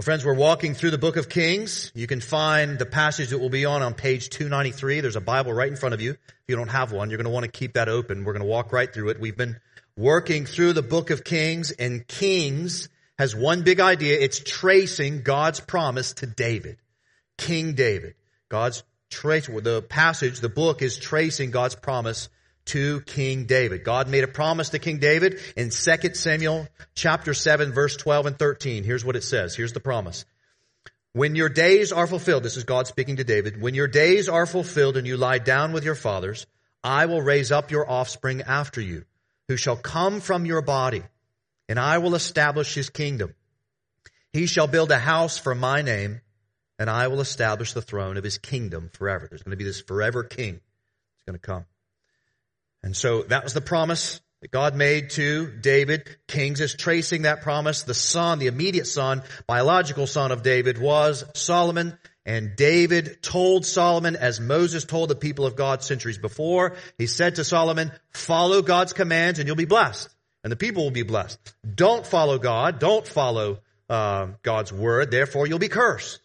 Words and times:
Well, 0.00 0.04
friends, 0.06 0.24
we're 0.24 0.32
walking 0.32 0.72
through 0.72 0.92
the 0.92 0.96
book 0.96 1.18
of 1.18 1.28
Kings. 1.28 1.92
You 1.94 2.06
can 2.06 2.22
find 2.22 2.78
the 2.78 2.86
passage 2.86 3.28
that 3.28 3.38
will 3.38 3.50
be 3.50 3.66
on 3.66 3.82
on 3.82 3.92
page 3.92 4.30
293. 4.30 5.02
There's 5.02 5.14
a 5.14 5.20
Bible 5.20 5.52
right 5.52 5.68
in 5.68 5.76
front 5.76 5.92
of 5.92 6.00
you. 6.00 6.12
If 6.12 6.44
you 6.48 6.56
don't 6.56 6.68
have 6.68 6.90
one, 6.90 7.10
you're 7.10 7.18
going 7.18 7.26
to 7.26 7.30
want 7.30 7.44
to 7.44 7.50
keep 7.50 7.74
that 7.74 7.90
open. 7.90 8.24
We're 8.24 8.32
going 8.32 8.40
to 8.40 8.48
walk 8.48 8.72
right 8.72 8.90
through 8.90 9.10
it. 9.10 9.20
We've 9.20 9.36
been 9.36 9.60
working 9.98 10.46
through 10.46 10.72
the 10.72 10.80
book 10.80 11.10
of 11.10 11.22
Kings 11.22 11.70
and 11.72 12.08
Kings 12.08 12.88
has 13.18 13.36
one 13.36 13.62
big 13.62 13.78
idea. 13.78 14.18
It's 14.18 14.38
tracing 14.42 15.20
God's 15.20 15.60
promise 15.60 16.14
to 16.14 16.26
David. 16.26 16.78
King 17.36 17.74
David. 17.74 18.14
God's 18.48 18.82
trace, 19.10 19.48
the 19.48 19.82
passage, 19.82 20.40
the 20.40 20.48
book 20.48 20.80
is 20.80 20.96
tracing 20.96 21.50
God's 21.50 21.74
promise 21.74 22.30
to 22.66 23.00
King 23.02 23.44
David. 23.44 23.84
God 23.84 24.08
made 24.08 24.24
a 24.24 24.28
promise 24.28 24.70
to 24.70 24.78
King 24.78 24.98
David 24.98 25.40
in 25.56 25.70
2 25.70 26.14
Samuel 26.14 26.68
chapter 26.94 27.34
7 27.34 27.72
verse 27.72 27.96
12 27.96 28.26
and 28.26 28.38
13. 28.38 28.84
Here's 28.84 29.04
what 29.04 29.16
it 29.16 29.24
says. 29.24 29.54
Here's 29.56 29.72
the 29.72 29.80
promise. 29.80 30.24
When 31.12 31.34
your 31.34 31.48
days 31.48 31.90
are 31.90 32.06
fulfilled, 32.06 32.44
this 32.44 32.56
is 32.56 32.64
God 32.64 32.86
speaking 32.86 33.16
to 33.16 33.24
David, 33.24 33.60
when 33.60 33.74
your 33.74 33.88
days 33.88 34.28
are 34.28 34.46
fulfilled 34.46 34.96
and 34.96 35.06
you 35.06 35.16
lie 35.16 35.38
down 35.38 35.72
with 35.72 35.84
your 35.84 35.96
fathers, 35.96 36.46
I 36.84 37.06
will 37.06 37.20
raise 37.20 37.50
up 37.50 37.70
your 37.70 37.90
offspring 37.90 38.42
after 38.42 38.80
you, 38.80 39.04
who 39.48 39.56
shall 39.56 39.76
come 39.76 40.20
from 40.20 40.46
your 40.46 40.62
body 40.62 41.02
and 41.70 41.78
I 41.78 41.98
will 41.98 42.16
establish 42.16 42.74
his 42.74 42.90
kingdom. 42.90 43.32
He 44.32 44.46
shall 44.46 44.66
build 44.66 44.90
a 44.90 44.98
house 44.98 45.38
for 45.38 45.54
my 45.54 45.82
name, 45.82 46.20
and 46.80 46.90
I 46.90 47.06
will 47.06 47.20
establish 47.20 47.74
the 47.74 47.80
throne 47.80 48.16
of 48.16 48.24
his 48.24 48.38
kingdom 48.38 48.90
forever. 48.92 49.28
There's 49.28 49.44
going 49.44 49.52
to 49.52 49.56
be 49.56 49.62
this 49.62 49.80
forever 49.80 50.24
king 50.24 50.54
that's 50.54 51.24
going 51.26 51.38
to 51.38 51.46
come. 51.46 51.66
And 52.82 52.96
so 52.96 53.22
that 53.22 53.44
was 53.44 53.54
the 53.54 53.60
promise 53.60 54.20
that 54.42 54.50
God 54.50 54.74
made 54.74 55.10
to 55.10 55.50
David. 55.60 56.08
Kings 56.26 56.60
is 56.60 56.74
tracing 56.74 57.22
that 57.22 57.42
promise. 57.42 57.82
The 57.82 57.94
son, 57.94 58.38
the 58.38 58.46
immediate 58.46 58.86
son, 58.86 59.22
biological 59.46 60.06
son 60.06 60.32
of 60.32 60.42
David 60.42 60.78
was 60.78 61.24
Solomon. 61.34 61.98
And 62.24 62.56
David 62.56 63.22
told 63.22 63.66
Solomon, 63.66 64.16
as 64.16 64.40
Moses 64.40 64.84
told 64.84 65.10
the 65.10 65.14
people 65.14 65.46
of 65.46 65.56
God 65.56 65.82
centuries 65.82 66.18
before, 66.18 66.76
he 66.96 67.06
said 67.06 67.36
to 67.36 67.44
Solomon, 67.44 67.92
follow 68.10 68.62
God's 68.62 68.92
commands 68.92 69.38
and 69.38 69.46
you'll 69.46 69.56
be 69.56 69.64
blessed 69.64 70.08
and 70.42 70.50
the 70.50 70.56
people 70.56 70.84
will 70.84 70.90
be 70.90 71.02
blessed. 71.02 71.38
Don't 71.74 72.06
follow 72.06 72.38
God. 72.38 72.78
Don't 72.78 73.06
follow 73.06 73.60
uh, 73.88 74.28
God's 74.42 74.72
word. 74.72 75.10
Therefore, 75.10 75.46
you'll 75.46 75.58
be 75.58 75.68
cursed. 75.68 76.20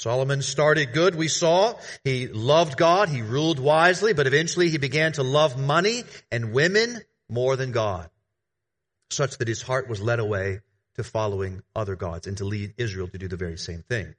Solomon 0.00 0.40
started 0.40 0.94
good, 0.94 1.14
we 1.14 1.28
saw. 1.28 1.74
He 2.04 2.26
loved 2.26 2.78
God. 2.78 3.10
He 3.10 3.20
ruled 3.20 3.58
wisely, 3.58 4.14
but 4.14 4.26
eventually 4.26 4.70
he 4.70 4.78
began 4.78 5.12
to 5.12 5.22
love 5.22 5.60
money 5.60 6.04
and 6.32 6.54
women 6.54 7.02
more 7.28 7.54
than 7.54 7.70
God, 7.70 8.08
such 9.10 9.36
that 9.36 9.46
his 9.46 9.60
heart 9.60 9.90
was 9.90 10.00
led 10.00 10.18
away 10.18 10.60
to 10.94 11.04
following 11.04 11.62
other 11.76 11.96
gods 11.96 12.26
and 12.26 12.38
to 12.38 12.46
lead 12.46 12.72
Israel 12.78 13.08
to 13.08 13.18
do 13.18 13.28
the 13.28 13.36
very 13.36 13.58
same 13.58 13.82
thing. 13.82 14.14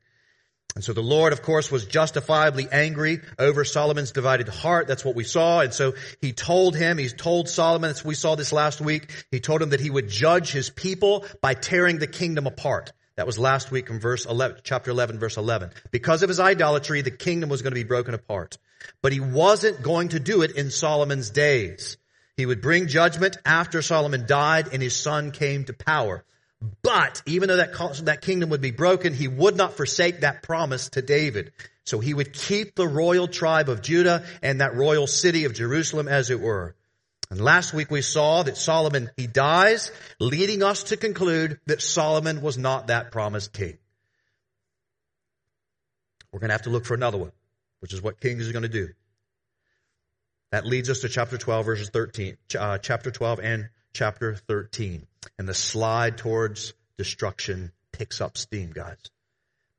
And 0.76 0.84
so 0.84 0.94
the 0.94 1.02
Lord, 1.02 1.34
of 1.34 1.42
course, 1.42 1.72
was 1.72 1.88
justifiably 1.88 2.68
angry 2.72 3.22
over 3.40 3.66
Solomon's 3.66 4.12
divided 4.12 4.50
heart. 4.50 4.86
That's 4.86 5.04
what 5.04 5.16
we 5.16 5.24
saw. 5.24 5.62
And 5.62 5.74
so 5.74 5.96
he 6.22 6.32
told 6.32 6.76
him, 6.76 7.00
he 7.00 7.10
told 7.10 7.50
Solomon, 7.50 7.96
we 8.06 8.14
saw 8.14 8.36
this 8.36 8.54
last 8.54 8.82
week, 8.82 9.26
he 9.32 9.40
told 9.40 9.64
him 9.64 9.72
that 9.72 9.80
he 9.80 9.90
would 9.90 10.10
judge 10.10 10.52
his 10.52 10.70
people 10.70 11.26
by 11.42 11.56
tearing 11.56 11.98
the 11.98 12.06
kingdom 12.06 12.46
apart. 12.46 12.94
That 13.22 13.28
was 13.28 13.38
last 13.38 13.70
week 13.70 13.86
from 13.86 14.00
verse 14.00 14.26
11, 14.26 14.62
chapter 14.64 14.90
11, 14.90 15.20
verse 15.20 15.38
11. 15.38 15.70
Because 15.92 16.24
of 16.24 16.30
his 16.30 16.40
idolatry, 16.40 17.04
the 17.04 17.12
kingdom 17.12 17.50
was 17.50 17.62
going 17.62 17.70
to 17.70 17.76
be 17.76 17.84
broken 17.84 18.16
apart. 18.16 18.58
But 19.04 19.14
he 19.14 19.20
wasn't 19.20 19.84
going 19.84 20.10
to 20.10 20.20
do 20.20 20.42
it 20.42 20.56
in 20.58 20.72
Solomon's 20.72 21.30
days. 21.30 21.98
He 22.36 22.48
would 22.48 22.64
bring 22.64 22.88
judgment 22.88 23.38
after 23.46 23.84
Solomon 23.84 24.26
died 24.26 24.70
and 24.74 24.82
his 24.82 24.96
son 24.96 25.30
came 25.30 25.66
to 25.66 25.74
power. 25.74 26.24
But 26.82 27.22
even 27.28 27.48
though 27.48 27.58
that, 27.58 28.02
that 28.06 28.22
kingdom 28.22 28.50
would 28.50 28.60
be 28.60 28.72
broken, 28.72 29.14
he 29.14 29.28
would 29.28 29.56
not 29.56 29.78
forsake 29.78 30.22
that 30.22 30.42
promise 30.42 30.90
to 30.90 31.04
David. 31.04 31.52
So 31.86 32.00
he 32.00 32.16
would 32.16 32.34
keep 32.34 32.74
the 32.74 32.88
royal 32.88 33.28
tribe 33.28 33.70
of 33.70 33.84
Judah 33.84 34.24
and 34.42 34.62
that 34.62 34.74
royal 34.74 35.06
city 35.06 35.46
of 35.46 35.54
Jerusalem 35.54 36.08
as 36.08 36.32
it 36.32 36.40
were. 36.40 36.76
And 37.32 37.40
last 37.40 37.74
week 37.74 37.90
we 37.90 38.02
saw 38.02 38.44
that 38.44 38.58
Solomon, 38.58 39.10
he 39.16 39.26
dies, 39.26 39.90
leading 40.20 40.64
us 40.64 40.84
to 40.84 40.98
conclude 40.98 41.62
that 41.66 41.82
Solomon 41.82 42.42
was 42.42 42.58
not 42.58 42.88
that 42.88 43.10
promised 43.10 43.54
king. 43.54 43.78
We're 46.32 46.42
going 46.42 46.50
to 46.50 46.56
have 46.56 46.64
to 46.64 46.70
look 46.70 46.84
for 46.84 46.94
another 46.94 47.18
one, 47.18 47.32
which 47.80 47.94
is 47.94 48.02
what 48.02 48.20
Kings 48.20 48.46
is 48.46 48.52
going 48.52 48.64
to 48.64 48.70
do. 48.70 48.90
That 50.52 50.66
leads 50.66 50.90
us 50.90 51.00
to 51.02 51.10
chapter 51.10 51.38
12, 51.38 51.66
verses 51.66 51.90
13, 51.90 52.36
uh, 52.60 52.78
chapter 52.80 53.12
12 53.12 53.40
and 53.40 53.70
chapter 53.94 54.36
13. 54.36 55.08
And 55.40 55.48
the 55.48 55.54
slide 55.54 56.18
towards 56.18 56.74
destruction 56.98 57.72
picks 57.94 58.20
up 58.20 58.38
steam, 58.38 58.72
guys. 58.74 59.00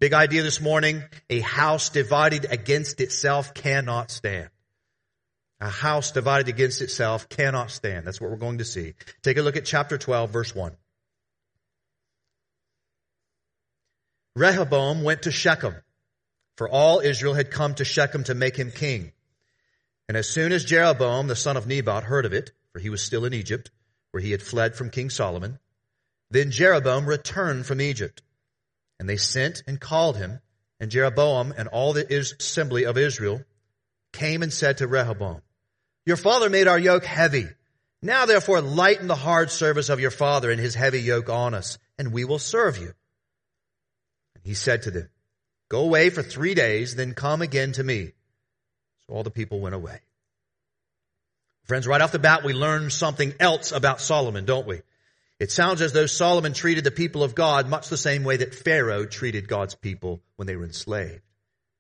Big 0.00 0.14
idea 0.14 0.42
this 0.42 0.60
morning. 0.62 1.02
A 1.28 1.40
house 1.40 1.90
divided 1.90 2.46
against 2.50 3.02
itself 3.02 3.52
cannot 3.52 4.10
stand. 4.10 4.48
A 5.62 5.68
house 5.68 6.10
divided 6.10 6.48
against 6.48 6.80
itself 6.80 7.28
cannot 7.28 7.70
stand. 7.70 8.04
That's 8.04 8.20
what 8.20 8.30
we're 8.32 8.36
going 8.36 8.58
to 8.58 8.64
see. 8.64 8.94
Take 9.22 9.36
a 9.36 9.42
look 9.42 9.56
at 9.56 9.64
chapter 9.64 9.96
12, 9.96 10.28
verse 10.28 10.52
1. 10.52 10.72
Rehoboam 14.34 15.04
went 15.04 15.22
to 15.22 15.30
Shechem, 15.30 15.76
for 16.56 16.68
all 16.68 16.98
Israel 16.98 17.34
had 17.34 17.52
come 17.52 17.76
to 17.76 17.84
Shechem 17.84 18.24
to 18.24 18.34
make 18.34 18.56
him 18.56 18.72
king. 18.72 19.12
And 20.08 20.16
as 20.16 20.28
soon 20.28 20.50
as 20.50 20.64
Jeroboam, 20.64 21.28
the 21.28 21.36
son 21.36 21.56
of 21.56 21.68
Nebat, 21.68 22.02
heard 22.02 22.26
of 22.26 22.32
it, 22.32 22.50
for 22.72 22.80
he 22.80 22.90
was 22.90 23.00
still 23.00 23.24
in 23.24 23.32
Egypt, 23.32 23.70
where 24.10 24.20
he 24.20 24.32
had 24.32 24.42
fled 24.42 24.74
from 24.74 24.90
King 24.90 25.10
Solomon. 25.10 25.60
Then 26.28 26.50
Jeroboam 26.50 27.06
returned 27.06 27.66
from 27.66 27.80
Egypt, 27.80 28.20
and 28.98 29.08
they 29.08 29.16
sent 29.16 29.62
and 29.68 29.80
called 29.80 30.16
him, 30.16 30.40
and 30.80 30.90
Jeroboam 30.90 31.54
and 31.56 31.68
all 31.68 31.92
the 31.92 32.12
assembly 32.12 32.84
of 32.84 32.98
Israel 32.98 33.44
came 34.12 34.42
and 34.42 34.52
said 34.52 34.78
to 34.78 34.88
Rehoboam, 34.88 35.40
Your 36.04 36.16
father 36.16 36.50
made 36.50 36.66
our 36.66 36.78
yoke 36.78 37.04
heavy. 37.04 37.46
Now 38.02 38.26
therefore 38.26 38.60
lighten 38.60 39.06
the 39.06 39.14
hard 39.14 39.50
service 39.50 39.88
of 39.88 40.00
your 40.00 40.10
father 40.10 40.50
and 40.50 40.60
his 40.60 40.74
heavy 40.74 41.00
yoke 41.00 41.28
on 41.28 41.54
us, 41.54 41.78
and 41.98 42.12
we 42.12 42.24
will 42.24 42.40
serve 42.40 42.78
you. 42.78 42.92
And 44.34 44.44
he 44.44 44.54
said 44.54 44.82
to 44.82 44.90
them, 44.90 45.08
Go 45.68 45.82
away 45.82 46.10
for 46.10 46.22
three 46.22 46.54
days, 46.54 46.96
then 46.96 47.14
come 47.14 47.40
again 47.42 47.72
to 47.72 47.84
me. 47.84 48.12
So 49.06 49.14
all 49.14 49.22
the 49.22 49.30
people 49.30 49.60
went 49.60 49.74
away. 49.74 50.00
Friends, 51.64 51.86
right 51.86 52.00
off 52.00 52.12
the 52.12 52.18
bat, 52.18 52.44
we 52.44 52.52
learn 52.52 52.90
something 52.90 53.34
else 53.38 53.70
about 53.70 54.00
Solomon, 54.00 54.44
don't 54.44 54.66
we? 54.66 54.82
It 55.38 55.50
sounds 55.50 55.80
as 55.80 55.92
though 55.92 56.06
Solomon 56.06 56.52
treated 56.52 56.84
the 56.84 56.90
people 56.90 57.22
of 57.22 57.34
God 57.34 57.68
much 57.68 57.88
the 57.88 57.96
same 57.96 58.24
way 58.24 58.36
that 58.36 58.54
Pharaoh 58.54 59.06
treated 59.06 59.48
God's 59.48 59.74
people 59.74 60.20
when 60.36 60.46
they 60.46 60.56
were 60.56 60.64
enslaved. 60.64 61.22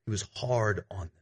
He 0.06 0.10
was 0.10 0.24
hard 0.34 0.84
on 0.90 1.00
them. 1.00 1.21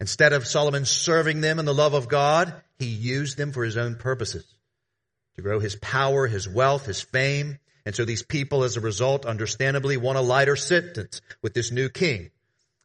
Instead 0.00 0.32
of 0.32 0.46
Solomon 0.46 0.84
serving 0.84 1.40
them 1.40 1.58
in 1.58 1.64
the 1.64 1.74
love 1.74 1.94
of 1.94 2.08
God, 2.08 2.54
he 2.78 2.86
used 2.86 3.36
them 3.36 3.52
for 3.52 3.64
his 3.64 3.76
own 3.76 3.96
purposes 3.96 4.46
to 5.36 5.42
grow 5.42 5.60
his 5.60 5.76
power, 5.76 6.26
his 6.26 6.48
wealth, 6.48 6.86
his 6.86 7.00
fame. 7.00 7.58
And 7.86 7.94
so 7.94 8.04
these 8.04 8.22
people, 8.22 8.64
as 8.64 8.76
a 8.76 8.80
result, 8.80 9.24
understandably 9.26 9.96
want 9.96 10.18
a 10.18 10.22
lighter 10.22 10.56
sentence 10.56 11.20
with 11.42 11.54
this 11.54 11.70
new 11.70 11.88
king. 11.88 12.30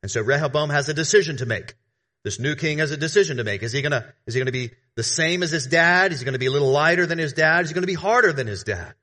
And 0.01 0.11
so 0.11 0.21
Rehoboam 0.21 0.69
has 0.69 0.89
a 0.89 0.93
decision 0.93 1.37
to 1.37 1.45
make. 1.45 1.75
This 2.23 2.39
new 2.39 2.55
king 2.55 2.77
has 2.77 2.91
a 2.91 2.97
decision 2.97 3.37
to 3.37 3.43
make. 3.43 3.63
Is 3.63 3.71
he 3.71 3.81
gonna, 3.81 4.05
is 4.25 4.33
he 4.33 4.39
gonna 4.39 4.51
be 4.51 4.71
the 4.95 5.03
same 5.03 5.43
as 5.43 5.51
his 5.51 5.67
dad? 5.67 6.13
Is 6.13 6.19
he 6.19 6.25
gonna 6.25 6.37
be 6.37 6.45
a 6.45 6.51
little 6.51 6.71
lighter 6.71 7.05
than 7.05 7.17
his 7.17 7.33
dad? 7.33 7.63
Is 7.63 7.69
he 7.69 7.73
gonna 7.73 7.87
be 7.87 7.93
harder 7.95 8.31
than 8.31 8.47
his 8.47 8.63
dad? 8.63 8.93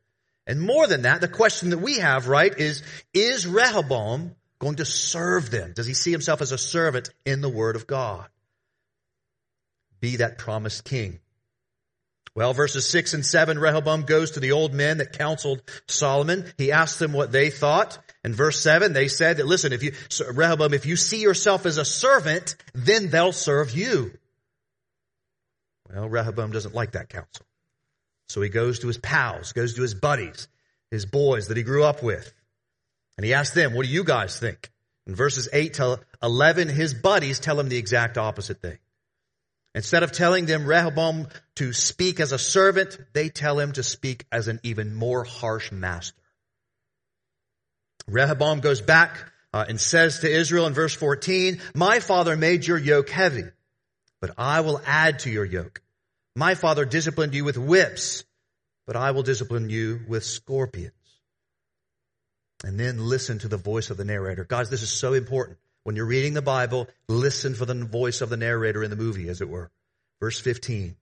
And 0.47 0.61
more 0.61 0.87
than 0.87 1.03
that, 1.03 1.21
the 1.21 1.29
question 1.29 1.71
that 1.71 1.79
we 1.79 1.99
have, 1.99 2.29
right, 2.29 2.57
is, 2.57 2.83
is 3.13 3.47
Rehoboam 3.47 4.35
going 4.61 4.77
to 4.77 4.85
serve 4.85 5.51
them? 5.51 5.73
Does 5.75 5.87
he 5.87 5.95
see 5.95 6.13
himself 6.13 6.41
as 6.41 6.53
a 6.53 6.59
servant 6.59 7.11
in 7.27 7.41
the 7.41 7.49
word 7.49 7.75
of 7.75 7.87
God? 7.87 8.27
Be 10.01 10.17
that 10.17 10.39
promised 10.39 10.85
king. 10.85 11.19
Well, 12.35 12.53
verses 12.53 12.87
6 12.87 13.15
and 13.15 13.27
7, 13.27 13.59
Rehoboam 13.59 14.03
goes 14.03 14.33
to 14.33 14.41
the 14.41 14.53
old 14.53 14.73
men 14.73 14.99
that 14.99 15.19
counseled 15.19 15.63
Solomon. 15.89 16.51
He 16.59 16.71
asks 16.71 16.99
them 16.99 17.13
what 17.13 17.33
they 17.33 17.51
thought. 17.51 17.99
In 18.23 18.35
verse 18.35 18.61
7, 18.61 18.93
they 18.93 19.09
said 19.09 19.39
that, 19.39 19.47
listen, 19.47 19.73
if 19.73 19.83
you, 19.83 19.93
Rehoboam, 20.33 20.73
if 20.73 20.87
you 20.87 20.95
see 20.95 21.21
yourself 21.21 21.67
as 21.67 21.77
a 21.77 21.85
servant, 21.85 22.55
then 22.73 23.11
they'll 23.11 23.33
serve 23.33 23.73
you. 23.73 24.13
Well, 25.93 26.09
Rehoboam 26.09 26.53
doesn't 26.53 26.75
like 26.75 26.93
that 26.93 27.09
counsel. 27.09 27.47
So 28.29 28.41
he 28.43 28.49
goes 28.49 28.79
to 28.81 28.87
his 28.87 28.99
pals, 28.99 29.53
goes 29.53 29.75
to 29.75 29.83
his 29.83 29.95
buddies, 29.95 30.47
his 30.91 31.05
boys 31.07 31.49
that 31.49 31.57
he 31.57 31.65
grew 31.65 31.83
up 31.83 32.01
with. 32.01 32.33
And 33.21 33.27
he 33.27 33.35
asks 33.35 33.55
them, 33.55 33.75
what 33.75 33.85
do 33.85 33.93
you 33.93 34.03
guys 34.03 34.39
think? 34.39 34.71
In 35.07 35.15
verses 35.15 35.47
8 35.53 35.75
to 35.75 36.01
11, 36.23 36.71
his 36.71 36.95
buddies 36.95 37.39
tell 37.39 37.61
him 37.61 37.69
the 37.69 37.77
exact 37.77 38.17
opposite 38.17 38.63
thing. 38.63 38.79
Instead 39.75 40.03
of 40.03 40.11
telling 40.11 40.47
them 40.47 40.65
Rehoboam 40.65 41.29
to 41.57 41.75
speak 41.75 42.19
as 42.19 42.33
a 42.33 42.39
servant, 42.39 42.99
they 43.13 43.29
tell 43.29 43.59
him 43.59 43.73
to 43.73 43.83
speak 43.83 44.25
as 44.33 44.49
an 44.49 44.59
even 44.63 44.95
more 44.95 45.23
harsh 45.23 45.71
master. 45.71 46.17
Rehoboam 48.09 48.61
goes 48.61 48.81
back 48.81 49.19
uh, 49.53 49.67
and 49.69 49.79
says 49.79 50.21
to 50.21 50.31
Israel 50.31 50.67
in 50.67 50.73
verse 50.73 50.95
14, 50.95 51.61
My 51.75 52.01
father 52.01 52.39
made 52.39 52.67
your 52.67 52.79
yoke 52.79 53.11
heavy, 53.11 53.45
but 54.23 54.31
I 54.39 54.63
will 54.63 54.81
add 54.87 55.19
to 55.19 55.31
your 55.31 55.45
yoke. 55.45 55.83
My 56.35 56.55
father 56.55 56.87
disciplined 56.87 57.35
you 57.35 57.45
with 57.45 57.59
whips, 57.59 58.25
but 58.87 58.97
I 58.97 59.11
will 59.11 59.25
discipline 59.25 59.69
you 59.69 60.01
with 60.09 60.25
scorpions. 60.25 60.95
And 62.65 62.79
then 62.79 62.99
listen 62.99 63.39
to 63.41 63.49
the 63.49 63.57
voice 63.57 63.91
of 63.91 63.97
the 63.97 64.05
narrator. 64.05 64.45
Guys, 64.45 64.71
this 64.71 64.83
is 64.83 64.91
so 64.91 65.15
important. 65.15 65.59
When 65.83 65.97
you're 65.97 66.07
reading 66.07 66.35
the 66.35 66.43
Bible, 66.43 66.89
listen 67.09 67.55
for 67.55 67.65
the 67.65 67.75
voice 67.75 68.21
of 68.21 68.29
the 68.29 68.37
narrator 68.37 68.85
in 68.85 68.91
the 68.91 68.97
movie, 68.97 69.29
as 69.29 69.41
it 69.41 69.49
were. 69.49 69.71
Verse 70.21 70.39
15. 70.39 70.97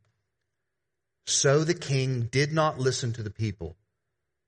So 1.27 1.65
the 1.65 1.75
king 1.75 2.23
did 2.31 2.53
not 2.53 2.79
listen 2.79 3.13
to 3.15 3.23
the 3.23 3.31
people, 3.31 3.77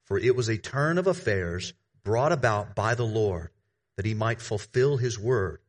for 0.05 0.19
it 0.19 0.37
was 0.37 0.49
a 0.49 0.57
turn 0.57 0.99
of 0.99 1.07
affairs 1.07 1.75
brought 2.05 2.33
about 2.33 2.75
by 2.75 2.95
the 2.95 3.05
Lord, 3.05 3.51
that 3.97 4.07
he 4.07 4.15
might 4.15 4.41
fulfill 4.41 4.97
his 4.97 5.19
word, 5.19 5.61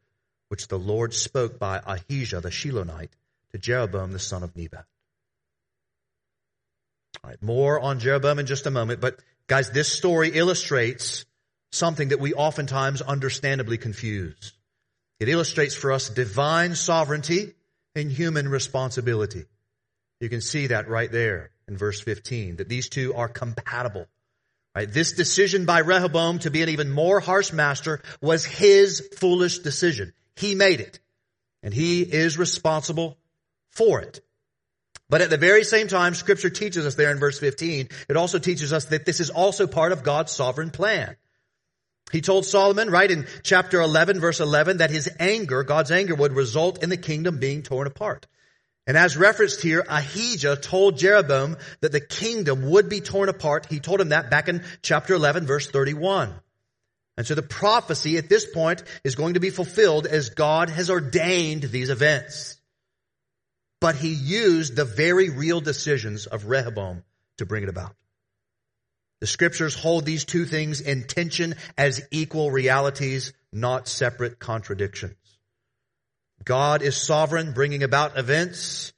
which 0.48 0.68
the 0.68 0.80
Lord 0.80 1.14
spoke 1.14 1.60
by 1.60 1.82
Ahijah 1.86 2.40
the 2.40 2.50
Shilonite 2.50 3.10
to 3.52 3.58
Jeroboam 3.58 4.14
the 4.14 4.20
son 4.20 4.44
of 4.44 4.56
Nebat. 4.56 4.86
All 7.24 7.30
right, 7.30 7.42
more 7.44 7.80
on 7.80 8.00
Jeroboam 8.00 8.40
in 8.40 8.46
just 8.46 8.66
a 8.66 8.72
moment, 8.72 9.02
but 9.02 9.20
guys, 9.48 9.70
this 9.72 9.92
story 9.92 10.30
illustrates 10.30 11.26
something 11.72 12.10
that 12.10 12.20
we 12.20 12.34
oftentimes 12.34 13.02
understandably 13.02 13.78
confuse. 13.78 14.54
It 15.20 15.30
illustrates 15.30 15.76
for 15.76 15.92
us 15.92 16.10
divine 16.10 16.76
sovereignty 16.76 17.54
and 17.96 18.12
human 18.12 18.50
responsibility. 18.50 19.46
You 20.20 20.30
can 20.30 20.42
see 20.42 20.68
that 20.68 20.90
right 20.90 21.12
there 21.12 21.52
in 21.68 21.78
verse 21.78 22.02
15, 22.02 22.58
that 22.58 22.70
these 22.70 22.90
two 22.90 23.14
are 23.14 23.28
compatible. 23.28 24.08
Right? 24.76 24.92
This 24.92 25.14
decision 25.14 25.66
by 25.66 25.80
Rehoboam 25.80 26.40
to 26.40 26.52
be 26.52 26.62
an 26.62 26.70
even 26.70 26.92
more 26.92 27.20
harsh 27.20 27.52
master 27.52 28.02
was 28.22 28.46
his 28.46 29.08
foolish 29.18 29.60
decision. 29.60 30.14
He 30.36 30.56
made 30.56 30.80
it. 30.80 31.00
And 31.64 31.74
he 31.74 32.02
is 32.02 32.38
responsible 32.38 33.18
for 33.72 34.02
it. 34.02 34.22
But 35.10 35.22
at 35.22 35.30
the 35.30 35.38
very 35.38 35.66
same 35.66 35.88
time, 35.88 36.16
scripture 36.16 36.50
teaches 36.50 36.86
us 36.86 36.96
there 36.96 37.12
in 37.12 37.20
verse 37.20 37.38
15, 37.38 37.90
it 38.08 38.18
also 38.18 38.40
teaches 38.40 38.72
us 38.72 38.86
that 38.86 39.06
this 39.06 39.20
is 39.20 39.30
also 39.30 39.68
part 39.68 39.92
of 39.92 40.04
God's 40.04 40.32
sovereign 40.32 40.72
plan. 40.72 41.18
He 42.12 42.22
told 42.22 42.46
Solomon, 42.46 42.90
right 42.90 43.10
in 43.10 43.28
chapter 43.44 43.80
11, 43.80 44.20
verse 44.20 44.40
11, 44.40 44.78
that 44.78 44.90
his 44.90 45.10
anger, 45.20 45.64
God's 45.64 45.92
anger, 45.92 46.16
would 46.16 46.34
result 46.34 46.84
in 46.84 46.90
the 46.90 46.98
kingdom 46.98 47.40
being 47.40 47.64
torn 47.64 47.88
apart. 47.88 48.28
And 48.88 48.98
as 48.98 49.16
referenced 49.16 49.62
here, 49.62 49.86
Ahijah 49.88 50.58
told 50.58 50.98
Jeroboam 50.98 51.58
that 51.82 51.92
the 51.92 52.02
kingdom 52.02 52.70
would 52.72 52.90
be 52.90 53.00
torn 53.00 53.30
apart. 53.30 53.68
He 53.68 53.80
told 53.80 54.02
him 54.02 54.10
that 54.10 54.30
back 54.30 54.50
in 54.50 54.64
chapter 54.82 55.14
11, 55.14 55.46
verse 55.46 55.68
31. 55.68 56.34
And 57.18 57.28
so 57.28 57.36
the 57.36 57.44
prophecy 57.44 58.18
at 58.18 58.30
this 58.30 58.46
point 58.52 58.84
is 59.04 59.16
going 59.16 59.36
to 59.36 59.40
be 59.40 59.50
fulfilled 59.50 60.08
as 60.08 60.32
God 60.32 60.70
has 60.70 60.90
ordained 60.90 61.64
these 61.64 61.90
events. 61.90 62.58
But 63.80 63.96
he 63.96 64.14
used 64.14 64.76
the 64.76 64.86
very 64.86 65.30
real 65.30 65.62
decisions 65.62 66.26
of 66.26 66.46
Rehoboam 66.46 67.04
to 67.38 67.46
bring 67.46 67.64
it 67.64 67.70
about. 67.70 67.96
The 69.22 69.28
scriptures 69.28 69.76
hold 69.76 70.04
these 70.04 70.26
two 70.26 70.46
things 70.46 70.82
in 70.82 71.04
tension 71.04 71.56
as 71.78 72.02
equal 72.12 72.52
realities, 72.52 73.34
not 73.54 73.88
separate 73.88 74.40
contradictions. 74.40 75.16
God 76.44 76.82
is 76.82 76.98
sovereign, 76.98 77.54
bringing 77.54 77.84
about 77.84 78.18
events, 78.18 78.94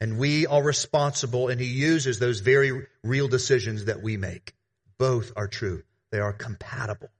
and 0.00 0.18
we 0.18 0.46
are 0.46 0.62
responsible, 0.62 1.48
and 1.48 1.60
He 1.60 1.66
uses 1.66 2.18
those 2.18 2.40
very 2.40 2.86
real 3.04 3.28
decisions 3.28 3.84
that 3.84 4.02
we 4.02 4.16
make. 4.16 4.54
Both 4.98 5.32
are 5.36 5.48
true. 5.48 5.82
They 6.10 6.18
are 6.18 6.32
compatible. 6.32 7.10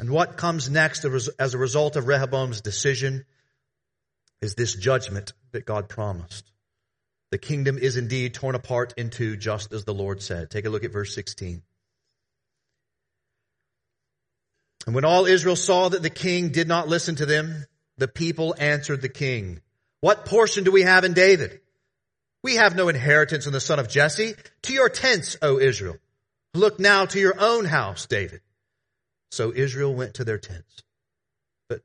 And 0.00 0.10
what 0.10 0.36
comes 0.36 0.68
next 0.68 1.04
as 1.38 1.54
a 1.54 1.58
result 1.58 1.94
of 1.94 2.08
Rehoboam's 2.08 2.62
decision 2.62 3.26
is 4.42 4.56
this 4.56 4.74
judgment 4.74 5.34
that 5.52 5.64
God 5.64 5.88
promised. 5.88 6.50
The 7.34 7.38
kingdom 7.38 7.78
is 7.78 7.96
indeed 7.96 8.32
torn 8.32 8.54
apart 8.54 8.94
into 8.96 9.36
just 9.36 9.72
as 9.72 9.84
the 9.84 9.92
Lord 9.92 10.22
said. 10.22 10.50
Take 10.50 10.66
a 10.66 10.70
look 10.70 10.84
at 10.84 10.92
verse 10.92 11.12
16. 11.16 11.62
And 14.86 14.94
when 14.94 15.04
all 15.04 15.26
Israel 15.26 15.56
saw 15.56 15.88
that 15.88 16.00
the 16.00 16.10
king 16.10 16.50
did 16.50 16.68
not 16.68 16.86
listen 16.86 17.16
to 17.16 17.26
them, 17.26 17.64
the 17.98 18.06
people 18.06 18.54
answered 18.56 19.02
the 19.02 19.08
king, 19.08 19.60
What 20.00 20.26
portion 20.26 20.62
do 20.62 20.70
we 20.70 20.82
have 20.82 21.02
in 21.02 21.12
David? 21.12 21.58
We 22.44 22.54
have 22.54 22.76
no 22.76 22.88
inheritance 22.88 23.48
in 23.48 23.52
the 23.52 23.58
son 23.58 23.80
of 23.80 23.88
Jesse. 23.88 24.34
To 24.62 24.72
your 24.72 24.88
tents, 24.88 25.36
O 25.42 25.58
Israel. 25.58 25.96
Look 26.54 26.78
now 26.78 27.04
to 27.04 27.18
your 27.18 27.34
own 27.36 27.64
house, 27.64 28.06
David. 28.06 28.42
So 29.32 29.52
Israel 29.52 29.92
went 29.92 30.14
to 30.14 30.24
their 30.24 30.38
tents. 30.38 30.84
But 31.68 31.80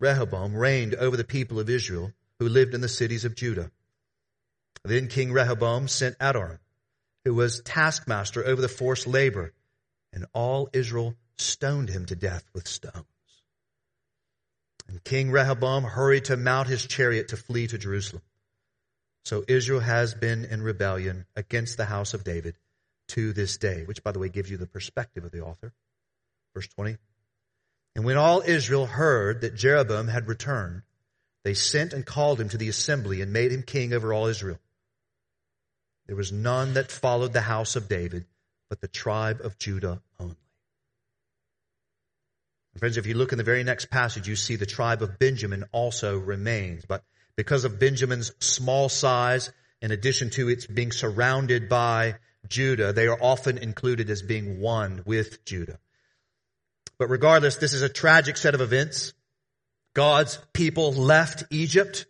Rehoboam 0.00 0.56
reigned 0.56 0.96
over 0.96 1.16
the 1.16 1.22
people 1.22 1.60
of 1.60 1.70
Israel 1.70 2.10
who 2.40 2.48
lived 2.48 2.74
in 2.74 2.80
the 2.80 2.88
cities 2.88 3.24
of 3.24 3.36
Judah. 3.36 3.70
Then 4.88 5.08
King 5.08 5.32
Rehoboam 5.32 5.86
sent 5.88 6.18
Adoram, 6.18 6.58
who 7.24 7.34
was 7.34 7.60
taskmaster 7.62 8.44
over 8.44 8.60
the 8.62 8.68
forced 8.68 9.06
labor, 9.06 9.52
and 10.12 10.26
all 10.32 10.70
Israel 10.72 11.14
stoned 11.36 11.90
him 11.90 12.06
to 12.06 12.16
death 12.16 12.44
with 12.54 12.66
stones. 12.66 13.04
And 14.88 15.04
King 15.04 15.30
Rehoboam 15.30 15.84
hurried 15.84 16.26
to 16.26 16.36
mount 16.36 16.68
his 16.68 16.86
chariot 16.86 17.28
to 17.28 17.36
flee 17.36 17.66
to 17.66 17.76
Jerusalem. 17.76 18.22
So 19.24 19.44
Israel 19.46 19.80
has 19.80 20.14
been 20.14 20.46
in 20.46 20.62
rebellion 20.62 21.26
against 21.36 21.76
the 21.76 21.84
house 21.84 22.14
of 22.14 22.24
David 22.24 22.54
to 23.08 23.34
this 23.34 23.58
day, 23.58 23.82
which, 23.84 24.02
by 24.02 24.12
the 24.12 24.18
way, 24.18 24.30
gives 24.30 24.50
you 24.50 24.56
the 24.56 24.66
perspective 24.66 25.24
of 25.24 25.32
the 25.32 25.42
author. 25.42 25.74
Verse 26.54 26.68
20. 26.68 26.96
And 27.94 28.04
when 28.06 28.16
all 28.16 28.40
Israel 28.40 28.86
heard 28.86 29.42
that 29.42 29.54
Jeroboam 29.54 30.08
had 30.08 30.28
returned, 30.28 30.82
they 31.44 31.52
sent 31.52 31.92
and 31.92 32.06
called 32.06 32.40
him 32.40 32.48
to 32.48 32.58
the 32.58 32.70
assembly 32.70 33.20
and 33.20 33.32
made 33.32 33.52
him 33.52 33.62
king 33.62 33.92
over 33.92 34.14
all 34.14 34.26
Israel. 34.26 34.58
There 36.08 36.16
was 36.16 36.32
none 36.32 36.74
that 36.74 36.90
followed 36.90 37.34
the 37.34 37.42
house 37.42 37.76
of 37.76 37.88
David, 37.88 38.24
but 38.70 38.80
the 38.80 38.88
tribe 38.88 39.40
of 39.44 39.58
Judah 39.58 40.00
only. 40.18 40.36
friends, 42.78 42.96
if 42.96 43.06
you 43.06 43.14
look 43.14 43.32
in 43.32 43.38
the 43.38 43.44
very 43.44 43.62
next 43.62 43.90
passage, 43.90 44.26
you 44.26 44.34
see 44.34 44.56
the 44.56 44.64
tribe 44.64 45.02
of 45.02 45.18
Benjamin 45.18 45.64
also 45.70 46.18
remains. 46.18 46.84
But 46.86 47.04
because 47.36 47.64
of 47.64 47.78
Benjamin's 47.78 48.32
small 48.38 48.88
size, 48.88 49.52
in 49.82 49.90
addition 49.90 50.30
to 50.30 50.48
its 50.48 50.66
being 50.66 50.92
surrounded 50.92 51.68
by 51.68 52.14
Judah, 52.48 52.92
they 52.92 53.06
are 53.06 53.18
often 53.20 53.58
included 53.58 54.08
as 54.08 54.22
being 54.22 54.60
one 54.60 55.02
with 55.04 55.44
Judah. 55.44 55.78
But 56.98 57.10
regardless, 57.10 57.56
this 57.56 57.74
is 57.74 57.82
a 57.82 57.88
tragic 57.88 58.38
set 58.38 58.54
of 58.54 58.60
events. 58.60 59.12
God's 59.94 60.38
people 60.52 60.92
left 60.92 61.44
Egypt 61.50 62.06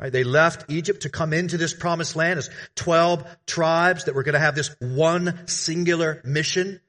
Right? 0.00 0.12
They 0.12 0.24
left 0.24 0.70
Egypt 0.70 1.02
to 1.02 1.10
come 1.10 1.32
into 1.32 1.56
this 1.56 1.74
promised 1.74 2.16
land 2.16 2.38
as 2.38 2.50
12 2.76 3.24
tribes 3.46 4.04
that 4.04 4.14
were 4.14 4.24
going 4.24 4.34
to 4.34 4.40
have 4.40 4.54
this 4.54 4.74
one 4.80 5.46
singular 5.46 6.20
mission 6.24 6.80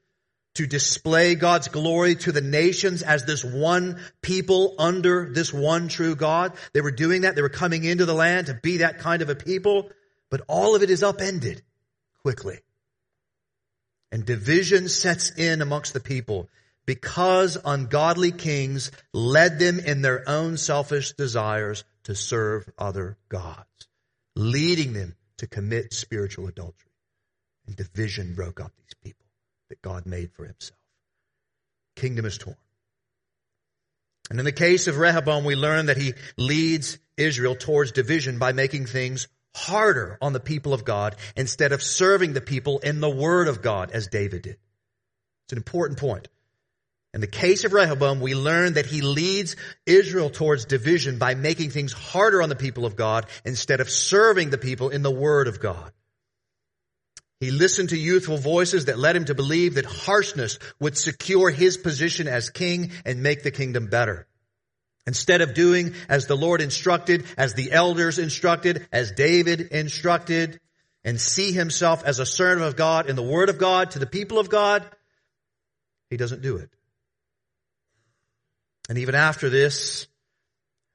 to 0.54 0.66
display 0.66 1.34
God's 1.34 1.68
glory 1.68 2.14
to 2.14 2.32
the 2.32 2.40
nations 2.40 3.02
as 3.02 3.24
this 3.24 3.44
one 3.44 4.00
people 4.22 4.76
under 4.78 5.28
this 5.32 5.52
one 5.52 5.88
true 5.88 6.14
God. 6.14 6.52
They 6.72 6.80
were 6.80 6.92
doing 6.92 7.22
that. 7.22 7.34
They 7.34 7.42
were 7.42 7.48
coming 7.48 7.84
into 7.84 8.06
the 8.06 8.14
land 8.14 8.46
to 8.46 8.54
be 8.54 8.78
that 8.78 9.00
kind 9.00 9.20
of 9.20 9.28
a 9.28 9.34
people, 9.34 9.90
but 10.30 10.42
all 10.48 10.76
of 10.76 10.82
it 10.82 10.90
is 10.90 11.02
upended 11.02 11.62
quickly. 12.22 12.60
And 14.12 14.24
division 14.24 14.88
sets 14.88 15.30
in 15.30 15.60
amongst 15.60 15.92
the 15.92 16.00
people 16.00 16.48
because 16.86 17.58
ungodly 17.64 18.30
kings 18.30 18.92
led 19.12 19.58
them 19.58 19.80
in 19.80 20.02
their 20.02 20.28
own 20.28 20.56
selfish 20.56 21.12
desires 21.12 21.82
to 22.04 22.14
serve 22.14 22.68
other 22.78 23.16
gods, 23.28 23.88
leading 24.36 24.92
them 24.92 25.16
to 25.38 25.46
commit 25.46 25.92
spiritual 25.92 26.46
adultery. 26.46 26.90
And 27.66 27.76
division 27.76 28.34
broke 28.34 28.60
up 28.60 28.72
these 28.76 28.94
people 29.02 29.26
that 29.70 29.82
God 29.82 30.06
made 30.06 30.32
for 30.32 30.44
himself. 30.44 30.78
Kingdom 31.96 32.26
is 32.26 32.38
torn. 32.38 32.56
And 34.30 34.38
in 34.38 34.44
the 34.44 34.52
case 34.52 34.86
of 34.86 34.98
Rehoboam, 34.98 35.44
we 35.44 35.54
learn 35.54 35.86
that 35.86 35.96
he 35.96 36.14
leads 36.36 36.98
Israel 37.16 37.54
towards 37.54 37.92
division 37.92 38.38
by 38.38 38.52
making 38.52 38.86
things 38.86 39.28
harder 39.54 40.18
on 40.20 40.32
the 40.32 40.40
people 40.40 40.74
of 40.74 40.84
God 40.84 41.16
instead 41.36 41.72
of 41.72 41.82
serving 41.82 42.32
the 42.32 42.40
people 42.40 42.78
in 42.80 43.00
the 43.00 43.10
word 43.10 43.48
of 43.48 43.62
God 43.62 43.90
as 43.92 44.08
David 44.08 44.42
did. 44.42 44.56
It's 45.44 45.52
an 45.52 45.58
important 45.58 45.98
point. 45.98 46.28
In 47.14 47.20
the 47.20 47.28
case 47.28 47.62
of 47.62 47.72
Rehoboam, 47.72 48.18
we 48.18 48.34
learn 48.34 48.74
that 48.74 48.86
he 48.86 49.00
leads 49.00 49.54
Israel 49.86 50.30
towards 50.30 50.64
division 50.64 51.16
by 51.16 51.36
making 51.36 51.70
things 51.70 51.92
harder 51.92 52.42
on 52.42 52.48
the 52.48 52.56
people 52.56 52.84
of 52.84 52.96
God 52.96 53.26
instead 53.44 53.80
of 53.80 53.88
serving 53.88 54.50
the 54.50 54.58
people 54.58 54.90
in 54.90 55.02
the 55.02 55.12
word 55.12 55.46
of 55.46 55.60
God. 55.60 55.92
He 57.38 57.52
listened 57.52 57.90
to 57.90 57.96
youthful 57.96 58.36
voices 58.36 58.86
that 58.86 58.98
led 58.98 59.14
him 59.14 59.26
to 59.26 59.34
believe 59.36 59.74
that 59.74 59.84
harshness 59.84 60.58
would 60.80 60.98
secure 60.98 61.50
his 61.50 61.76
position 61.76 62.26
as 62.26 62.50
king 62.50 62.90
and 63.04 63.22
make 63.22 63.44
the 63.44 63.52
kingdom 63.52 63.86
better. 63.86 64.26
Instead 65.06 65.40
of 65.40 65.54
doing 65.54 65.94
as 66.08 66.26
the 66.26 66.36
Lord 66.36 66.60
instructed, 66.60 67.26
as 67.38 67.54
the 67.54 67.70
elders 67.70 68.18
instructed, 68.18 68.88
as 68.90 69.12
David 69.12 69.60
instructed, 69.60 70.58
and 71.04 71.20
see 71.20 71.52
himself 71.52 72.02
as 72.02 72.18
a 72.18 72.26
servant 72.26 72.66
of 72.66 72.74
God 72.74 73.08
in 73.08 73.14
the 73.14 73.22
word 73.22 73.50
of 73.50 73.58
God 73.58 73.92
to 73.92 74.00
the 74.00 74.06
people 74.06 74.40
of 74.40 74.48
God, 74.48 74.84
he 76.10 76.16
doesn't 76.16 76.42
do 76.42 76.56
it. 76.56 76.70
And 78.88 78.98
even 78.98 79.14
after 79.14 79.48
this, 79.48 80.06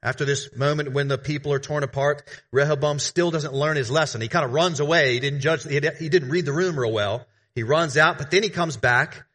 after 0.02 0.26
this 0.26 0.56
moment 0.56 0.94
when 0.94 1.08
the 1.08 1.18
people 1.18 1.52
are 1.54 1.60
torn 1.60 1.84
apart, 1.84 2.24
Rehoboam 2.52 3.00
still 3.00 3.32
doesn't 3.32 3.54
learn 3.54 3.76
his 3.78 3.92
lesson. 3.92 4.22
He 4.22 4.28
kind 4.28 4.46
of 4.46 4.52
runs 4.52 4.80
away. 4.80 5.14
He 5.14 5.20
didn't 5.20 5.42
judge, 5.42 5.64
he 5.64 5.80
didn't 5.80 6.30
read 6.30 6.46
the 6.46 6.54
room 6.54 6.80
real 6.80 6.92
well. 6.92 7.26
He 7.56 7.64
runs 7.64 7.98
out, 7.98 8.18
but 8.18 8.32
then 8.32 8.44
he 8.44 8.50
comes 8.50 8.78
back 8.78 9.26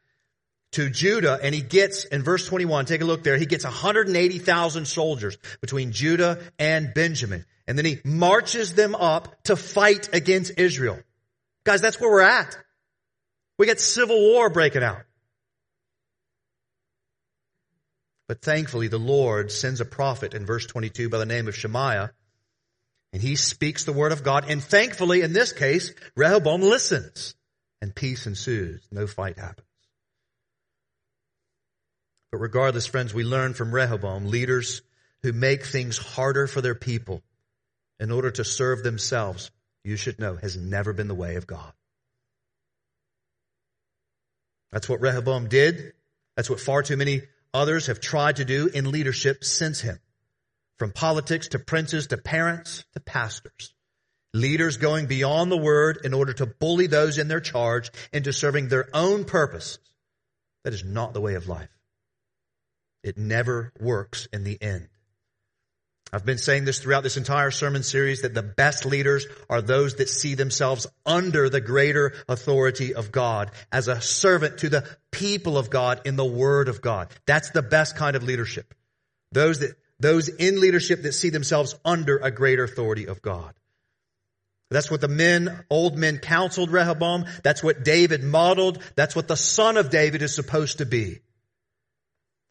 to 0.72 0.88
Judah 0.88 1.38
and 1.42 1.54
he 1.54 1.60
gets, 1.60 2.04
in 2.04 2.22
verse 2.22 2.46
21, 2.46 2.86
take 2.86 3.00
a 3.00 3.04
look 3.04 3.22
there, 3.22 3.36
he 3.36 3.46
gets 3.46 3.64
180,000 3.64 4.86
soldiers 4.86 5.36
between 5.60 5.92
Judah 5.92 6.38
and 6.58 6.94
Benjamin. 6.94 7.44
And 7.66 7.78
then 7.78 7.84
he 7.84 8.00
marches 8.04 8.74
them 8.74 8.94
up 8.94 9.42
to 9.44 9.56
fight 9.56 10.10
against 10.12 10.58
Israel. 10.58 10.98
Guys, 11.64 11.80
that's 11.80 12.00
where 12.00 12.10
we're 12.10 12.22
at. 12.22 12.56
We 13.58 13.66
got 13.66 13.80
civil 13.80 14.20
war 14.20 14.50
breaking 14.50 14.82
out. 14.82 15.02
But 18.26 18.40
thankfully, 18.40 18.88
the 18.88 18.98
Lord 18.98 19.52
sends 19.52 19.80
a 19.80 19.84
prophet 19.84 20.34
in 20.34 20.46
verse 20.46 20.66
22 20.66 21.08
by 21.08 21.18
the 21.18 21.26
name 21.26 21.46
of 21.46 21.54
Shemaiah, 21.54 22.12
and 23.12 23.22
he 23.22 23.36
speaks 23.36 23.84
the 23.84 23.92
word 23.92 24.12
of 24.12 24.24
God. 24.24 24.46
And 24.48 24.62
thankfully, 24.62 25.20
in 25.22 25.32
this 25.32 25.52
case, 25.52 25.92
Rehoboam 26.16 26.62
listens, 26.62 27.34
and 27.82 27.94
peace 27.94 28.26
ensues. 28.26 28.82
No 28.90 29.06
fight 29.06 29.38
happens. 29.38 29.66
But 32.32 32.38
regardless, 32.38 32.86
friends, 32.86 33.12
we 33.12 33.24
learn 33.24 33.54
from 33.54 33.72
Rehoboam, 33.72 34.26
leaders 34.26 34.82
who 35.22 35.32
make 35.32 35.64
things 35.64 35.98
harder 35.98 36.46
for 36.46 36.60
their 36.60 36.74
people 36.74 37.22
in 38.00 38.10
order 38.10 38.30
to 38.30 38.44
serve 38.44 38.82
themselves, 38.82 39.50
you 39.84 39.96
should 39.96 40.18
know, 40.18 40.36
has 40.36 40.56
never 40.56 40.92
been 40.92 41.08
the 41.08 41.14
way 41.14 41.36
of 41.36 41.46
God. 41.46 41.72
That's 44.72 44.88
what 44.88 45.00
Rehoboam 45.00 45.48
did. 45.48 45.92
That's 46.36 46.50
what 46.50 46.58
far 46.58 46.82
too 46.82 46.96
many 46.96 47.22
others 47.54 47.86
have 47.86 48.00
tried 48.00 48.36
to 48.36 48.44
do 48.44 48.66
in 48.66 48.90
leadership 48.90 49.44
since 49.44 49.80
him. 49.80 49.98
From 50.78 50.92
politics 50.92 51.48
to 51.48 51.58
princes 51.60 52.08
to 52.08 52.18
parents 52.18 52.84
to 52.92 53.00
pastors. 53.00 53.72
Leaders 54.34 54.76
going 54.76 55.06
beyond 55.06 55.52
the 55.52 55.56
word 55.56 56.00
in 56.02 56.12
order 56.12 56.32
to 56.32 56.46
bully 56.46 56.88
those 56.88 57.18
in 57.18 57.28
their 57.28 57.40
charge 57.40 57.90
into 58.12 58.32
serving 58.32 58.68
their 58.68 58.88
own 58.92 59.24
purposes. 59.24 59.78
That 60.64 60.74
is 60.74 60.84
not 60.84 61.14
the 61.14 61.20
way 61.20 61.34
of 61.34 61.48
life. 61.48 61.70
It 63.04 63.16
never 63.16 63.72
works 63.78 64.26
in 64.32 64.42
the 64.42 64.60
end. 64.60 64.88
I've 66.14 66.24
been 66.24 66.38
saying 66.38 66.64
this 66.64 66.78
throughout 66.78 67.02
this 67.02 67.16
entire 67.16 67.50
sermon 67.50 67.82
series 67.82 68.22
that 68.22 68.34
the 68.34 68.42
best 68.42 68.86
leaders 68.86 69.26
are 69.50 69.60
those 69.60 69.96
that 69.96 70.08
see 70.08 70.36
themselves 70.36 70.86
under 71.04 71.50
the 71.50 71.60
greater 71.60 72.14
authority 72.28 72.94
of 72.94 73.10
God 73.10 73.50
as 73.72 73.88
a 73.88 74.00
servant 74.00 74.58
to 74.58 74.68
the 74.68 74.86
people 75.10 75.58
of 75.58 75.70
God 75.70 76.02
in 76.04 76.14
the 76.14 76.24
Word 76.24 76.68
of 76.68 76.80
God. 76.80 77.08
That's 77.26 77.50
the 77.50 77.62
best 77.62 77.96
kind 77.96 78.14
of 78.14 78.22
leadership. 78.22 78.74
Those 79.32 79.58
that, 79.58 79.74
those 79.98 80.28
in 80.28 80.60
leadership 80.60 81.02
that 81.02 81.14
see 81.14 81.30
themselves 81.30 81.74
under 81.84 82.18
a 82.18 82.30
greater 82.30 82.62
authority 82.62 83.08
of 83.08 83.20
God. 83.20 83.52
That's 84.70 84.92
what 84.92 85.00
the 85.00 85.08
men, 85.08 85.64
old 85.68 85.98
men 85.98 86.18
counseled 86.18 86.70
Rehoboam. 86.70 87.24
That's 87.42 87.64
what 87.64 87.82
David 87.82 88.22
modeled. 88.22 88.80
That's 88.94 89.16
what 89.16 89.26
the 89.26 89.36
son 89.36 89.76
of 89.76 89.90
David 89.90 90.22
is 90.22 90.32
supposed 90.32 90.78
to 90.78 90.86
be. 90.86 91.22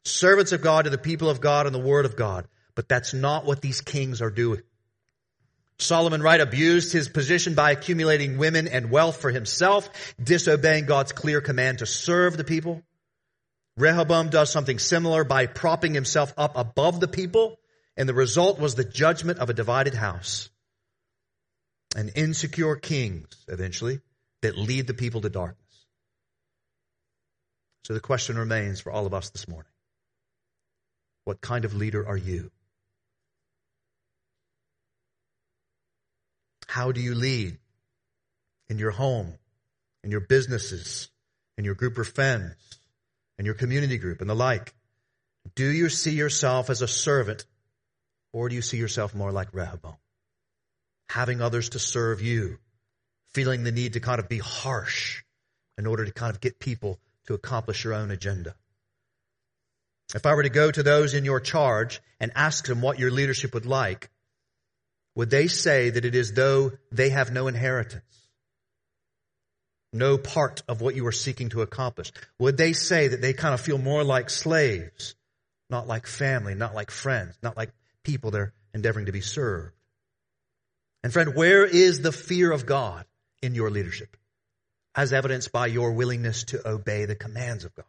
Servants 0.03 0.51
of 0.51 0.61
God 0.61 0.83
to 0.83 0.89
the 0.89 0.97
people 0.97 1.29
of 1.29 1.39
God 1.39 1.65
and 1.65 1.73
the 1.73 1.79
Word 1.79 2.03
of 2.03 2.17
God. 2.17 2.45
But 2.75 2.89
that's 2.89 3.13
not 3.13 3.45
what 3.45 3.61
these 3.61 3.81
kings 3.81 4.21
are 4.21 4.31
doing. 4.31 4.61
Solomon, 5.79 6.21
right, 6.21 6.39
abused 6.39 6.93
his 6.93 7.09
position 7.09 7.55
by 7.55 7.71
accumulating 7.71 8.37
women 8.37 8.67
and 8.67 8.89
wealth 8.89 9.21
for 9.21 9.31
himself, 9.31 9.89
disobeying 10.21 10.85
God's 10.85 11.11
clear 11.11 11.41
command 11.41 11.79
to 11.79 11.85
serve 11.85 12.37
the 12.37 12.43
people. 12.43 12.81
Rehoboam 13.75 14.29
does 14.29 14.51
something 14.51 14.79
similar 14.79 15.23
by 15.23 15.47
propping 15.47 15.93
himself 15.93 16.33
up 16.37 16.55
above 16.55 16.99
the 16.99 17.07
people, 17.07 17.59
and 17.97 18.07
the 18.07 18.13
result 18.13 18.59
was 18.59 18.75
the 18.75 18.83
judgment 18.83 19.39
of 19.39 19.49
a 19.49 19.53
divided 19.53 19.93
house. 19.93 20.49
And 21.95 22.11
insecure 22.15 22.75
kings, 22.75 23.27
eventually, 23.47 23.99
that 24.41 24.57
lead 24.57 24.87
the 24.87 24.93
people 24.93 25.21
to 25.21 25.29
darkness. 25.29 25.59
So 27.85 27.93
the 27.93 27.99
question 27.99 28.37
remains 28.37 28.79
for 28.79 28.91
all 28.91 29.05
of 29.05 29.13
us 29.13 29.29
this 29.31 29.47
morning. 29.47 29.71
What 31.25 31.41
kind 31.41 31.65
of 31.65 31.73
leader 31.73 32.07
are 32.07 32.17
you? 32.17 32.51
How 36.67 36.91
do 36.91 37.01
you 37.01 37.15
lead 37.15 37.57
in 38.69 38.77
your 38.79 38.91
home, 38.91 39.33
in 40.03 40.11
your 40.11 40.21
businesses, 40.21 41.09
in 41.57 41.65
your 41.65 41.75
group 41.75 41.97
of 41.97 42.07
friends, 42.07 42.55
in 43.37 43.45
your 43.45 43.53
community 43.53 43.97
group, 43.97 44.21
and 44.21 44.29
the 44.29 44.35
like? 44.35 44.73
Do 45.55 45.69
you 45.69 45.89
see 45.89 46.11
yourself 46.11 46.69
as 46.69 46.81
a 46.81 46.87
servant, 46.87 47.45
or 48.31 48.49
do 48.49 48.55
you 48.55 48.61
see 48.61 48.77
yourself 48.77 49.13
more 49.13 49.31
like 49.31 49.53
Rehoboam? 49.53 49.97
Having 51.09 51.41
others 51.41 51.69
to 51.69 51.79
serve 51.79 52.21
you, 52.21 52.57
feeling 53.33 53.63
the 53.63 53.71
need 53.71 53.93
to 53.93 53.99
kind 53.99 54.19
of 54.19 54.29
be 54.29 54.39
harsh 54.39 55.23
in 55.77 55.85
order 55.85 56.05
to 56.05 56.11
kind 56.11 56.33
of 56.33 56.41
get 56.41 56.59
people 56.59 56.99
to 57.27 57.33
accomplish 57.33 57.83
your 57.83 57.93
own 57.93 58.11
agenda. 58.11 58.55
If 60.15 60.25
I 60.25 60.33
were 60.33 60.43
to 60.43 60.49
go 60.49 60.69
to 60.69 60.83
those 60.83 61.13
in 61.13 61.25
your 61.25 61.39
charge 61.39 62.01
and 62.19 62.31
ask 62.35 62.65
them 62.65 62.81
what 62.81 62.99
your 62.99 63.11
leadership 63.11 63.53
would 63.53 63.65
like, 63.65 64.09
would 65.15 65.29
they 65.29 65.47
say 65.47 65.91
that 65.91 66.05
it 66.05 66.15
is 66.15 66.33
though 66.33 66.71
they 66.91 67.09
have 67.09 67.31
no 67.31 67.47
inheritance? 67.47 68.03
No 69.91 70.17
part 70.17 70.63
of 70.67 70.81
what 70.81 70.95
you 70.95 71.05
are 71.05 71.11
seeking 71.11 71.49
to 71.49 71.61
accomplish? 71.61 72.11
Would 72.39 72.57
they 72.57 72.73
say 72.73 73.09
that 73.09 73.21
they 73.21 73.33
kind 73.33 73.53
of 73.53 73.61
feel 73.61 73.77
more 73.77 74.03
like 74.03 74.31
slaves, 74.31 75.13
not 75.69 75.87
like 75.87 76.07
family, 76.07 76.55
not 76.55 76.73
like 76.73 76.89
friends, 76.89 77.37
not 77.43 77.55
like 77.55 77.71
people 78.03 78.31
they're 78.31 78.53
endeavoring 78.73 79.05
to 79.05 79.11
be 79.11 79.21
served? 79.21 79.73
And 81.03 81.13
friend, 81.13 81.35
where 81.35 81.65
is 81.65 82.01
the 82.01 82.11
fear 82.11 82.51
of 82.51 82.65
God 82.65 83.05
in 83.41 83.53
your 83.53 83.69
leadership? 83.69 84.17
As 84.95 85.13
evidenced 85.13 85.51
by 85.51 85.67
your 85.67 85.91
willingness 85.91 86.45
to 86.45 86.67
obey 86.67 87.05
the 87.05 87.15
commands 87.15 87.65
of 87.65 87.75
God. 87.75 87.85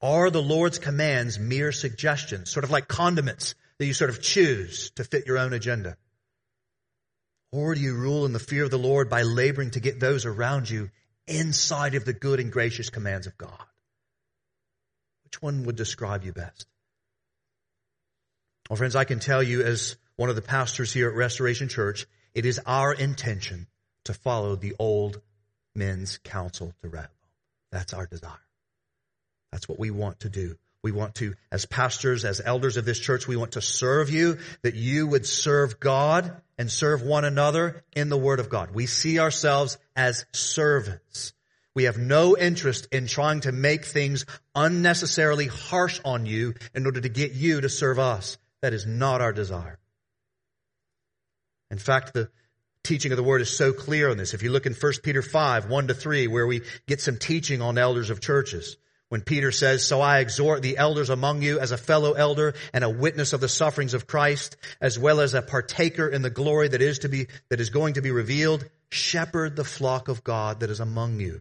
Are 0.00 0.30
the 0.30 0.42
Lord's 0.42 0.78
commands 0.78 1.38
mere 1.38 1.70
suggestions, 1.70 2.50
sort 2.50 2.64
of 2.64 2.70
like 2.70 2.88
condiments 2.88 3.54
that 3.78 3.86
you 3.86 3.92
sort 3.92 4.10
of 4.10 4.22
choose 4.22 4.90
to 4.96 5.04
fit 5.04 5.26
your 5.26 5.38
own 5.38 5.52
agenda? 5.52 5.96
Or 7.52 7.74
do 7.74 7.80
you 7.80 7.94
rule 7.94 8.26
in 8.26 8.32
the 8.32 8.38
fear 8.38 8.64
of 8.64 8.70
the 8.70 8.78
Lord 8.78 9.08
by 9.08 9.22
laboring 9.22 9.70
to 9.72 9.80
get 9.80 10.00
those 10.00 10.26
around 10.26 10.68
you 10.68 10.90
inside 11.26 11.94
of 11.94 12.04
the 12.04 12.12
good 12.12 12.40
and 12.40 12.52
gracious 12.52 12.90
commands 12.90 13.26
of 13.26 13.38
God? 13.38 13.64
Which 15.24 15.40
one 15.40 15.64
would 15.64 15.76
describe 15.76 16.24
you 16.24 16.32
best? 16.32 16.66
Well, 18.68 18.76
friends, 18.76 18.96
I 18.96 19.04
can 19.04 19.20
tell 19.20 19.42
you 19.42 19.62
as 19.62 19.96
one 20.16 20.28
of 20.28 20.36
the 20.36 20.42
pastors 20.42 20.92
here 20.92 21.08
at 21.08 21.14
Restoration 21.14 21.68
Church, 21.68 22.06
it 22.34 22.46
is 22.46 22.60
our 22.66 22.92
intention 22.92 23.68
to 24.04 24.14
follow 24.14 24.56
the 24.56 24.74
old 24.78 25.20
men's 25.74 26.18
counsel 26.24 26.72
to 26.82 26.88
Rehoboam. 26.88 27.10
That's 27.70 27.94
our 27.94 28.06
desire. 28.06 28.32
That's 29.52 29.68
what 29.68 29.78
we 29.78 29.90
want 29.90 30.20
to 30.20 30.28
do. 30.28 30.56
We 30.86 30.92
want 30.92 31.16
to, 31.16 31.34
as 31.50 31.66
pastors, 31.66 32.24
as 32.24 32.40
elders 32.40 32.76
of 32.76 32.84
this 32.84 33.00
church, 33.00 33.26
we 33.26 33.34
want 33.34 33.52
to 33.52 33.60
serve 33.60 34.08
you, 34.08 34.38
that 34.62 34.76
you 34.76 35.08
would 35.08 35.26
serve 35.26 35.80
God 35.80 36.40
and 36.58 36.70
serve 36.70 37.02
one 37.02 37.24
another 37.24 37.82
in 37.96 38.08
the 38.08 38.16
Word 38.16 38.38
of 38.38 38.48
God. 38.48 38.72
We 38.72 38.86
see 38.86 39.18
ourselves 39.18 39.78
as 39.96 40.24
servants. 40.32 41.32
We 41.74 41.84
have 41.84 41.98
no 41.98 42.36
interest 42.36 42.86
in 42.92 43.08
trying 43.08 43.40
to 43.40 43.50
make 43.50 43.84
things 43.84 44.26
unnecessarily 44.54 45.48
harsh 45.48 46.00
on 46.04 46.24
you 46.24 46.54
in 46.72 46.86
order 46.86 47.00
to 47.00 47.08
get 47.08 47.32
you 47.32 47.62
to 47.62 47.68
serve 47.68 47.98
us. 47.98 48.38
That 48.62 48.72
is 48.72 48.86
not 48.86 49.20
our 49.20 49.32
desire. 49.32 49.80
In 51.68 51.78
fact, 51.78 52.14
the 52.14 52.30
teaching 52.84 53.10
of 53.10 53.16
the 53.16 53.24
word 53.24 53.40
is 53.40 53.50
so 53.50 53.72
clear 53.72 54.08
on 54.08 54.18
this. 54.18 54.34
If 54.34 54.44
you 54.44 54.52
look 54.52 54.66
in 54.66 54.72
1 54.74 54.92
Peter 55.02 55.20
5, 55.20 55.68
1 55.68 55.88
to 55.88 55.94
3, 55.94 56.28
where 56.28 56.46
we 56.46 56.62
get 56.86 57.00
some 57.00 57.16
teaching 57.16 57.60
on 57.60 57.76
elders 57.76 58.08
of 58.08 58.20
churches, 58.20 58.76
when 59.08 59.20
Peter 59.20 59.52
says, 59.52 59.84
So 59.84 60.00
I 60.00 60.18
exhort 60.18 60.62
the 60.62 60.78
elders 60.78 61.10
among 61.10 61.42
you 61.42 61.60
as 61.60 61.72
a 61.72 61.76
fellow 61.76 62.12
elder 62.12 62.54
and 62.72 62.82
a 62.82 62.90
witness 62.90 63.32
of 63.32 63.40
the 63.40 63.48
sufferings 63.48 63.94
of 63.94 64.06
Christ, 64.06 64.56
as 64.80 64.98
well 64.98 65.20
as 65.20 65.34
a 65.34 65.42
partaker 65.42 66.08
in 66.08 66.22
the 66.22 66.30
glory 66.30 66.68
that 66.68 66.82
is 66.82 67.00
to 67.00 67.08
be, 67.08 67.26
that 67.48 67.60
is 67.60 67.70
going 67.70 67.94
to 67.94 68.02
be 68.02 68.10
revealed, 68.10 68.68
shepherd 68.90 69.56
the 69.56 69.64
flock 69.64 70.08
of 70.08 70.24
God 70.24 70.60
that 70.60 70.70
is 70.70 70.80
among 70.80 71.20
you, 71.20 71.40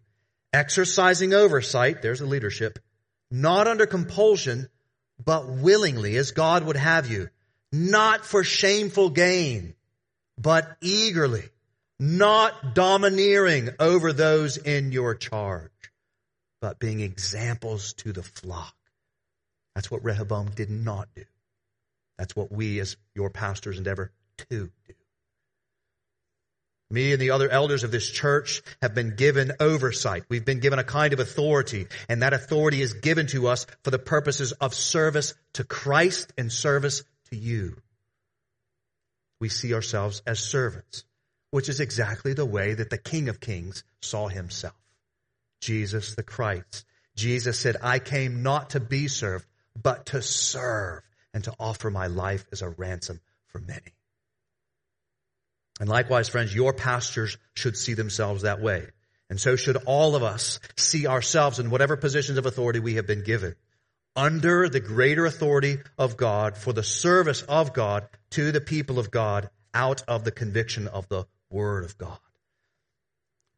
exercising 0.53 1.33
oversight, 1.33 2.01
there's 2.01 2.21
a 2.21 2.25
leadership, 2.25 2.79
not 3.31 3.67
under 3.67 3.85
compulsion, 3.85 4.69
but 5.23 5.47
willingly 5.47 6.17
as 6.17 6.31
God 6.31 6.63
would 6.63 6.77
have 6.77 7.09
you, 7.09 7.29
not 7.71 8.25
for 8.25 8.43
shameful 8.43 9.09
gain, 9.09 9.75
but 10.37 10.77
eagerly, 10.81 11.43
not 11.99 12.75
domineering 12.75 13.69
over 13.79 14.13
those 14.13 14.57
in 14.57 14.91
your 14.91 15.15
charge 15.15 15.71
but 16.65 16.79
being 16.79 16.99
examples 16.99 17.93
to 17.93 18.11
the 18.11 18.23
flock. 18.23 18.73
That's 19.75 19.91
what 19.91 20.03
Rehoboam 20.03 20.49
did 20.49 20.71
not 20.71 21.07
do. 21.15 21.21
That's 22.17 22.35
what 22.35 22.51
we 22.51 22.79
as 22.79 22.97
your 23.13 23.29
pastors 23.29 23.77
endeavor 23.77 24.11
to 24.49 24.71
do. 24.87 24.93
Me 26.89 27.11
and 27.11 27.21
the 27.21 27.29
other 27.29 27.47
elders 27.49 27.83
of 27.83 27.91
this 27.91 28.09
church 28.09 28.63
have 28.81 28.95
been 28.95 29.15
given 29.15 29.51
oversight. 29.59 30.23
We've 30.27 30.43
been 30.43 30.59
given 30.59 30.79
a 30.79 30.83
kind 30.83 31.13
of 31.13 31.19
authority, 31.19 31.85
and 32.09 32.23
that 32.23 32.33
authority 32.33 32.81
is 32.81 32.93
given 32.93 33.27
to 33.27 33.47
us 33.47 33.67
for 33.83 33.91
the 33.91 33.99
purposes 33.99 34.51
of 34.53 34.73
service 34.73 35.35
to 35.53 35.63
Christ 35.63 36.33
and 36.35 36.51
service 36.51 37.03
to 37.29 37.37
you. 37.37 37.77
We 39.39 39.49
see 39.49 39.75
ourselves 39.75 40.23
as 40.25 40.39
servants, 40.39 41.03
which 41.51 41.69
is 41.69 41.79
exactly 41.79 42.33
the 42.33 42.43
way 42.43 42.73
that 42.73 42.89
the 42.89 42.97
King 42.97 43.29
of 43.29 43.39
Kings 43.39 43.83
saw 44.01 44.29
himself. 44.29 44.73
Jesus 45.61 46.15
the 46.15 46.23
Christ. 46.23 46.85
Jesus 47.15 47.59
said, 47.59 47.77
I 47.81 47.99
came 47.99 48.43
not 48.43 48.71
to 48.71 48.79
be 48.79 49.07
served, 49.07 49.45
but 49.81 50.07
to 50.07 50.21
serve 50.21 51.01
and 51.33 51.43
to 51.45 51.53
offer 51.59 51.89
my 51.89 52.07
life 52.07 52.45
as 52.51 52.61
a 52.61 52.69
ransom 52.69 53.19
for 53.47 53.59
many. 53.59 53.93
And 55.79 55.89
likewise, 55.89 56.29
friends, 56.29 56.55
your 56.55 56.73
pastors 56.73 57.37
should 57.53 57.77
see 57.77 57.93
themselves 57.93 58.43
that 58.43 58.61
way. 58.61 58.87
And 59.29 59.39
so 59.39 59.55
should 59.55 59.77
all 59.85 60.15
of 60.15 60.23
us 60.23 60.59
see 60.77 61.07
ourselves 61.07 61.59
in 61.59 61.69
whatever 61.69 61.97
positions 61.97 62.37
of 62.37 62.45
authority 62.45 62.79
we 62.79 62.95
have 62.95 63.07
been 63.07 63.23
given 63.23 63.55
under 64.15 64.69
the 64.69 64.79
greater 64.79 65.25
authority 65.25 65.79
of 65.97 66.15
God 66.15 66.55
for 66.55 66.71
the 66.71 66.83
service 66.83 67.41
of 67.43 67.73
God 67.73 68.07
to 68.31 68.51
the 68.51 68.61
people 68.61 68.97
of 68.97 69.11
God 69.11 69.49
out 69.73 70.03
of 70.07 70.23
the 70.23 70.31
conviction 70.31 70.87
of 70.87 71.09
the 71.09 71.25
Word 71.49 71.83
of 71.83 71.97
God. 71.97 72.17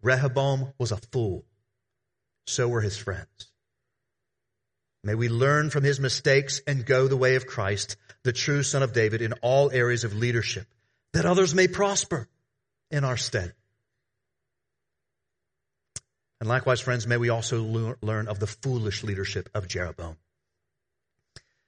Rehoboam 0.02 0.74
was 0.80 0.92
a 0.92 0.98
fool. 0.98 1.46
So 2.48 2.68
were 2.68 2.82
his 2.82 2.98
friends. 2.98 3.28
May 5.04 5.16
we 5.16 5.30
learn 5.30 5.70
from 5.70 5.84
his 5.84 6.00
mistakes 6.00 6.62
and 6.66 6.86
go 6.86 7.08
the 7.08 7.16
way 7.16 7.36
of 7.36 7.46
Christ, 7.46 7.98
the 8.24 8.34
true 8.34 8.64
Son 8.64 8.84
of 8.84 8.94
David, 8.94 9.22
in 9.22 9.34
all 9.42 9.70
areas 9.72 10.04
of 10.04 10.16
leadership, 10.16 10.68
that 11.14 11.26
others 11.26 11.54
may 11.54 11.68
prosper 11.68 12.28
in 12.90 13.04
our 13.04 13.18
stead. 13.18 13.54
And 16.40 16.50
likewise, 16.50 16.80
friends, 16.80 17.08
may 17.08 17.18
we 17.18 17.30
also 17.30 17.64
learn 18.02 18.28
of 18.28 18.40
the 18.40 18.48
foolish 18.48 19.04
leadership 19.04 19.50
of 19.54 19.68
Jeroboam. 19.68 20.18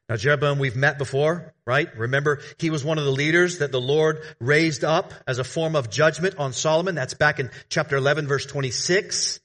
Now, 0.07 0.15
Jeroboam, 0.15 0.59
we've 0.59 0.75
met 0.75 0.97
before, 0.97 1.53
right? 1.65 1.95
Remember, 1.97 2.41
he 2.57 2.69
was 2.69 2.83
one 2.83 2.97
of 2.97 3.05
the 3.05 3.11
leaders 3.11 3.59
that 3.59 3.71
the 3.71 3.81
Lord 3.81 4.21
raised 4.39 4.83
up 4.83 5.13
as 5.27 5.39
a 5.39 5.43
form 5.43 5.75
of 5.75 5.89
judgment 5.89 6.35
on 6.37 6.51
Solomon. 6.51 6.95
That's 6.95 7.13
back 7.13 7.39
in 7.39 7.51
chapter 7.69 7.95
11, 7.95 8.27
verse 8.27 8.45
26. 8.45 9.39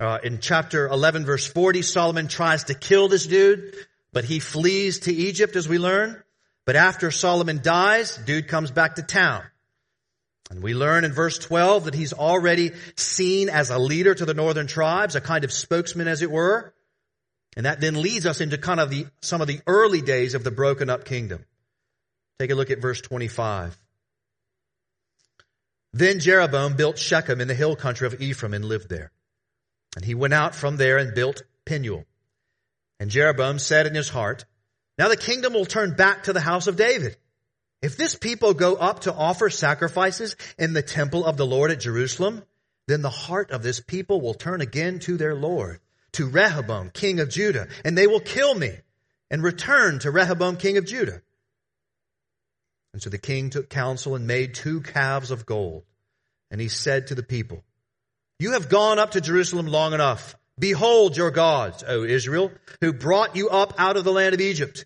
Uh, 0.00 0.18
in 0.22 0.38
chapter 0.38 0.86
11, 0.86 1.24
verse 1.24 1.46
40, 1.46 1.82
Solomon 1.82 2.28
tries 2.28 2.64
to 2.64 2.74
kill 2.74 3.08
this 3.08 3.26
dude, 3.26 3.74
but 4.12 4.24
he 4.24 4.38
flees 4.38 5.00
to 5.00 5.12
Egypt, 5.12 5.56
as 5.56 5.68
we 5.68 5.78
learn. 5.78 6.22
But 6.64 6.76
after 6.76 7.10
Solomon 7.10 7.60
dies, 7.62 8.16
dude 8.16 8.46
comes 8.46 8.70
back 8.70 8.96
to 8.96 9.02
town. 9.02 9.42
And 10.50 10.62
we 10.62 10.72
learn 10.72 11.04
in 11.04 11.12
verse 11.12 11.38
12 11.38 11.86
that 11.86 11.94
he's 11.94 12.12
already 12.12 12.72
seen 12.96 13.48
as 13.48 13.70
a 13.70 13.78
leader 13.78 14.14
to 14.14 14.24
the 14.24 14.34
northern 14.34 14.66
tribes, 14.66 15.16
a 15.16 15.20
kind 15.20 15.44
of 15.44 15.52
spokesman, 15.52 16.08
as 16.08 16.22
it 16.22 16.30
were. 16.30 16.72
And 17.56 17.66
that 17.66 17.80
then 17.80 18.00
leads 18.00 18.24
us 18.24 18.40
into 18.40 18.56
kind 18.56 18.78
of 18.78 18.90
the, 18.90 19.06
some 19.20 19.40
of 19.40 19.48
the 19.48 19.60
early 19.66 20.00
days 20.00 20.34
of 20.34 20.44
the 20.44 20.50
broken 20.50 20.88
up 20.88 21.04
kingdom. 21.04 21.44
Take 22.38 22.50
a 22.50 22.54
look 22.54 22.70
at 22.70 22.80
verse 22.80 23.00
25. 23.00 23.76
Then 25.92 26.20
Jeroboam 26.20 26.76
built 26.76 26.98
Shechem 26.98 27.40
in 27.40 27.48
the 27.48 27.54
hill 27.54 27.74
country 27.74 28.06
of 28.06 28.20
Ephraim 28.22 28.54
and 28.54 28.64
lived 28.64 28.88
there. 28.88 29.10
And 29.96 30.04
he 30.04 30.14
went 30.14 30.34
out 30.34 30.54
from 30.54 30.76
there 30.76 30.98
and 30.98 31.14
built 31.14 31.42
Penuel. 31.64 32.04
And 33.00 33.10
Jeroboam 33.10 33.58
said 33.58 33.86
in 33.86 33.94
his 33.94 34.08
heart, 34.08 34.44
Now 34.98 35.08
the 35.08 35.16
kingdom 35.16 35.52
will 35.52 35.66
turn 35.66 35.94
back 35.94 36.24
to 36.24 36.32
the 36.32 36.40
house 36.40 36.66
of 36.66 36.76
David. 36.76 37.16
If 37.80 37.96
this 37.96 38.14
people 38.16 38.54
go 38.54 38.74
up 38.74 39.00
to 39.00 39.14
offer 39.14 39.50
sacrifices 39.50 40.36
in 40.58 40.72
the 40.72 40.82
temple 40.82 41.24
of 41.24 41.36
the 41.36 41.46
Lord 41.46 41.70
at 41.70 41.80
Jerusalem, 41.80 42.42
then 42.88 43.02
the 43.02 43.10
heart 43.10 43.50
of 43.50 43.62
this 43.62 43.80
people 43.80 44.20
will 44.20 44.34
turn 44.34 44.60
again 44.60 44.98
to 45.00 45.16
their 45.16 45.34
Lord 45.34 45.80
to 46.12 46.28
Rehoboam, 46.28 46.90
king 46.90 47.20
of 47.20 47.28
Judah, 47.28 47.68
and 47.84 47.96
they 47.96 48.06
will 48.06 48.20
kill 48.20 48.54
me 48.54 48.72
and 49.30 49.42
return 49.42 49.98
to 50.00 50.10
Rehoboam, 50.10 50.56
king 50.56 50.76
of 50.78 50.86
Judah. 50.86 51.22
And 52.92 53.02
so 53.02 53.10
the 53.10 53.18
king 53.18 53.50
took 53.50 53.68
counsel 53.68 54.14
and 54.14 54.26
made 54.26 54.54
two 54.54 54.80
calves 54.80 55.30
of 55.30 55.46
gold. 55.46 55.84
And 56.50 56.60
he 56.60 56.68
said 56.68 57.08
to 57.08 57.14
the 57.14 57.22
people, 57.22 57.62
You 58.38 58.52
have 58.52 58.68
gone 58.68 58.98
up 58.98 59.12
to 59.12 59.20
Jerusalem 59.20 59.66
long 59.66 59.94
enough. 59.94 60.36
Behold 60.58 61.16
your 61.16 61.30
gods, 61.30 61.84
O 61.86 62.04
Israel, 62.04 62.52
who 62.80 62.92
brought 62.92 63.36
you 63.36 63.48
up 63.48 63.74
out 63.78 63.96
of 63.96 64.04
the 64.04 64.12
land 64.12 64.34
of 64.34 64.40
Egypt. 64.40 64.84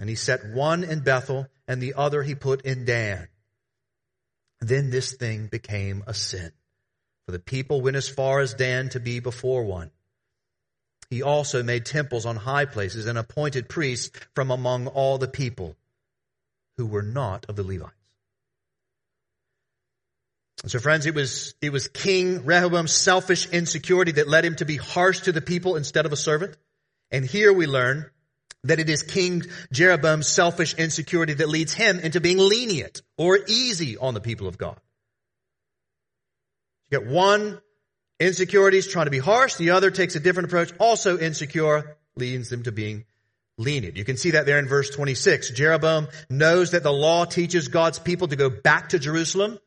And 0.00 0.08
he 0.08 0.14
set 0.14 0.46
one 0.54 0.84
in 0.84 1.00
Bethel 1.00 1.46
and 1.66 1.82
the 1.82 1.94
other 1.94 2.22
he 2.22 2.34
put 2.34 2.62
in 2.62 2.84
Dan. 2.84 3.28
Then 4.60 4.90
this 4.90 5.12
thing 5.12 5.46
became 5.46 6.02
a 6.06 6.14
sin. 6.14 6.52
For 7.26 7.32
the 7.32 7.38
people 7.38 7.82
went 7.82 7.96
as 7.96 8.08
far 8.08 8.40
as 8.40 8.54
Dan 8.54 8.88
to 8.90 9.00
be 9.00 9.20
before 9.20 9.64
one. 9.64 9.90
He 11.10 11.22
also 11.22 11.62
made 11.62 11.86
temples 11.86 12.26
on 12.26 12.36
high 12.36 12.64
places 12.64 13.06
and 13.06 13.18
appointed 13.18 13.68
priests 13.68 14.10
from 14.34 14.50
among 14.50 14.86
all 14.86 15.18
the 15.18 15.28
people 15.28 15.76
who 16.76 16.86
were 16.86 17.02
not 17.02 17.46
of 17.48 17.56
the 17.56 17.62
Levites. 17.62 17.97
So 20.66 20.78
friends, 20.80 21.06
it 21.06 21.14
was, 21.14 21.54
it 21.62 21.70
was 21.70 21.88
King 21.88 22.44
Rehoboam's 22.44 22.92
selfish 22.92 23.48
insecurity 23.48 24.12
that 24.12 24.28
led 24.28 24.44
him 24.44 24.56
to 24.56 24.64
be 24.64 24.76
harsh 24.76 25.20
to 25.20 25.32
the 25.32 25.40
people 25.40 25.76
instead 25.76 26.04
of 26.04 26.12
a 26.12 26.16
servant. 26.16 26.56
And 27.10 27.24
here 27.24 27.52
we 27.52 27.66
learn 27.66 28.10
that 28.64 28.80
it 28.80 28.90
is 28.90 29.02
King 29.02 29.44
Jeroboam's 29.72 30.26
selfish 30.26 30.74
insecurity 30.74 31.34
that 31.34 31.48
leads 31.48 31.72
him 31.72 32.00
into 32.00 32.20
being 32.20 32.38
lenient 32.38 33.02
or 33.16 33.38
easy 33.46 33.96
on 33.96 34.14
the 34.14 34.20
people 34.20 34.48
of 34.48 34.58
God. 34.58 34.78
You 36.90 36.98
get 36.98 37.08
one 37.08 37.60
insecurity 38.18 38.78
is 38.78 38.88
trying 38.88 39.06
to 39.06 39.10
be 39.10 39.18
harsh. 39.18 39.54
The 39.54 39.70
other 39.70 39.90
takes 39.90 40.16
a 40.16 40.20
different 40.20 40.48
approach. 40.48 40.72
Also 40.80 41.18
insecure 41.18 41.96
leads 42.16 42.50
them 42.50 42.64
to 42.64 42.72
being 42.72 43.04
lenient. 43.58 43.96
You 43.96 44.04
can 44.04 44.16
see 44.16 44.32
that 44.32 44.46
there 44.46 44.58
in 44.58 44.66
verse 44.66 44.90
26. 44.90 45.50
Jeroboam 45.50 46.08
knows 46.28 46.72
that 46.72 46.82
the 46.82 46.92
law 46.92 47.24
teaches 47.24 47.68
God's 47.68 47.98
people 47.98 48.28
to 48.28 48.36
go 48.36 48.50
back 48.50 48.90
to 48.90 48.98
Jerusalem, 48.98 49.58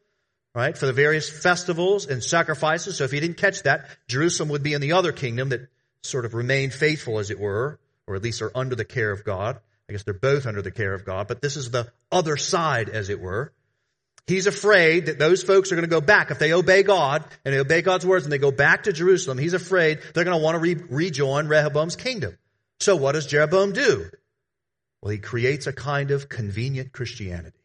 right, 0.53 0.77
for 0.77 0.85
the 0.85 0.93
various 0.93 1.29
festivals 1.29 2.05
and 2.07 2.23
sacrifices. 2.23 2.97
So 2.97 3.03
if 3.05 3.11
he 3.11 3.19
didn't 3.19 3.37
catch 3.37 3.63
that, 3.63 3.87
Jerusalem 4.07 4.49
would 4.49 4.63
be 4.63 4.73
in 4.73 4.81
the 4.81 4.93
other 4.93 5.11
kingdom 5.11 5.49
that 5.49 5.67
sort 6.03 6.25
of 6.25 6.33
remained 6.33 6.73
faithful, 6.73 7.19
as 7.19 7.29
it 7.29 7.39
were, 7.39 7.79
or 8.07 8.15
at 8.15 8.23
least 8.23 8.41
are 8.41 8.51
under 8.55 8.75
the 8.75 8.85
care 8.85 9.11
of 9.11 9.23
God. 9.23 9.59
I 9.87 9.93
guess 9.93 10.03
they're 10.03 10.13
both 10.13 10.45
under 10.45 10.61
the 10.61 10.71
care 10.71 10.93
of 10.93 11.05
God, 11.05 11.27
but 11.27 11.41
this 11.41 11.57
is 11.57 11.71
the 11.71 11.91
other 12.11 12.37
side, 12.37 12.89
as 12.89 13.09
it 13.09 13.19
were. 13.19 13.53
He's 14.27 14.47
afraid 14.47 15.07
that 15.07 15.19
those 15.19 15.43
folks 15.43 15.71
are 15.71 15.75
going 15.75 15.89
to 15.89 15.93
go 15.93 15.99
back. 15.99 16.31
If 16.31 16.39
they 16.39 16.53
obey 16.53 16.83
God 16.83 17.25
and 17.43 17.53
they 17.53 17.59
obey 17.59 17.81
God's 17.81 18.05
words 18.05 18.23
and 18.23 18.31
they 18.31 18.37
go 18.37 18.51
back 18.51 18.83
to 18.83 18.93
Jerusalem, 18.93 19.37
he's 19.37 19.53
afraid 19.53 19.99
they're 20.13 20.23
going 20.23 20.37
to 20.37 20.43
want 20.43 20.55
to 20.55 20.59
re- 20.59 20.83
rejoin 20.89 21.47
Rehoboam's 21.47 21.95
kingdom. 21.95 22.37
So 22.79 22.95
what 22.95 23.13
does 23.13 23.25
Jeroboam 23.25 23.73
do? 23.73 24.09
Well, 25.01 25.11
he 25.11 25.17
creates 25.17 25.67
a 25.67 25.73
kind 25.73 26.11
of 26.11 26.29
convenient 26.29 26.93
Christianity. 26.93 27.60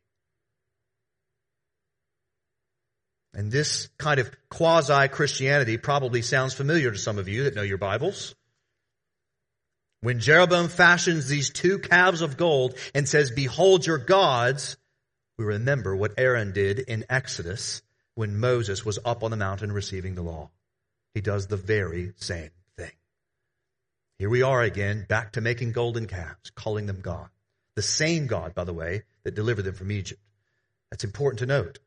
And 3.36 3.52
this 3.52 3.90
kind 3.98 4.18
of 4.18 4.30
quasi 4.48 5.08
Christianity 5.08 5.76
probably 5.76 6.22
sounds 6.22 6.54
familiar 6.54 6.90
to 6.90 6.98
some 6.98 7.18
of 7.18 7.28
you 7.28 7.44
that 7.44 7.54
know 7.54 7.60
your 7.60 7.76
Bibles. 7.76 8.34
When 10.00 10.20
Jeroboam 10.20 10.68
fashions 10.68 11.28
these 11.28 11.50
two 11.50 11.78
calves 11.78 12.22
of 12.22 12.38
gold 12.38 12.78
and 12.94 13.06
says, 13.06 13.30
Behold 13.30 13.86
your 13.86 13.98
gods, 13.98 14.78
we 15.36 15.44
remember 15.44 15.94
what 15.94 16.14
Aaron 16.16 16.52
did 16.52 16.78
in 16.78 17.04
Exodus 17.10 17.82
when 18.14 18.40
Moses 18.40 18.86
was 18.86 18.98
up 19.04 19.22
on 19.22 19.30
the 19.30 19.36
mountain 19.36 19.70
receiving 19.70 20.14
the 20.14 20.22
law. 20.22 20.50
He 21.12 21.20
does 21.20 21.46
the 21.46 21.58
very 21.58 22.12
same 22.16 22.50
thing. 22.78 22.92
Here 24.18 24.30
we 24.30 24.40
are 24.40 24.62
again, 24.62 25.04
back 25.06 25.32
to 25.32 25.42
making 25.42 25.72
golden 25.72 26.06
calves, 26.06 26.50
calling 26.54 26.86
them 26.86 27.02
God. 27.02 27.28
The 27.74 27.82
same 27.82 28.28
God, 28.28 28.54
by 28.54 28.64
the 28.64 28.72
way, 28.72 29.02
that 29.24 29.34
delivered 29.34 29.64
them 29.64 29.74
from 29.74 29.92
Egypt. 29.92 30.22
That's 30.90 31.04
important 31.04 31.40
to 31.40 31.46
note. 31.46 31.80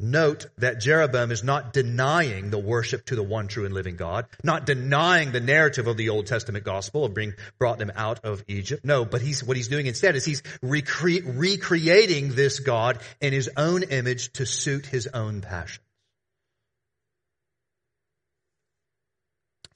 Note 0.00 0.46
that 0.58 0.80
Jeroboam 0.80 1.30
is 1.30 1.44
not 1.44 1.72
denying 1.72 2.50
the 2.50 2.58
worship 2.58 3.06
to 3.06 3.16
the 3.16 3.22
one 3.22 3.46
true 3.46 3.64
and 3.64 3.72
living 3.72 3.94
God, 3.94 4.26
not 4.42 4.66
denying 4.66 5.30
the 5.30 5.40
narrative 5.40 5.86
of 5.86 5.96
the 5.96 6.08
Old 6.08 6.26
Testament 6.26 6.64
gospel 6.64 7.04
of 7.04 7.14
being 7.14 7.34
brought 7.60 7.78
them 7.78 7.92
out 7.94 8.24
of 8.24 8.44
Egypt. 8.48 8.84
No, 8.84 9.04
but 9.04 9.22
he's, 9.22 9.44
what 9.44 9.56
he's 9.56 9.68
doing 9.68 9.86
instead 9.86 10.16
is 10.16 10.24
he's 10.24 10.42
recre- 10.64 11.22
recreating 11.24 12.34
this 12.34 12.58
God 12.58 12.98
in 13.20 13.32
his 13.32 13.48
own 13.56 13.84
image 13.84 14.32
to 14.34 14.46
suit 14.46 14.84
his 14.86 15.06
own 15.06 15.42
passions. 15.42 15.80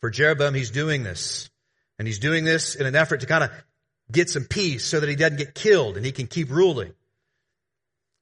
For 0.01 0.11
Jeroboam, 0.11 0.55
he's 0.55 0.71
doing 0.71 1.05
this. 1.05 1.49
And 1.99 2.07
he's 2.07 2.19
doing 2.19 2.45
this 2.45 2.75
in 2.75 2.87
an 2.87 2.95
effort 2.95 3.21
to 3.21 3.27
kind 3.27 3.45
of 3.45 3.51
get 4.11 4.31
some 4.31 4.45
peace 4.45 4.85
so 4.85 5.01
that 5.01 5.09
he 5.09 5.17
doesn't 5.17 5.39
get 5.39 5.55
killed 5.55 5.97
and 5.97 6.05
he 6.05 6.13
can 6.13 6.27
keep 6.27 6.51
ruling. 6.51 6.93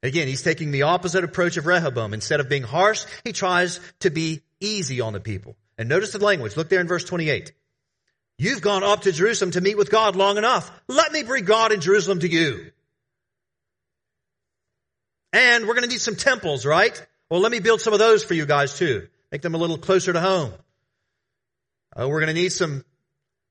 Again, 0.07 0.29
he's 0.29 0.43
taking 0.43 0.71
the 0.71 0.83
opposite 0.83 1.25
approach 1.25 1.57
of 1.57 1.67
Rehoboam. 1.67 2.15
Instead 2.15 2.41
of 2.41 2.49
being 2.49 2.63
harsh, 2.63 3.05
he 3.25 3.33
tries 3.33 3.81
to 4.01 4.11
be 4.11 4.43
easy 4.61 5.01
on 5.01 5.13
the 5.13 5.21
people. 5.21 5.57
And 5.79 5.89
notice 5.89 6.13
the 6.13 6.25
language. 6.25 6.57
Look 6.57 6.69
there 6.69 6.81
in 6.81 6.87
verse 6.87 7.05
28. 7.05 7.53
You've 8.39 8.63
gone 8.63 8.85
up 8.85 9.03
to 9.03 9.13
Jerusalem 9.13 9.51
to 9.53 9.61
meet 9.61 9.77
with 9.77 9.91
God 9.91 10.15
long 10.15 10.39
enough. 10.39 10.71
Let 10.89 11.13
me 11.13 11.23
bring 11.23 11.45
God 11.45 11.73
in 11.73 11.81
Jerusalem 11.81 12.21
to 12.21 12.29
you. 12.29 12.71
And 15.33 15.67
we're 15.67 15.75
going 15.75 15.85
to 15.85 15.91
need 15.91 16.01
some 16.01 16.17
temples, 16.17 16.65
right? 16.65 17.05
Well, 17.31 17.41
let 17.41 17.53
me 17.53 17.61
build 17.61 17.81
some 17.81 17.93
of 17.93 17.99
those 17.99 18.23
for 18.23 18.35
you 18.35 18.47
guys 18.47 18.79
too. 18.79 19.09
Make 19.33 19.43
them 19.43 19.55
a 19.55 19.59
little 19.59 19.79
closer 19.79 20.13
to 20.13 20.21
home. 20.21 20.53
Uh, 21.99 22.09
we're 22.09 22.21
going 22.21 22.35
to 22.35 22.41
need 22.41 22.53
some 22.53 22.85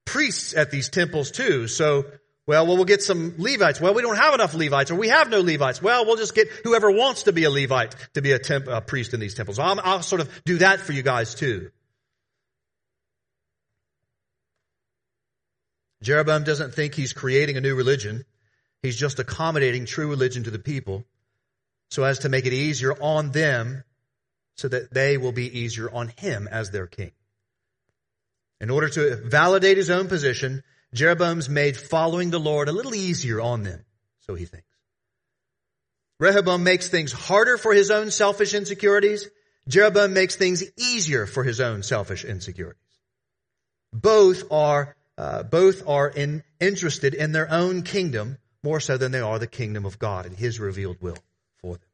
priests 0.06 0.54
at 0.54 0.72
these 0.72 0.90
temples 0.90 1.32
too. 1.32 1.68
So 1.68 2.06
well, 2.48 2.68
well, 2.68 2.76
we'll 2.76 2.86
get 2.86 3.02
some 3.02 3.34
Levites. 3.38 3.82
Well, 3.82 3.96
we 3.96 4.04
don't 4.04 4.18
have 4.18 4.36
enough 4.36 4.54
Levites, 4.54 4.92
or 4.92 4.96
we 4.96 5.08
have 5.08 5.30
no 5.30 5.42
Levites. 5.42 5.82
Well, 5.82 6.06
we'll 6.06 6.16
just 6.16 6.36
get 6.36 6.48
whoever 6.64 6.92
wants 6.92 7.24
to 7.24 7.34
be 7.34 7.44
a 7.44 7.50
Levite 7.50 7.96
to 8.14 8.22
be 8.22 8.34
a, 8.34 8.40
temp, 8.40 8.68
a 8.68 8.82
priest 8.82 9.16
in 9.16 9.20
these 9.20 9.34
temples. 9.34 9.58
I'll, 9.58 9.80
I'll 9.84 10.04
sort 10.04 10.22
of 10.22 10.30
do 10.46 10.60
that 10.60 10.80
for 10.80 10.92
you 10.94 11.02
guys 11.02 11.34
too. 11.34 11.72
Jeroboam 16.04 16.44
doesn't 16.44 16.76
think 16.76 16.94
he's 16.94 17.14
creating 17.14 17.58
a 17.58 17.62
new 17.62 17.74
religion. 17.74 18.26
He's 18.84 18.96
just 18.96 19.18
accommodating 19.18 19.86
true 19.86 20.08
religion 20.08 20.44
to 20.44 20.52
the 20.52 20.60
people 20.60 21.04
so 21.90 22.04
as 22.04 22.20
to 22.20 22.30
make 22.30 22.46
it 22.46 22.54
easier 22.54 22.94
on 23.02 23.32
them 23.32 23.84
so 24.56 24.68
that 24.68 24.94
they 24.94 25.18
will 25.18 25.32
be 25.32 25.60
easier 25.60 25.90
on 25.92 26.12
him 26.18 26.48
as 26.50 26.70
their 26.70 26.86
king. 26.86 27.12
In 28.62 28.70
order 28.70 28.88
to 28.90 29.16
validate 29.16 29.78
his 29.78 29.90
own 29.90 30.08
position, 30.08 30.64
Jeroboam's 30.96 31.50
made 31.50 31.76
following 31.76 32.32
the 32.32 32.40
Lord 32.40 32.70
a 32.70 32.72
little 32.72 32.96
easier 32.96 33.42
on 33.42 33.64
them, 33.64 33.84
so 34.22 34.34
he 34.34 34.46
thinks. 34.46 34.66
Rehoboam 36.20 36.64
makes 36.64 36.88
things 36.88 37.12
harder 37.12 37.58
for 37.58 37.74
his 37.74 37.92
own 37.92 38.10
selfish 38.10 38.54
insecurities. 38.54 39.30
Jeroboam 39.68 40.14
makes 40.14 40.38
things 40.38 40.64
easier 40.78 41.26
for 41.26 41.44
his 41.44 41.60
own 41.60 41.84
selfish 41.84 42.24
insecurities. 42.24 42.82
Both 43.92 44.50
are, 44.52 44.96
uh, 45.18 45.44
both 45.44 45.88
are 45.88 46.08
in, 46.08 46.44
interested 46.62 47.14
in 47.14 47.34
their 47.34 47.52
own 47.52 47.84
kingdom 47.84 48.38
more 48.64 48.80
so 48.80 48.98
than 48.98 49.12
they 49.12 49.20
are 49.20 49.38
the 49.38 49.48
kingdom 49.48 49.86
of 49.86 50.00
God 50.00 50.26
and 50.26 50.36
his 50.36 50.62
revealed 50.62 50.98
will 51.02 51.18
for 51.58 51.74
them. 51.74 51.90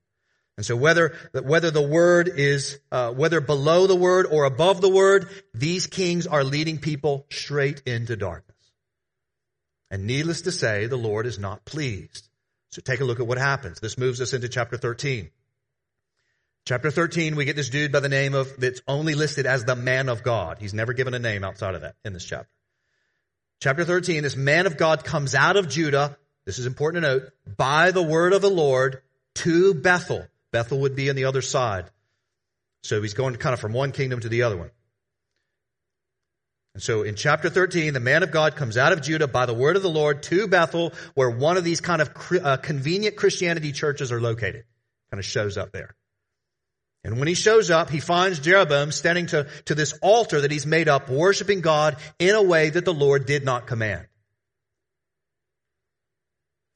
And 0.58 0.66
so 0.66 0.76
whether, 0.76 1.16
whether 1.34 1.72
the 1.72 1.82
word 1.82 2.28
is, 2.28 2.80
uh, 2.92 3.12
whether 3.12 3.42
below 3.42 3.88
the 3.88 3.96
word 3.96 4.28
or 4.30 4.44
above 4.44 4.80
the 4.80 4.90
word, 4.90 5.28
these 5.56 5.88
kings 5.88 6.28
are 6.28 6.44
leading 6.44 6.78
people 6.78 7.26
straight 7.32 7.82
into 7.88 8.16
darkness. 8.16 8.52
And 9.92 10.08
needless 10.08 10.44
to 10.44 10.52
say, 10.52 10.88
the 10.88 10.98
Lord 10.98 11.28
is 11.28 11.38
not 11.38 11.66
pleased. 11.66 12.30
So 12.72 12.82
take 12.82 13.02
a 13.02 13.06
look 13.06 13.20
at 13.20 13.28
what 13.28 13.38
happens. 13.38 13.82
This 13.82 13.98
moves 13.98 14.22
us 14.22 14.34
into 14.34 14.48
chapter 14.48 14.78
13. 14.78 15.30
Chapter 16.66 16.90
13, 16.90 17.36
we 17.36 17.44
get 17.44 17.58
this 17.58 17.70
dude 17.70 17.92
by 17.92 18.00
the 18.00 18.08
name 18.08 18.34
of, 18.34 18.56
that's 18.58 18.82
only 18.88 19.16
listed 19.16 19.46
as 19.46 19.66
the 19.66 19.76
man 19.76 20.08
of 20.08 20.24
God. 20.24 20.58
He's 20.60 20.74
never 20.74 20.94
given 20.94 21.14
a 21.14 21.20
name 21.20 21.44
outside 21.44 21.76
of 21.76 21.82
that 21.82 21.96
in 22.06 22.14
this 22.14 22.24
chapter. 22.24 22.50
Chapter 23.60 23.84
13, 23.84 24.24
this 24.24 24.38
man 24.38 24.66
of 24.66 24.78
God 24.78 25.04
comes 25.04 25.36
out 25.36 25.58
of 25.58 25.68
Judah, 25.68 26.18
this 26.46 26.58
is 26.58 26.66
important 26.66 27.04
to 27.04 27.10
note, 27.10 27.24
by 27.58 27.92
the 27.92 28.02
word 28.02 28.32
of 28.34 28.42
the 28.42 28.50
Lord 28.50 29.02
to 29.36 29.74
Bethel. 29.74 30.26
Bethel 30.52 30.80
would 30.80 30.96
be 30.96 31.10
on 31.10 31.16
the 31.16 31.26
other 31.26 31.42
side. 31.42 31.90
So 32.84 33.02
he's 33.02 33.14
going 33.14 33.36
kind 33.36 33.54
of 33.54 33.60
from 33.60 33.74
one 33.74 33.92
kingdom 33.92 34.22
to 34.22 34.30
the 34.30 34.44
other 34.44 34.58
one. 34.58 34.72
And 36.74 36.82
so 36.82 37.04
in 37.04 37.16
chapter 37.16 37.50
13, 37.50 37.94
the 37.94 38.00
man 38.00 38.24
of 38.24 38.32
God 38.32 38.56
comes 38.56 38.78
out 38.78 38.94
of 38.94 39.02
Judah 39.02 39.28
by 39.28 39.46
the 39.46 39.54
word 39.54 39.76
of 39.76 39.84
the 39.84 39.90
Lord 39.90 40.24
to 40.24 40.48
Bethel, 40.48 40.94
where 41.16 41.30
one 41.30 41.58
of 41.58 41.64
these 41.64 41.82
kind 41.82 42.02
of 42.02 42.12
uh, 42.42 42.58
convenient 42.58 43.18
Christianity 43.18 43.72
churches 43.72 44.12
are 44.12 44.22
located. 44.22 44.64
Kind 45.12 45.20
of 45.20 45.26
shows 45.26 45.58
up 45.58 45.74
there. 45.74 45.96
And 47.04 47.18
when 47.18 47.28
he 47.28 47.34
shows 47.34 47.72
up, 47.72 47.90
he 47.90 48.00
finds 48.00 48.40
Jeroboam 48.40 48.92
standing 48.92 49.26
to, 49.28 49.48
to 49.66 49.76
this 49.76 49.94
altar 50.02 50.42
that 50.42 50.52
he's 50.52 50.68
made 50.68 50.88
up, 50.88 51.10
worshiping 51.10 51.62
God 51.62 51.98
in 52.20 52.36
a 52.36 52.44
way 52.44 52.70
that 52.70 52.86
the 52.86 52.94
Lord 52.94 53.26
did 53.26 53.44
not 53.44 53.68
command. 53.68 54.06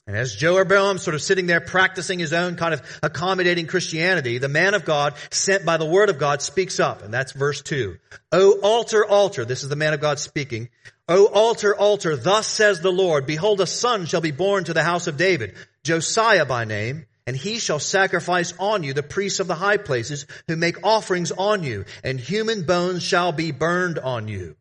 And 0.07 0.15
as 0.15 0.35
Jeroboam 0.35 0.99
sort 0.99 1.15
of 1.15 1.21
sitting 1.21 1.47
there 1.47 1.59
practicing 1.59 2.19
his 2.19 2.31
own 2.31 2.57
kind 2.57 2.75
of 2.75 2.99
accommodating 3.01 3.65
Christianity, 3.65 4.37
the 4.37 4.47
man 4.47 4.75
of 4.75 4.85
God 4.85 5.15
sent 5.31 5.65
by 5.65 5.77
the 5.77 5.85
word 5.85 6.09
of 6.09 6.19
God 6.19 6.43
speaks 6.43 6.79
up. 6.79 7.01
And 7.01 7.11
that's 7.11 7.31
verse 7.31 7.61
two. 7.61 7.97
O 8.31 8.59
altar, 8.61 9.03
altar. 9.03 9.45
This 9.45 9.63
is 9.63 9.69
the 9.69 9.75
man 9.75 9.93
of 9.93 10.01
God 10.01 10.19
speaking. 10.19 10.69
O 11.07 11.25
altar, 11.25 11.75
altar. 11.75 12.15
Thus 12.15 12.45
says 12.45 12.81
the 12.81 12.91
Lord, 12.91 13.25
behold, 13.25 13.61
a 13.61 13.67
son 13.67 14.05
shall 14.05 14.21
be 14.21 14.31
born 14.31 14.65
to 14.65 14.73
the 14.73 14.83
house 14.83 15.07
of 15.07 15.17
David, 15.17 15.55
Josiah 15.83 16.45
by 16.45 16.65
name, 16.65 17.07
and 17.25 17.35
he 17.35 17.57
shall 17.57 17.79
sacrifice 17.79 18.53
on 18.59 18.83
you 18.83 18.93
the 18.93 19.01
priests 19.01 19.39
of 19.39 19.47
the 19.47 19.55
high 19.55 19.77
places 19.77 20.27
who 20.47 20.55
make 20.55 20.85
offerings 20.85 21.31
on 21.31 21.63
you, 21.63 21.85
and 22.03 22.19
human 22.19 22.63
bones 22.63 23.01
shall 23.01 23.31
be 23.31 23.51
burned 23.51 23.97
on 23.97 24.27
you. 24.27 24.55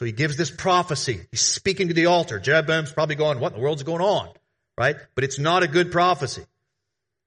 So 0.00 0.06
he 0.06 0.12
gives 0.12 0.38
this 0.38 0.50
prophecy. 0.50 1.20
He's 1.30 1.42
speaking 1.42 1.88
to 1.88 1.94
the 1.94 2.06
altar. 2.06 2.38
Jeroboam's 2.38 2.90
probably 2.90 3.16
going, 3.16 3.38
what 3.38 3.52
in 3.52 3.58
the 3.58 3.62
world's 3.62 3.82
going 3.82 4.00
on? 4.00 4.30
Right? 4.78 4.96
But 5.14 5.24
it's 5.24 5.38
not 5.38 5.62
a 5.62 5.68
good 5.68 5.92
prophecy. 5.92 6.42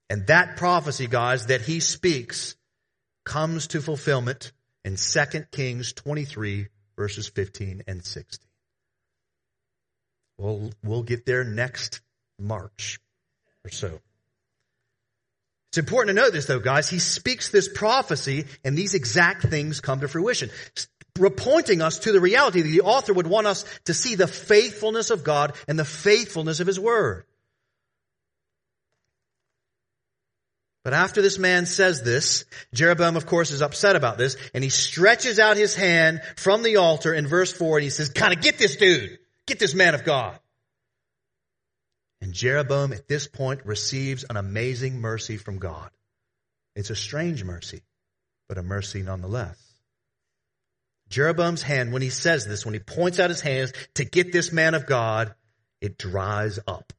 And 0.10 0.26
that 0.26 0.58
prophecy, 0.58 1.06
guys, 1.06 1.46
that 1.46 1.62
he 1.62 1.82
speaks 1.82 2.56
comes 3.26 3.68
to 3.68 3.80
fulfillment 3.80 4.54
in 4.84 4.96
2 4.96 5.22
Kings 5.52 5.94
23 5.94 6.70
verses 6.98 7.28
15 7.28 7.84
and 7.86 8.04
16. 8.04 8.44
We'll, 10.40 10.72
we'll 10.84 11.04
get 11.04 11.28
there 11.28 11.44
next 11.44 12.02
March 12.40 13.00
or 13.64 13.70
so. 13.70 14.00
It's 15.74 15.80
important 15.80 16.16
to 16.16 16.22
know 16.22 16.30
this 16.30 16.46
though, 16.46 16.60
guys. 16.60 16.88
He 16.88 17.00
speaks 17.00 17.50
this 17.50 17.68
prophecy 17.68 18.46
and 18.64 18.78
these 18.78 18.94
exact 18.94 19.42
things 19.42 19.80
come 19.80 20.02
to 20.02 20.08
fruition 20.08 20.52
pointing 21.16 21.82
us 21.82 22.00
to 22.00 22.12
the 22.12 22.20
reality 22.20 22.62
that 22.62 22.70
the 22.70 22.82
author 22.82 23.14
would 23.14 23.28
want 23.28 23.48
us 23.48 23.66
to 23.86 23.94
see 23.94 24.16
the 24.16 24.28
faithfulness 24.28 25.10
of 25.10 25.24
God 25.24 25.54
and 25.68 25.78
the 25.78 25.86
faithfulness 25.86 26.60
of 26.60 26.68
His 26.68 26.80
Word. 26.80 27.26
But 30.84 30.94
after 30.94 31.22
this 31.22 31.40
man 31.40 31.66
says 31.66 32.02
this, 32.02 32.44
Jeroboam, 32.74 33.16
of 33.16 33.26
course, 33.26 33.52
is 33.52 33.62
upset 33.62 33.96
about 33.96 34.18
this, 34.18 34.36
and 34.54 34.64
he 34.64 34.70
stretches 34.70 35.40
out 35.40 35.56
his 35.56 35.74
hand 35.74 36.22
from 36.36 36.62
the 36.62 36.76
altar 36.76 37.14
in 37.14 37.26
verse 37.26 37.54
4, 37.54 37.78
and 37.78 37.84
he 37.86 37.90
says, 37.90 38.10
kind 38.10 38.34
of 38.34 38.42
get 38.42 38.58
this 38.58 38.76
dude. 38.76 39.18
Get 39.48 39.60
this 39.60 39.74
man 39.74 39.96
of 39.96 40.04
God. 40.04 40.38
And 42.22 42.34
Jeroboam, 42.34 42.92
at 42.92 43.08
this 43.08 43.28
point, 43.28 43.66
receives 43.66 44.26
an 44.30 44.36
amazing 44.36 45.00
mercy 45.00 45.38
from 45.38 45.58
God. 45.58 45.90
It's 46.76 46.90
a 46.90 46.96
strange 46.96 47.44
mercy, 47.44 47.82
but 48.50 48.58
a 48.58 48.64
mercy 48.64 49.04
nonetheless. 49.04 49.63
Jeroboam's 51.14 51.62
hand, 51.62 51.94
when 51.94 52.02
he 52.02 52.10
says 52.10 52.48
this, 52.48 52.66
when 52.66 52.74
he 52.74 52.80
points 52.80 53.20
out 53.20 53.30
his 53.30 53.40
hands 53.40 53.72
to 53.96 54.04
get 54.04 54.32
this 54.32 54.52
man 54.52 54.74
of 54.74 54.88
God, 54.88 55.36
it 55.80 55.98
dries 55.98 56.60
up. 56.68 56.92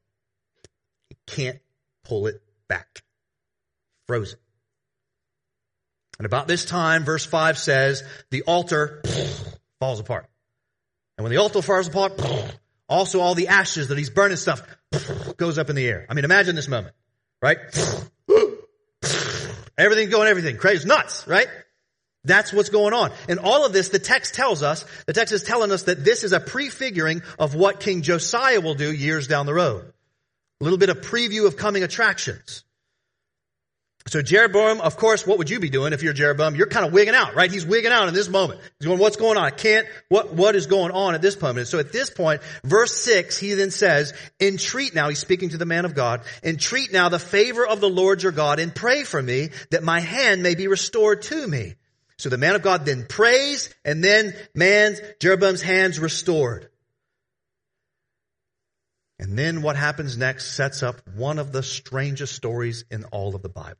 He 1.08 1.16
can't 1.26 1.58
pull 2.04 2.28
it 2.28 2.40
back. 2.68 3.02
Frozen. 4.06 4.38
And 6.18 6.26
about 6.26 6.46
this 6.46 6.64
time, 6.64 7.04
verse 7.04 7.26
5 7.26 7.58
says, 7.58 8.04
the 8.30 8.42
altar 8.42 9.02
falls 9.80 9.98
apart. 9.98 10.26
And 11.18 11.24
when 11.24 11.32
the 11.32 11.38
altar 11.38 11.60
falls 11.60 11.88
apart, 11.88 12.12
also 12.88 13.20
all 13.20 13.34
the 13.34 13.48
ashes 13.48 13.88
that 13.88 13.98
he's 13.98 14.10
burning 14.10 14.36
stuff 14.36 14.62
goes 15.36 15.58
up 15.58 15.70
in 15.70 15.76
the 15.76 15.88
air. 15.88 16.06
I 16.08 16.14
mean, 16.14 16.24
imagine 16.24 16.54
this 16.54 16.68
moment, 16.68 16.94
right? 17.42 17.58
Everything 19.76 20.08
going, 20.08 20.28
everything. 20.28 20.56
Crazy, 20.56 20.86
nuts, 20.86 21.26
right? 21.26 21.48
That's 22.24 22.52
what's 22.52 22.70
going 22.70 22.94
on. 22.94 23.12
And 23.28 23.38
all 23.38 23.66
of 23.66 23.72
this, 23.72 23.90
the 23.90 23.98
text 23.98 24.34
tells 24.34 24.62
us, 24.62 24.84
the 25.06 25.12
text 25.12 25.32
is 25.34 25.42
telling 25.42 25.70
us 25.70 25.84
that 25.84 26.04
this 26.04 26.24
is 26.24 26.32
a 26.32 26.40
prefiguring 26.40 27.22
of 27.38 27.54
what 27.54 27.80
King 27.80 28.02
Josiah 28.02 28.60
will 28.60 28.74
do 28.74 28.92
years 28.92 29.28
down 29.28 29.46
the 29.46 29.54
road. 29.54 29.92
A 30.60 30.64
little 30.64 30.78
bit 30.78 30.88
of 30.88 31.02
preview 31.02 31.46
of 31.46 31.56
coming 31.56 31.82
attractions. 31.82 32.64
So 34.06 34.20
Jeroboam, 34.20 34.82
of 34.82 34.98
course, 34.98 35.26
what 35.26 35.38
would 35.38 35.48
you 35.48 35.58
be 35.60 35.70
doing 35.70 35.94
if 35.94 36.02
you're 36.02 36.12
Jeroboam? 36.12 36.56
You're 36.56 36.66
kind 36.66 36.84
of 36.84 36.92
wigging 36.92 37.14
out, 37.14 37.34
right? 37.34 37.50
He's 37.50 37.64
wigging 37.64 37.90
out 37.90 38.06
in 38.06 38.12
this 38.12 38.28
moment. 38.28 38.60
He's 38.78 38.86
going, 38.86 38.98
what's 38.98 39.16
going 39.16 39.38
on? 39.38 39.44
I 39.44 39.50
can't, 39.50 39.86
what, 40.10 40.34
what 40.34 40.54
is 40.54 40.66
going 40.66 40.92
on 40.92 41.14
at 41.14 41.22
this 41.22 41.40
moment? 41.40 41.68
So 41.68 41.78
at 41.78 41.90
this 41.90 42.10
point, 42.10 42.42
verse 42.62 42.92
six, 42.92 43.38
he 43.38 43.54
then 43.54 43.70
says, 43.70 44.12
entreat 44.40 44.94
now, 44.94 45.08
he's 45.08 45.20
speaking 45.20 45.50
to 45.50 45.56
the 45.56 45.64
man 45.64 45.86
of 45.86 45.94
God, 45.94 46.20
entreat 46.42 46.92
now 46.92 47.08
the 47.08 47.18
favor 47.18 47.66
of 47.66 47.80
the 47.80 47.88
Lord 47.88 48.22
your 48.22 48.32
God 48.32 48.60
and 48.60 48.74
pray 48.74 49.04
for 49.04 49.22
me 49.22 49.48
that 49.70 49.82
my 49.82 50.00
hand 50.00 50.42
may 50.42 50.54
be 50.54 50.68
restored 50.68 51.22
to 51.22 51.46
me. 51.46 51.74
So 52.18 52.28
the 52.28 52.38
man 52.38 52.54
of 52.54 52.62
God 52.62 52.86
then 52.86 53.06
prays 53.08 53.74
and 53.84 54.02
then 54.02 54.34
man's, 54.54 55.00
Jeroboam's 55.20 55.62
hands 55.62 55.98
restored. 55.98 56.68
And 59.18 59.38
then 59.38 59.62
what 59.62 59.76
happens 59.76 60.16
next 60.16 60.52
sets 60.52 60.82
up 60.82 60.96
one 61.14 61.38
of 61.38 61.52
the 61.52 61.62
strangest 61.62 62.34
stories 62.34 62.84
in 62.90 63.04
all 63.04 63.34
of 63.34 63.42
the 63.42 63.48
Bible. 63.48 63.78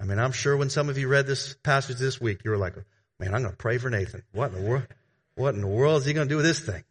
I 0.00 0.04
mean, 0.04 0.18
I'm 0.18 0.32
sure 0.32 0.56
when 0.56 0.70
some 0.70 0.88
of 0.88 0.96
you 0.96 1.08
read 1.08 1.26
this 1.26 1.54
passage 1.62 1.98
this 1.98 2.20
week, 2.20 2.42
you 2.44 2.50
were 2.50 2.56
like, 2.56 2.74
man, 3.18 3.34
I'm 3.34 3.42
going 3.42 3.52
to 3.52 3.56
pray 3.56 3.78
for 3.78 3.90
Nathan. 3.90 4.22
What 4.32 4.52
in 4.52 4.62
the 4.62 4.68
world? 4.68 4.86
What 5.34 5.54
in 5.54 5.60
the 5.60 5.66
world 5.66 6.02
is 6.02 6.06
he 6.06 6.12
going 6.12 6.28
to 6.28 6.32
do 6.32 6.36
with 6.36 6.44
this 6.44 6.60
thing? 6.60 6.84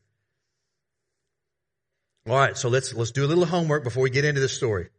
All 2.27 2.37
right, 2.37 2.57
so 2.57 2.67
let's, 2.67 2.93
let's 2.93 3.11
do 3.11 3.23
a 3.23 3.27
little 3.27 3.45
homework 3.45 3.85
before 3.85 4.03
we 4.03 4.09
get 4.09 4.25
into 4.25 4.41
this 4.41 4.53
story. 4.53 4.89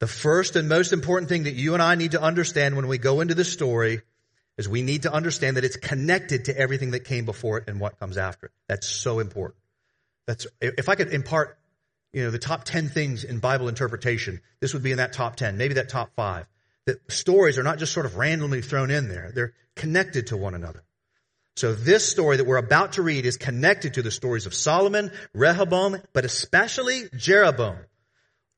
The 0.00 0.06
first 0.06 0.56
and 0.56 0.68
most 0.68 0.92
important 0.92 1.28
thing 1.28 1.44
that 1.44 1.54
you 1.54 1.74
and 1.74 1.82
I 1.82 1.94
need 1.94 2.12
to 2.12 2.20
understand 2.20 2.76
when 2.76 2.86
we 2.86 2.98
go 2.98 3.20
into 3.20 3.34
this 3.34 3.52
story 3.52 4.02
is 4.58 4.68
we 4.68 4.82
need 4.82 5.02
to 5.02 5.12
understand 5.12 5.56
that 5.56 5.64
it's 5.64 5.76
connected 5.76 6.46
to 6.46 6.56
everything 6.56 6.92
that 6.92 7.00
came 7.00 7.24
before 7.24 7.58
it 7.58 7.64
and 7.68 7.80
what 7.80 7.98
comes 7.98 8.16
after 8.16 8.46
it. 8.46 8.52
That's 8.68 8.86
so 8.86 9.18
important. 9.18 9.60
That's, 10.26 10.46
if 10.60 10.88
I 10.88 10.94
could 10.94 11.12
impart, 11.12 11.58
you 12.12 12.24
know, 12.24 12.30
the 12.30 12.38
top 12.38 12.64
10 12.64 12.88
things 12.88 13.24
in 13.24 13.38
Bible 13.38 13.68
interpretation, 13.68 14.40
this 14.60 14.74
would 14.74 14.82
be 14.82 14.92
in 14.92 14.98
that 14.98 15.12
top 15.12 15.36
10, 15.36 15.56
maybe 15.56 15.74
that 15.74 15.88
top 15.88 16.10
five. 16.16 16.46
That 16.86 17.10
stories 17.10 17.58
are 17.58 17.62
not 17.62 17.78
just 17.78 17.92
sort 17.92 18.06
of 18.06 18.16
randomly 18.16 18.62
thrown 18.62 18.90
in 18.90 19.08
there. 19.08 19.30
They're 19.34 19.54
connected 19.74 20.28
to 20.28 20.36
one 20.36 20.54
another. 20.54 20.84
So 21.56 21.74
this 21.74 22.06
story 22.06 22.36
that 22.36 22.46
we're 22.46 22.58
about 22.58 22.92
to 22.94 23.02
read 23.02 23.24
is 23.24 23.38
connected 23.38 23.94
to 23.94 24.02
the 24.02 24.10
stories 24.10 24.46
of 24.46 24.54
Solomon, 24.54 25.10
Rehoboam, 25.32 26.02
but 26.12 26.24
especially 26.24 27.04
Jeroboam. 27.16 27.78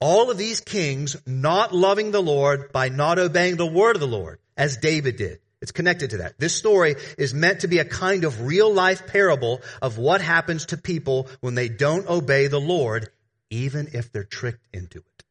All 0.01 0.31
of 0.31 0.39
these 0.39 0.61
kings 0.61 1.17
not 1.27 1.75
loving 1.75 2.11
the 2.11 2.23
Lord 2.23 2.73
by 2.73 2.89
not 2.89 3.19
obeying 3.19 3.57
the 3.57 3.67
word 3.67 3.97
of 3.97 4.01
the 4.01 4.07
Lord, 4.07 4.39
as 4.57 4.77
David 4.77 5.17
did. 5.17 5.41
It's 5.61 5.73
connected 5.73 6.11
to 6.11 6.19
that. 6.19 6.39
This 6.39 6.55
story 6.55 6.95
is 7.17 7.35
meant 7.35 7.61
to 7.61 7.69
be 7.69 7.79
a 7.79 7.85
kind 7.85 8.25
of 8.25 8.43
real 8.43 8.73
life 8.73 9.09
parable 9.09 9.61
of 9.83 9.99
what 9.99 10.21
happens 10.21 10.67
to 10.67 10.77
people 10.77 11.29
when 11.41 11.57
they 11.57 11.69
don't 11.69 12.09
obey 12.09 12.47
the 12.47 12.61
Lord, 12.61 13.11
even 13.51 13.89
if 13.93 14.13
they're 14.13 14.23
tricked 14.23 14.65
into 14.73 14.99
it. 14.99 15.25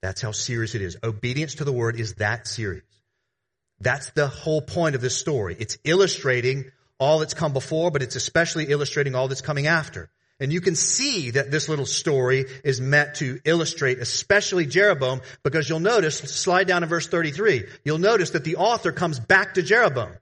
That's 0.00 0.22
how 0.22 0.32
serious 0.32 0.74
it 0.74 0.80
is. 0.80 0.96
Obedience 1.02 1.56
to 1.56 1.64
the 1.64 1.72
word 1.72 2.00
is 2.00 2.14
that 2.14 2.46
serious. 2.46 2.84
That's 3.80 4.10
the 4.10 4.28
whole 4.28 4.62
point 4.62 4.94
of 4.94 5.02
this 5.02 5.16
story. 5.16 5.56
It's 5.58 5.76
illustrating 5.84 6.70
all 6.98 7.18
that's 7.18 7.34
come 7.34 7.52
before, 7.52 7.90
but 7.90 8.02
it's 8.02 8.16
especially 8.16 8.66
illustrating 8.66 9.14
all 9.14 9.28
that's 9.28 9.42
coming 9.42 9.66
after. 9.66 10.08
And 10.38 10.52
you 10.52 10.60
can 10.60 10.74
see 10.74 11.30
that 11.30 11.50
this 11.50 11.68
little 11.68 11.86
story 11.86 12.44
is 12.62 12.80
meant 12.80 13.16
to 13.16 13.40
illustrate 13.44 13.98
especially 13.98 14.66
Jeroboam 14.66 15.22
because 15.42 15.68
you'll 15.68 15.80
notice, 15.80 16.18
slide 16.18 16.66
down 16.66 16.82
to 16.82 16.86
verse 16.86 17.06
33, 17.06 17.64
you'll 17.84 17.98
notice 17.98 18.30
that 18.30 18.44
the 18.44 18.56
author 18.56 18.92
comes 18.92 19.18
back 19.18 19.54
to 19.54 19.62
Jeroboam. 19.62 20.12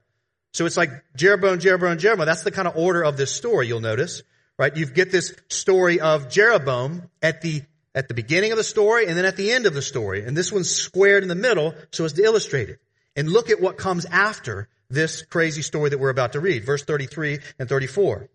So 0.53 0.67
it's 0.67 0.77
like 0.77 0.91
Jeroboam, 1.17 1.59
Jeroboam, 1.59 1.99
Jeroboam. 1.99 2.27
That's 2.27 2.45
the 2.45 2.53
kind 2.53 2.69
of 2.69 2.77
order 2.77 3.03
of 3.03 3.17
this 3.17 3.35
story, 3.35 3.67
you'll 3.67 3.81
notice, 3.81 4.23
right? 4.57 4.75
You 4.77 4.87
get 4.87 5.11
this 5.11 5.35
story 5.49 5.99
of 5.99 6.31
Jeroboam 6.31 7.11
at 7.21 7.41
the, 7.41 7.63
at 7.93 8.07
the 8.07 8.15
beginning 8.15 8.53
of 8.53 8.57
the 8.57 8.65
story 8.65 9.07
and 9.09 9.17
then 9.19 9.25
at 9.25 9.37
the 9.37 9.51
end 9.51 9.67
of 9.67 9.75
the 9.75 9.83
story. 9.83 10.25
And 10.25 10.37
this 10.37 10.53
one's 10.53 10.71
squared 10.71 11.25
in 11.25 11.29
the 11.29 11.35
middle 11.35 11.75
so 11.91 12.05
as 12.05 12.13
to 12.13 12.23
illustrate 12.23 12.69
it. 12.69 12.79
And 13.17 13.29
look 13.29 13.51
at 13.51 13.61
what 13.61 13.79
comes 13.79 14.05
after 14.07 14.69
this 14.91 15.23
crazy 15.23 15.63
story 15.63 15.91
that 15.91 15.99
we're 15.99 16.11
about 16.11 16.33
to 16.33 16.41
read. 16.41 16.65
Verse 16.65 16.85
33 16.85 17.41
and 17.59 17.69
34. 17.69 18.29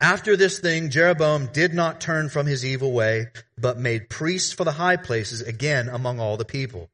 After 0.00 0.36
this 0.36 0.58
thing, 0.58 0.90
Jeroboam 0.90 1.48
did 1.52 1.72
not 1.72 2.00
turn 2.00 2.28
from 2.28 2.46
his 2.46 2.64
evil 2.64 2.92
way, 2.92 3.28
but 3.56 3.78
made 3.78 4.10
priests 4.10 4.52
for 4.52 4.64
the 4.64 4.72
high 4.72 4.96
places 4.96 5.40
again 5.40 5.88
among 5.88 6.20
all 6.20 6.36
the 6.36 6.44
people. 6.44 6.90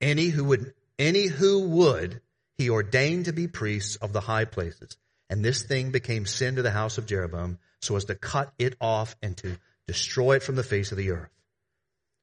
Any 0.00 0.28
who 0.28 0.44
would, 0.44 0.74
any 0.98 1.26
who 1.26 1.60
would, 1.68 2.20
he 2.58 2.70
ordained 2.70 3.26
to 3.26 3.32
be 3.32 3.48
priests 3.48 3.96
of 3.96 4.12
the 4.12 4.20
high 4.20 4.44
places. 4.44 4.96
And 5.28 5.44
this 5.44 5.62
thing 5.62 5.90
became 5.90 6.26
sin 6.26 6.56
to 6.56 6.62
the 6.62 6.70
house 6.70 6.98
of 6.98 7.06
Jeroboam 7.06 7.58
so 7.80 7.96
as 7.96 8.04
to 8.06 8.14
cut 8.14 8.52
it 8.58 8.76
off 8.80 9.16
and 9.22 9.36
to 9.38 9.58
destroy 9.86 10.36
it 10.36 10.42
from 10.42 10.56
the 10.56 10.62
face 10.62 10.92
of 10.92 10.98
the 10.98 11.10
earth. 11.10 11.30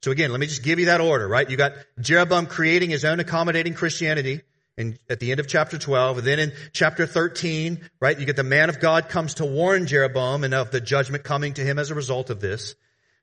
So 0.03 0.11
again, 0.11 0.31
let 0.31 0.39
me 0.39 0.47
just 0.47 0.63
give 0.63 0.79
you 0.79 0.87
that 0.87 1.01
order, 1.01 1.27
right? 1.27 1.49
You 1.49 1.57
got 1.57 1.73
Jeroboam 1.99 2.45
creating 2.45 2.89
his 2.89 3.05
own 3.05 3.19
accommodating 3.19 3.73
Christianity 3.73 4.41
in, 4.77 4.97
at 5.09 5.19
the 5.19 5.31
end 5.31 5.39
of 5.39 5.47
chapter 5.47 5.77
12. 5.77 6.19
And 6.19 6.27
then 6.27 6.39
in 6.39 6.53
chapter 6.71 7.05
13, 7.05 7.89
right, 7.99 8.19
you 8.19 8.25
get 8.25 8.35
the 8.35 8.43
man 8.43 8.69
of 8.69 8.79
God 8.79 9.09
comes 9.09 9.35
to 9.35 9.45
warn 9.45 9.85
Jeroboam 9.87 10.43
and 10.43 10.53
of 10.53 10.71
the 10.71 10.81
judgment 10.81 11.23
coming 11.23 11.53
to 11.55 11.61
him 11.61 11.79
as 11.79 11.91
a 11.91 11.95
result 11.95 12.29
of 12.29 12.39
this. 12.39 12.75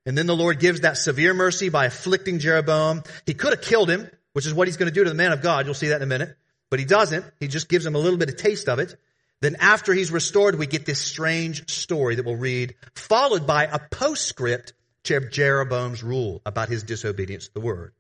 And 0.07 0.17
then 0.17 0.27
the 0.27 0.37
Lord 0.37 0.61
gives 0.61 0.81
that 0.81 0.97
severe 0.97 1.35
mercy 1.35 1.69
by 1.69 1.87
afflicting 1.87 2.39
Jeroboam. 2.39 3.03
He 3.27 3.35
could 3.35 3.53
have 3.53 3.63
killed 3.63 3.91
him, 3.91 4.11
which 4.33 4.47
is 4.47 4.55
what 4.55 4.69
he's 4.69 4.77
going 4.77 4.89
to 4.89 4.95
do 4.95 5.05
to 5.05 5.11
the 5.11 5.17
man 5.17 5.33
of 5.33 5.43
God. 5.43 5.67
You'll 5.67 5.75
see 5.75 5.89
that 5.89 5.97
in 5.97 6.03
a 6.03 6.07
minute. 6.07 6.37
But 6.71 6.79
he 6.79 6.85
doesn't. 6.85 7.25
He 7.41 7.49
just 7.49 7.69
gives 7.69 7.85
him 7.85 7.95
a 7.95 7.99
little 7.99 8.19
bit 8.19 8.29
of 8.29 8.37
taste 8.37 8.69
of 8.69 8.79
it. 8.79 8.97
Then 9.41 9.57
after 9.59 9.93
he's 9.93 10.11
restored, 10.11 10.59
we 10.59 10.67
get 10.67 10.87
this 10.87 11.01
strange 11.01 11.71
story 11.71 12.15
that 12.15 12.25
we'll 12.25 12.37
read, 12.37 12.75
followed 12.95 13.47
by 13.47 13.65
a 13.65 13.79
postscript 13.79 14.75
to 15.05 15.21
Jeroboam's 15.29 16.03
rule 16.03 16.43
about 16.45 16.69
his 16.69 16.83
disobedience 16.83 17.49
to 17.49 17.55
the 17.55 17.61
word. 17.61 17.93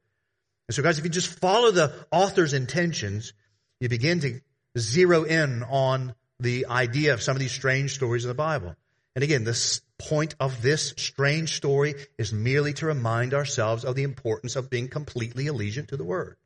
And 0.68 0.74
so 0.74 0.82
guys, 0.82 0.98
if 0.98 1.04
you 1.04 1.10
just 1.10 1.40
follow 1.40 1.70
the 1.70 1.92
author's 2.12 2.52
intentions, 2.52 3.32
you 3.80 3.88
begin 3.88 4.20
to 4.20 4.40
zero 4.78 5.24
in 5.24 5.62
on 5.64 6.14
the 6.38 6.66
idea 6.66 7.14
of 7.14 7.22
some 7.22 7.36
of 7.36 7.40
these 7.40 7.52
strange 7.52 7.94
stories 7.94 8.24
in 8.24 8.28
the 8.28 8.34
Bible. 8.34 8.76
And 9.14 9.24
again, 9.24 9.44
the 9.44 9.80
point 9.98 10.34
of 10.38 10.62
this 10.62 10.94
strange 10.96 11.56
story 11.56 11.94
is 12.16 12.32
merely 12.32 12.72
to 12.74 12.86
remind 12.86 13.34
ourselves 13.34 13.84
of 13.84 13.96
the 13.96 14.04
importance 14.04 14.56
of 14.56 14.70
being 14.70 14.88
completely 14.88 15.46
allegiant 15.46 15.88
to 15.88 15.96
the 15.96 16.04
Word. 16.04 16.36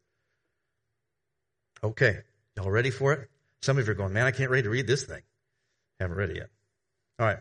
Okay, 1.83 2.19
y'all 2.57 2.71
ready 2.71 2.91
for 2.91 3.13
it? 3.13 3.29
Some 3.61 3.79
of 3.79 3.87
you 3.87 3.93
are 3.93 3.95
going, 3.95 4.13
man, 4.13 4.27
I 4.27 4.31
can't 4.31 4.51
ready 4.51 4.63
to 4.63 4.71
read 4.71 4.87
this 4.87 5.05
thing. 5.05 5.23
Haven't 6.01 6.17
read 6.17 6.31
it 6.31 6.37
yet. 6.37 6.49
All 7.19 7.27
right. 7.27 7.39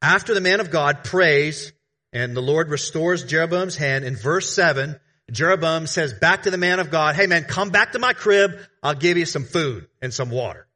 After 0.00 0.34
the 0.34 0.40
man 0.40 0.60
of 0.60 0.70
God 0.70 1.04
prays 1.04 1.72
and 2.12 2.36
the 2.36 2.42
Lord 2.42 2.68
restores 2.68 3.24
Jeroboam's 3.24 3.76
hand 3.76 4.04
in 4.04 4.16
verse 4.16 4.54
7, 4.54 4.98
Jeroboam 5.32 5.86
says 5.86 6.12
back 6.12 6.42
to 6.42 6.50
the 6.50 6.58
man 6.58 6.78
of 6.78 6.90
God, 6.90 7.16
hey 7.16 7.26
man, 7.26 7.44
come 7.44 7.70
back 7.70 7.92
to 7.92 7.98
my 7.98 8.12
crib. 8.12 8.52
I'll 8.82 8.94
give 8.94 9.16
you 9.16 9.24
some 9.24 9.44
food 9.44 9.88
and 10.02 10.12
some 10.12 10.30
water. 10.30 10.66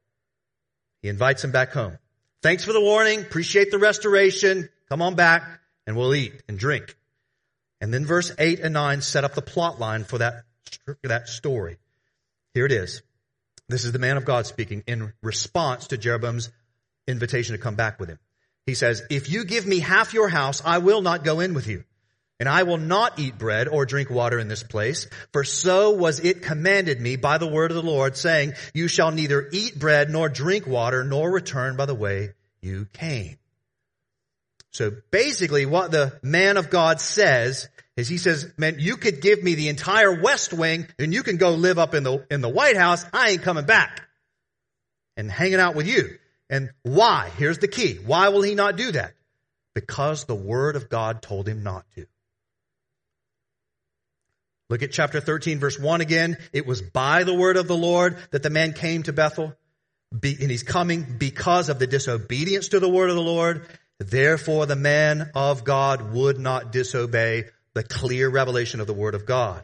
He 1.03 1.09
invites 1.09 1.43
him 1.43 1.51
back 1.51 1.71
home. 1.71 1.97
Thanks 2.41 2.65
for 2.65 2.73
the 2.73 2.81
warning. 2.81 3.21
Appreciate 3.21 3.69
the 3.69 3.77
restoration. 3.77 4.67
Come 4.89 5.01
on 5.01 5.15
back 5.15 5.43
and 5.85 5.95
we'll 5.95 6.15
eat 6.15 6.41
and 6.47 6.57
drink. 6.57 6.97
And 7.79 7.93
then 7.93 8.05
verse 8.05 8.31
8 8.37 8.59
and 8.61 8.73
9 8.73 9.01
set 9.01 9.23
up 9.23 9.35
the 9.35 9.43
plot 9.43 9.79
line 9.79 10.03
for 10.03 10.17
that, 10.17 10.45
that 11.03 11.29
story. 11.29 11.77
Here 12.55 12.65
it 12.65 12.71
is. 12.71 13.03
This 13.69 13.85
is 13.85 13.91
the 13.91 13.99
man 13.99 14.17
of 14.17 14.25
God 14.25 14.47
speaking 14.47 14.83
in 14.87 15.13
response 15.21 15.87
to 15.87 15.97
Jeroboam's 15.97 16.49
invitation 17.07 17.55
to 17.55 17.61
come 17.61 17.75
back 17.75 17.99
with 17.99 18.09
him. 18.09 18.17
He 18.65 18.73
says, 18.73 19.03
if 19.09 19.29
you 19.29 19.45
give 19.45 19.67
me 19.67 19.79
half 19.79 20.13
your 20.13 20.29
house, 20.29 20.61
I 20.65 20.79
will 20.79 21.01
not 21.01 21.23
go 21.23 21.41
in 21.41 21.53
with 21.53 21.67
you. 21.67 21.83
And 22.39 22.47
I 22.47 22.63
will 22.63 22.77
not 22.77 23.17
eat 23.19 23.37
bread 23.37 23.67
or 23.67 23.85
drink 23.85 24.09
water 24.11 24.37
in 24.37 24.47
this 24.47 24.61
place, 24.61 25.07
for 25.33 25.43
so 25.43 25.91
was 25.91 26.19
it 26.19 26.43
commanded 26.43 27.01
me 27.01 27.15
by 27.15 27.39
the 27.39 27.47
word 27.47 27.71
of 27.71 27.75
the 27.75 27.83
Lord, 27.83 28.15
saying, 28.15 28.53
You 28.73 28.87
shall 28.87 29.11
neither 29.11 29.49
eat 29.51 29.79
bread 29.79 30.11
nor 30.11 30.29
drink 30.29 30.67
water, 30.67 31.03
nor 31.03 31.31
return 31.31 31.77
by 31.77 31.87
the 31.87 31.95
way 31.95 32.33
you 32.61 32.87
came. 32.93 33.37
So 34.71 34.91
basically 35.09 35.65
what 35.65 35.89
the 35.89 36.19
man 36.21 36.57
of 36.57 36.69
God 36.69 37.01
says 37.01 37.67
is 37.95 38.07
he 38.07 38.19
says, 38.19 38.51
man, 38.57 38.75
you 38.77 38.97
could 38.97 39.21
give 39.21 39.41
me 39.41 39.55
the 39.55 39.69
entire 39.69 40.21
West 40.21 40.53
Wing 40.53 40.87
and 40.99 41.11
you 41.11 41.23
can 41.23 41.37
go 41.37 41.51
live 41.51 41.79
up 41.79 41.95
in 41.95 42.03
the, 42.03 42.25
in 42.29 42.41
the 42.41 42.49
White 42.49 42.77
House. 42.77 43.03
I 43.11 43.29
ain't 43.29 43.41
coming 43.41 43.65
back 43.65 44.07
and 45.15 45.31
hanging 45.31 45.59
out 45.59 45.75
with 45.75 45.87
you. 45.87 46.19
And 46.49 46.69
why? 46.83 47.31
Here's 47.37 47.57
the 47.57 47.67
key. 47.67 47.95
Why 47.95 48.29
will 48.29 48.43
he 48.43 48.53
not 48.53 48.77
do 48.77 48.91
that? 48.91 49.13
Because 49.73 50.25
the 50.25 50.35
word 50.35 50.75
of 50.75 50.89
God 50.89 51.23
told 51.23 51.47
him 51.47 51.63
not 51.63 51.85
to. 51.95 52.05
Look 54.69 54.83
at 54.83 54.91
chapter 54.91 55.19
13 55.21 55.59
verse 55.59 55.79
1 55.79 56.01
again. 56.01 56.37
It 56.51 56.65
was 56.65 56.81
by 56.81 57.23
the 57.23 57.33
word 57.33 57.57
of 57.57 57.67
the 57.67 57.77
Lord 57.77 58.17
that 58.31 58.43
the 58.43 58.49
man 58.49 58.73
came 58.73 59.03
to 59.03 59.13
Bethel. 59.13 59.55
Be, 60.17 60.37
and 60.39 60.51
he's 60.51 60.63
coming 60.63 61.17
because 61.17 61.69
of 61.69 61.79
the 61.79 61.87
disobedience 61.87 62.69
to 62.69 62.79
the 62.79 62.89
word 62.89 63.09
of 63.09 63.15
the 63.15 63.21
Lord. 63.21 63.67
Therefore 63.99 64.65
the 64.65 64.75
man 64.75 65.31
of 65.35 65.63
God 65.63 66.13
would 66.13 66.39
not 66.39 66.71
disobey 66.71 67.45
the 67.73 67.83
clear 67.83 68.29
revelation 68.29 68.79
of 68.79 68.87
the 68.87 68.93
word 68.93 69.15
of 69.15 69.25
God. 69.25 69.63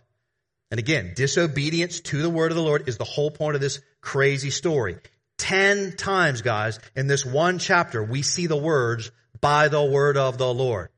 And 0.71 0.79
again, 0.79 1.13
disobedience 1.15 1.99
to 2.01 2.21
the 2.21 2.29
word 2.29 2.51
of 2.51 2.55
the 2.55 2.63
Lord 2.63 2.87
is 2.87 2.97
the 2.97 3.03
whole 3.03 3.29
point 3.29 3.55
of 3.55 3.61
this 3.61 3.79
crazy 4.01 4.49
story. 4.49 4.97
Ten 5.37 5.95
times, 5.95 6.41
guys, 6.41 6.79
in 6.95 7.07
this 7.07 7.25
one 7.25 7.59
chapter, 7.59 8.03
we 8.03 8.21
see 8.21 8.47
the 8.47 8.55
words 8.55 9.11
by 9.39 9.67
the 9.67 9.83
word 9.83 10.17
of 10.17 10.37
the 10.37 10.51
Lord. 10.51 10.89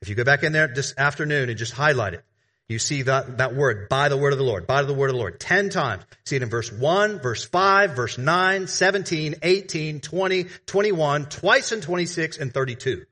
If 0.00 0.08
you 0.08 0.14
go 0.14 0.24
back 0.24 0.42
in 0.42 0.52
there 0.52 0.66
this 0.68 0.94
afternoon 0.98 1.48
and 1.48 1.58
just 1.58 1.72
highlight 1.72 2.14
it, 2.14 2.24
you 2.72 2.78
see 2.78 3.02
that, 3.02 3.38
that 3.38 3.54
word, 3.54 3.88
by 3.88 4.08
the 4.08 4.16
word 4.16 4.32
of 4.32 4.38
the 4.38 4.44
Lord, 4.44 4.66
by 4.66 4.82
the 4.82 4.94
word 4.94 5.10
of 5.10 5.14
the 5.14 5.20
Lord, 5.20 5.38
10 5.38 5.70
times. 5.70 6.02
See 6.24 6.36
it 6.36 6.42
in 6.42 6.48
verse 6.48 6.72
1, 6.72 7.20
verse 7.20 7.44
5, 7.44 7.94
verse 7.94 8.18
9, 8.18 8.66
17, 8.66 9.36
18, 9.42 10.00
20, 10.00 10.44
21, 10.66 11.26
twice 11.26 11.72
in 11.72 11.80
26 11.80 12.38
and 12.38 12.52
32. 12.52 13.04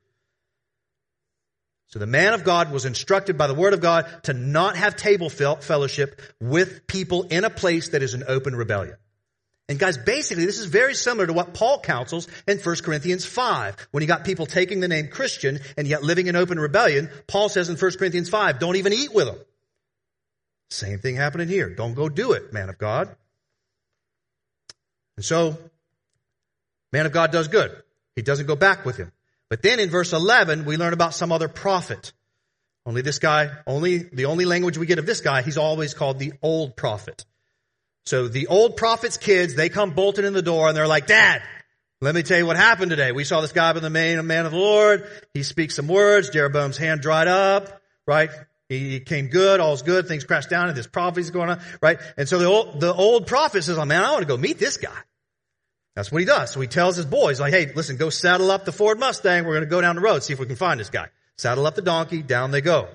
So 1.87 1.99
the 1.99 2.07
man 2.07 2.33
of 2.33 2.45
God 2.45 2.71
was 2.71 2.85
instructed 2.85 3.37
by 3.37 3.47
the 3.47 3.53
word 3.53 3.73
of 3.73 3.81
God 3.81 4.05
to 4.23 4.33
not 4.33 4.77
have 4.77 4.95
table 4.95 5.29
fellowship 5.29 6.21
with 6.39 6.87
people 6.87 7.23
in 7.23 7.43
a 7.43 7.49
place 7.49 7.89
that 7.89 8.01
is 8.01 8.13
an 8.13 8.23
open 8.27 8.55
rebellion. 8.55 8.95
And 9.67 9.79
guys, 9.79 9.97
basically 9.97 10.45
this 10.45 10.59
is 10.59 10.65
very 10.65 10.93
similar 10.93 11.27
to 11.27 11.33
what 11.33 11.53
Paul 11.53 11.79
counsels 11.79 12.27
in 12.47 12.59
1 12.59 12.75
Corinthians 12.83 13.25
5. 13.25 13.87
When 13.91 14.01
you 14.01 14.07
got 14.07 14.25
people 14.25 14.45
taking 14.45 14.79
the 14.79 14.87
name 14.87 15.07
Christian 15.09 15.59
and 15.77 15.87
yet 15.87 16.03
living 16.03 16.27
in 16.27 16.35
open 16.35 16.59
rebellion, 16.59 17.09
Paul 17.27 17.49
says 17.49 17.69
in 17.69 17.77
1 17.77 17.91
Corinthians 17.97 18.29
5, 18.29 18.59
don't 18.59 18.75
even 18.77 18.93
eat 18.93 19.13
with 19.13 19.27
them. 19.27 19.37
Same 20.71 20.99
thing 20.99 21.15
happening 21.15 21.49
here. 21.49 21.69
Don't 21.69 21.93
go 21.93 22.07
do 22.07 22.31
it, 22.31 22.53
man 22.53 22.69
of 22.69 22.77
God. 22.77 23.13
And 25.17 25.25
so, 25.25 25.57
man 26.93 27.05
of 27.05 27.11
God 27.11 27.31
does 27.31 27.49
good. 27.49 27.75
He 28.15 28.21
doesn't 28.21 28.47
go 28.47 28.55
back 28.55 28.85
with 28.85 28.95
him. 28.95 29.11
But 29.49 29.61
then 29.61 29.81
in 29.81 29.89
verse 29.89 30.13
11, 30.13 30.63
we 30.63 30.77
learn 30.77 30.93
about 30.93 31.13
some 31.13 31.31
other 31.31 31.49
prophet. 31.49 32.13
Only 32.85 33.01
this 33.01 33.19
guy, 33.19 33.51
only, 33.67 33.97
the 33.97 34.25
only 34.25 34.45
language 34.45 34.77
we 34.77 34.85
get 34.85 34.97
of 34.97 35.05
this 35.05 35.19
guy, 35.19 35.41
he's 35.41 35.57
always 35.57 35.93
called 35.93 36.19
the 36.19 36.33
old 36.41 36.77
prophet. 36.77 37.25
So 38.05 38.29
the 38.29 38.47
old 38.47 38.77
prophet's 38.77 39.17
kids, 39.17 39.55
they 39.55 39.67
come 39.67 39.91
bolting 39.91 40.25
in 40.25 40.33
the 40.33 40.41
door 40.41 40.69
and 40.69 40.75
they're 40.75 40.87
like, 40.87 41.05
Dad, 41.05 41.41
let 41.99 42.15
me 42.15 42.23
tell 42.23 42.37
you 42.37 42.45
what 42.45 42.55
happened 42.55 42.89
today. 42.89 43.11
We 43.11 43.25
saw 43.25 43.41
this 43.41 43.51
guy 43.51 43.73
by 43.73 43.79
the 43.79 43.89
name, 43.89 44.25
man 44.25 44.45
of 44.45 44.53
the 44.53 44.57
Lord. 44.57 45.07
He 45.33 45.43
speaks 45.43 45.75
some 45.75 45.87
words. 45.87 46.29
Jeroboam's 46.29 46.77
hand 46.77 47.01
dried 47.01 47.27
up, 47.27 47.81
right? 48.07 48.31
He 48.71 49.01
came 49.01 49.27
good, 49.27 49.59
all's 49.59 49.81
good, 49.81 50.07
things 50.07 50.23
crashed 50.23 50.49
down, 50.49 50.69
and 50.69 50.77
this 50.77 50.87
prophecy's 50.87 51.29
going 51.29 51.49
on, 51.49 51.59
right? 51.81 51.99
And 52.15 52.29
so 52.29 52.39
the 52.39 52.45
old, 52.45 52.79
the 52.79 52.93
old 52.93 53.27
prophet 53.27 53.63
says, 53.63 53.77
oh 53.77 53.83
man, 53.83 54.01
I 54.01 54.11
want 54.11 54.21
to 54.21 54.27
go 54.27 54.37
meet 54.37 54.59
this 54.59 54.77
guy. 54.77 54.97
That's 55.93 56.09
what 56.09 56.19
he 56.19 56.25
does. 56.25 56.51
So 56.51 56.61
he 56.61 56.67
tells 56.67 56.95
his 56.95 57.05
boys, 57.05 57.41
like, 57.41 57.51
hey, 57.51 57.73
listen, 57.75 57.97
go 57.97 58.09
saddle 58.09 58.49
up 58.49 58.63
the 58.63 58.71
Ford 58.71 58.97
Mustang. 58.97 59.43
We're 59.43 59.55
going 59.55 59.65
to 59.65 59.69
go 59.69 59.81
down 59.81 59.97
the 59.97 60.01
road, 60.01 60.23
see 60.23 60.31
if 60.31 60.39
we 60.39 60.45
can 60.45 60.55
find 60.55 60.79
this 60.79 60.89
guy. 60.89 61.09
Saddle 61.37 61.65
up 61.65 61.75
the 61.75 61.81
donkey, 61.81 62.21
down 62.21 62.51
they 62.51 62.61
go. 62.61 62.87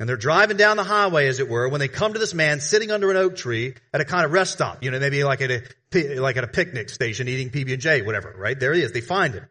And 0.00 0.08
they're 0.08 0.16
driving 0.16 0.56
down 0.56 0.78
the 0.78 0.84
highway, 0.84 1.26
as 1.26 1.40
it 1.40 1.48
were, 1.50 1.68
when 1.68 1.80
they 1.80 1.88
come 1.88 2.14
to 2.14 2.18
this 2.18 2.32
man 2.32 2.60
sitting 2.60 2.90
under 2.90 3.10
an 3.10 3.18
oak 3.18 3.36
tree 3.36 3.74
at 3.92 4.00
a 4.00 4.06
kind 4.06 4.24
of 4.24 4.32
rest 4.32 4.54
stop, 4.54 4.82
you 4.82 4.90
know, 4.90 4.98
maybe 4.98 5.24
like 5.24 5.42
at 5.42 5.50
a, 5.50 6.18
like 6.18 6.38
at 6.38 6.44
a 6.44 6.48
picnic 6.48 6.88
station 6.88 7.28
eating 7.28 7.50
PB&J, 7.50 8.00
whatever, 8.00 8.34
right? 8.38 8.58
There 8.58 8.72
he 8.72 8.80
is. 8.80 8.92
They 8.92 9.02
find 9.02 9.34
him. 9.34 9.46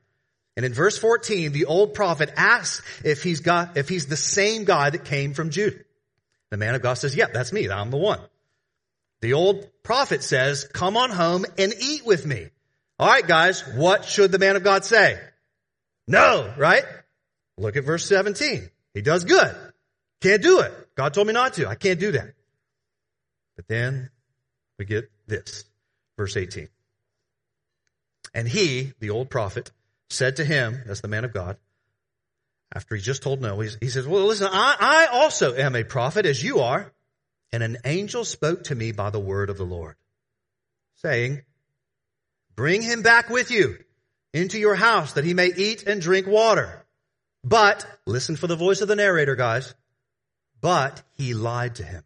And 0.55 0.65
in 0.65 0.73
verse 0.73 0.97
14, 0.97 1.51
the 1.51 1.65
old 1.65 1.93
prophet 1.93 2.31
asks 2.37 2.81
if 3.03 3.23
he's 3.23 3.41
got, 3.41 3.77
if 3.77 3.89
he's 3.89 4.05
the 4.05 4.15
same 4.15 4.63
guy 4.63 4.89
that 4.89 5.03
came 5.03 5.33
from 5.33 5.49
Judah. 5.49 5.83
The 6.51 6.57
man 6.57 6.75
of 6.75 6.81
God 6.81 6.93
says, 6.93 7.15
yep, 7.15 7.33
that's 7.33 7.51
me. 7.51 7.69
I'm 7.69 7.91
the 7.91 7.97
one. 7.97 8.19
The 9.21 9.33
old 9.33 9.67
prophet 9.83 10.23
says, 10.23 10.65
come 10.71 10.95
on 10.95 11.09
home 11.09 11.45
and 11.57 11.73
eat 11.79 12.05
with 12.05 12.25
me. 12.25 12.49
All 12.97 13.07
right, 13.07 13.27
guys, 13.27 13.63
what 13.75 14.05
should 14.05 14.31
the 14.31 14.39
man 14.39 14.55
of 14.55 14.63
God 14.63 14.85
say? 14.85 15.19
No, 16.07 16.53
right? 16.57 16.83
Look 17.57 17.75
at 17.75 17.83
verse 17.83 18.05
17. 18.05 18.69
He 18.93 19.01
does 19.01 19.25
good. 19.25 19.53
Can't 20.21 20.41
do 20.41 20.61
it. 20.61 20.71
God 20.95 21.13
told 21.13 21.27
me 21.27 21.33
not 21.33 21.55
to. 21.55 21.67
I 21.67 21.75
can't 21.75 21.99
do 21.99 22.13
that. 22.13 22.33
But 23.55 23.67
then 23.67 24.09
we 24.77 24.85
get 24.85 25.09
this. 25.27 25.65
Verse 26.17 26.37
18. 26.37 26.69
And 28.33 28.47
he, 28.47 28.93
the 28.99 29.09
old 29.09 29.29
prophet, 29.29 29.71
said 30.09 30.37
to 30.37 30.45
him, 30.45 30.81
that's 30.85 31.01
the 31.01 31.07
man 31.07 31.25
of 31.25 31.33
God, 31.33 31.57
after 32.73 32.95
he 32.95 33.01
just 33.01 33.23
told 33.23 33.41
no, 33.41 33.59
he 33.59 33.89
says, 33.89 34.07
well, 34.07 34.25
listen, 34.25 34.49
I, 34.51 34.75
I 34.79 35.05
also 35.17 35.55
am 35.55 35.75
a 35.75 35.83
prophet 35.83 36.25
as 36.25 36.43
you 36.43 36.59
are. 36.59 36.91
And 37.51 37.63
an 37.63 37.77
angel 37.85 38.25
spoke 38.25 38.65
to 38.65 38.75
me 38.75 38.91
by 38.91 39.11
the 39.11 39.19
word 39.19 39.49
of 39.49 39.57
the 39.57 39.63
Lord, 39.63 39.95
saying, 40.95 41.43
bring 42.55 42.81
him 42.81 43.01
back 43.01 43.29
with 43.29 43.49
you 43.49 43.77
into 44.33 44.59
your 44.59 44.75
house 44.75 45.13
that 45.13 45.23
he 45.23 45.33
may 45.33 45.51
eat 45.55 45.83
and 45.83 46.01
drink 46.01 46.27
water. 46.27 46.85
But, 47.43 47.85
listen 48.05 48.35
for 48.35 48.47
the 48.47 48.57
voice 48.57 48.81
of 48.81 48.89
the 48.89 48.95
narrator, 48.95 49.35
guys. 49.35 49.73
But 50.59 51.01
he 51.13 51.33
lied 51.33 51.75
to 51.75 51.83
him. 51.83 52.03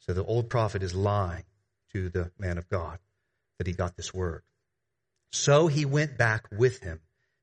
So 0.00 0.12
the 0.12 0.24
old 0.24 0.50
prophet 0.50 0.82
is 0.82 0.94
lying 0.94 1.44
to 1.94 2.10
the 2.10 2.30
man 2.38 2.58
of 2.58 2.68
God 2.68 2.98
that 3.58 3.66
he 3.66 3.72
got 3.72 3.96
this 3.96 4.12
word. 4.12 4.42
So 5.32 5.66
he 5.66 5.84
went 5.84 6.18
back 6.18 6.46
with 6.52 6.80
him 6.80 7.00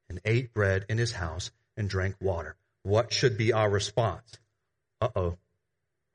and 0.10 0.22
ate 0.24 0.54
bread 0.54 0.86
in 0.90 0.98
his 0.98 1.12
house 1.12 1.52
and 1.76 1.90
drank 1.90 2.16
water. 2.22 2.56
What 2.84 3.12
should 3.12 3.38
be 3.38 3.52
our 3.52 3.70
response? 3.70 4.38
Uh 5.02 5.10
oh. 5.16 5.38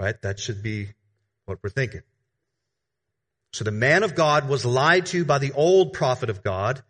Right? 0.00 0.20
That 0.22 0.38
should 0.38 0.62
be 0.62 0.88
what 1.46 1.58
we're 1.62 1.70
thinking. 1.70 2.02
So 3.52 3.64
the 3.64 3.70
man 3.70 4.02
of 4.02 4.14
God 4.14 4.48
was 4.48 4.64
lied 4.64 5.06
to 5.06 5.24
by 5.24 5.38
the 5.38 5.52
old 5.52 5.92
prophet 5.92 6.30
of 6.30 6.42
God. 6.42 6.82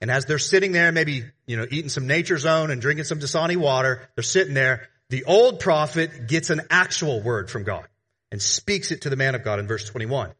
And 0.00 0.10
as 0.10 0.26
they're 0.26 0.38
sitting 0.38 0.72
there, 0.72 0.90
maybe, 0.90 1.24
you 1.46 1.56
know, 1.56 1.66
eating 1.70 1.90
some 1.90 2.06
nature's 2.06 2.46
own 2.46 2.70
and 2.70 2.80
drinking 2.80 3.04
some 3.04 3.20
Dasani 3.20 3.56
water, 3.56 4.08
they're 4.16 4.24
sitting 4.24 4.54
there. 4.54 4.88
The 5.10 5.24
old 5.24 5.60
prophet 5.60 6.26
gets 6.26 6.50
an 6.50 6.62
actual 6.70 7.20
word 7.20 7.50
from 7.50 7.64
God 7.64 7.86
and 8.32 8.40
speaks 8.40 8.90
it 8.90 9.02
to 9.02 9.10
the 9.10 9.16
man 9.16 9.34
of 9.34 9.44
God 9.44 9.58
in 9.58 9.66
verse 9.66 9.84
21. 9.88 10.32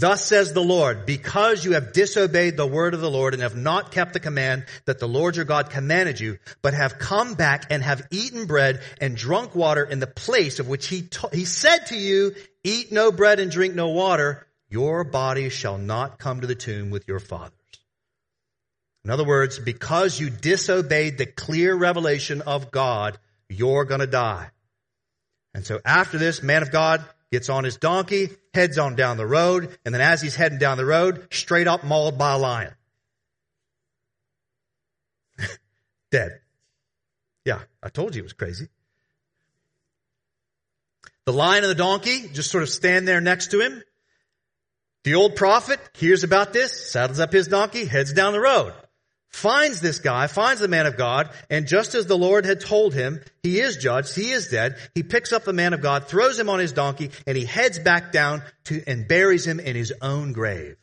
Thus 0.00 0.24
says 0.24 0.54
the 0.54 0.62
Lord, 0.62 1.04
because 1.04 1.62
you 1.62 1.72
have 1.72 1.92
disobeyed 1.92 2.56
the 2.56 2.66
word 2.66 2.94
of 2.94 3.02
the 3.02 3.10
Lord 3.10 3.34
and 3.34 3.42
have 3.42 3.54
not 3.54 3.92
kept 3.92 4.14
the 4.14 4.18
command 4.18 4.64
that 4.86 4.98
the 4.98 5.06
Lord 5.06 5.36
your 5.36 5.44
God 5.44 5.68
commanded 5.68 6.18
you, 6.18 6.38
but 6.62 6.72
have 6.72 6.98
come 6.98 7.34
back 7.34 7.66
and 7.68 7.82
have 7.82 8.08
eaten 8.10 8.46
bread 8.46 8.80
and 8.98 9.14
drunk 9.14 9.54
water 9.54 9.84
in 9.84 10.00
the 10.00 10.06
place 10.06 10.58
of 10.58 10.68
which 10.68 10.86
he, 10.86 11.06
he 11.34 11.44
said 11.44 11.88
to 11.88 11.98
you, 11.98 12.34
eat 12.64 12.90
no 12.90 13.12
bread 13.12 13.40
and 13.40 13.50
drink 13.50 13.74
no 13.74 13.88
water, 13.88 14.46
your 14.70 15.04
body 15.04 15.50
shall 15.50 15.76
not 15.76 16.18
come 16.18 16.40
to 16.40 16.46
the 16.46 16.54
tomb 16.54 16.88
with 16.88 17.06
your 17.06 17.20
fathers. 17.20 17.52
In 19.04 19.10
other 19.10 19.26
words, 19.26 19.58
because 19.58 20.18
you 20.18 20.30
disobeyed 20.30 21.18
the 21.18 21.26
clear 21.26 21.74
revelation 21.74 22.40
of 22.40 22.70
God, 22.70 23.18
you're 23.50 23.84
gonna 23.84 24.06
die. 24.06 24.48
And 25.52 25.66
so 25.66 25.78
after 25.84 26.16
this, 26.16 26.42
man 26.42 26.62
of 26.62 26.70
God 26.70 27.04
gets 27.30 27.48
on 27.48 27.64
his 27.64 27.76
donkey, 27.76 28.30
heads 28.52 28.78
on 28.78 28.96
down 28.96 29.16
the 29.16 29.26
road, 29.26 29.76
and 29.84 29.94
then 29.94 30.02
as 30.02 30.20
he's 30.20 30.34
heading 30.34 30.58
down 30.58 30.76
the 30.76 30.84
road, 30.84 31.28
straight 31.30 31.68
up 31.68 31.84
mauled 31.84 32.18
by 32.18 32.32
a 32.32 32.38
lion. 32.38 32.74
Dead. 36.10 36.40
Yeah, 37.44 37.60
I 37.82 37.88
told 37.88 38.14
you 38.14 38.20
it 38.20 38.24
was 38.24 38.32
crazy. 38.32 38.68
The 41.26 41.32
lion 41.32 41.64
and 41.64 41.70
the 41.70 41.76
donkey 41.76 42.28
just 42.28 42.50
sort 42.50 42.62
of 42.62 42.68
stand 42.68 43.06
there 43.06 43.20
next 43.20 43.52
to 43.52 43.60
him. 43.60 43.82
The 45.04 45.14
old 45.14 45.36
prophet 45.36 45.80
hears 45.94 46.24
about 46.24 46.52
this, 46.52 46.90
saddles 46.92 47.20
up 47.20 47.32
his 47.32 47.48
donkey, 47.48 47.84
heads 47.84 48.12
down 48.12 48.32
the 48.32 48.40
road 48.40 48.74
finds 49.30 49.80
this 49.80 50.00
guy, 50.00 50.26
finds 50.26 50.60
the 50.60 50.68
man 50.68 50.86
of 50.86 50.96
God, 50.96 51.30
and 51.48 51.66
just 51.66 51.94
as 51.94 52.06
the 52.06 52.18
Lord 52.18 52.44
had 52.44 52.60
told 52.60 52.94
him, 52.94 53.20
he 53.42 53.60
is 53.60 53.76
judged, 53.76 54.14
he 54.14 54.30
is 54.32 54.48
dead, 54.48 54.76
he 54.94 55.02
picks 55.02 55.32
up 55.32 55.44
the 55.44 55.52
man 55.52 55.72
of 55.72 55.80
God, 55.80 56.06
throws 56.06 56.38
him 56.38 56.50
on 56.50 56.58
his 56.58 56.72
donkey, 56.72 57.10
and 57.26 57.36
he 57.36 57.44
heads 57.44 57.78
back 57.78 58.12
down 58.12 58.42
to, 58.64 58.82
and 58.86 59.08
buries 59.08 59.46
him 59.46 59.60
in 59.60 59.76
his 59.76 59.92
own 60.02 60.32
grave. 60.32 60.76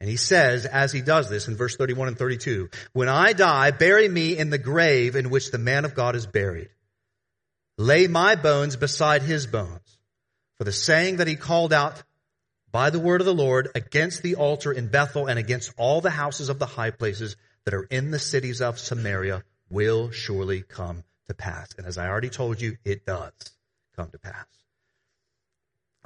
And 0.00 0.10
he 0.10 0.16
says, 0.16 0.66
as 0.66 0.92
he 0.92 1.00
does 1.00 1.30
this 1.30 1.48
in 1.48 1.56
verse 1.56 1.76
31 1.76 2.08
and 2.08 2.18
32, 2.18 2.68
when 2.92 3.08
I 3.08 3.32
die, 3.32 3.70
bury 3.70 4.08
me 4.08 4.36
in 4.36 4.50
the 4.50 4.58
grave 4.58 5.16
in 5.16 5.30
which 5.30 5.50
the 5.50 5.58
man 5.58 5.86
of 5.86 5.94
God 5.94 6.14
is 6.14 6.26
buried. 6.26 6.68
Lay 7.78 8.06
my 8.06 8.36
bones 8.36 8.76
beside 8.76 9.22
his 9.22 9.46
bones. 9.46 9.98
For 10.58 10.64
the 10.64 10.72
saying 10.72 11.16
that 11.16 11.26
he 11.26 11.36
called 11.36 11.72
out 11.72 12.02
by 12.72 12.90
the 12.90 12.98
word 12.98 13.20
of 13.20 13.26
the 13.26 13.34
Lord 13.34 13.68
against 13.74 14.22
the 14.22 14.36
altar 14.36 14.72
in 14.72 14.88
Bethel 14.88 15.26
and 15.26 15.38
against 15.38 15.72
all 15.76 16.00
the 16.00 16.10
houses 16.10 16.48
of 16.48 16.58
the 16.58 16.66
high 16.66 16.90
places 16.90 17.36
that 17.64 17.74
are 17.74 17.84
in 17.84 18.10
the 18.10 18.18
cities 18.18 18.60
of 18.60 18.78
Samaria 18.78 19.42
will 19.70 20.10
surely 20.10 20.62
come 20.62 21.04
to 21.28 21.34
pass. 21.34 21.74
And 21.76 21.86
as 21.86 21.98
I 21.98 22.08
already 22.08 22.30
told 22.30 22.60
you, 22.60 22.76
it 22.84 23.04
does 23.04 23.32
come 23.96 24.10
to 24.10 24.18
pass. 24.18 24.46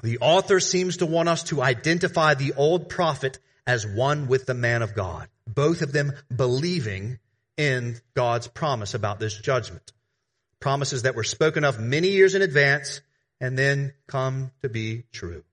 The 0.03 0.19
author 0.19 0.59
seems 0.59 0.97
to 0.97 1.05
want 1.05 1.29
us 1.29 1.43
to 1.43 1.61
identify 1.61 2.33
the 2.33 2.53
old 2.53 2.89
prophet 2.89 3.37
as 3.67 3.85
one 3.85 4.27
with 4.27 4.47
the 4.47 4.55
man 4.55 4.81
of 4.81 4.95
God, 4.95 5.27
both 5.47 5.81
of 5.83 5.91
them 5.91 6.13
believing 6.35 7.19
in 7.57 7.99
God's 8.15 8.47
promise 8.47 8.95
about 8.95 9.19
this 9.19 9.37
judgment. 9.37 9.91
Promises 10.59 11.03
that 11.03 11.15
were 11.15 11.23
spoken 11.23 11.63
of 11.63 11.79
many 11.79 12.09
years 12.09 12.33
in 12.33 12.41
advance 12.41 13.01
and 13.39 13.57
then 13.57 13.93
come 14.07 14.51
to 14.61 14.69
be 14.69 15.03
true. 15.11 15.43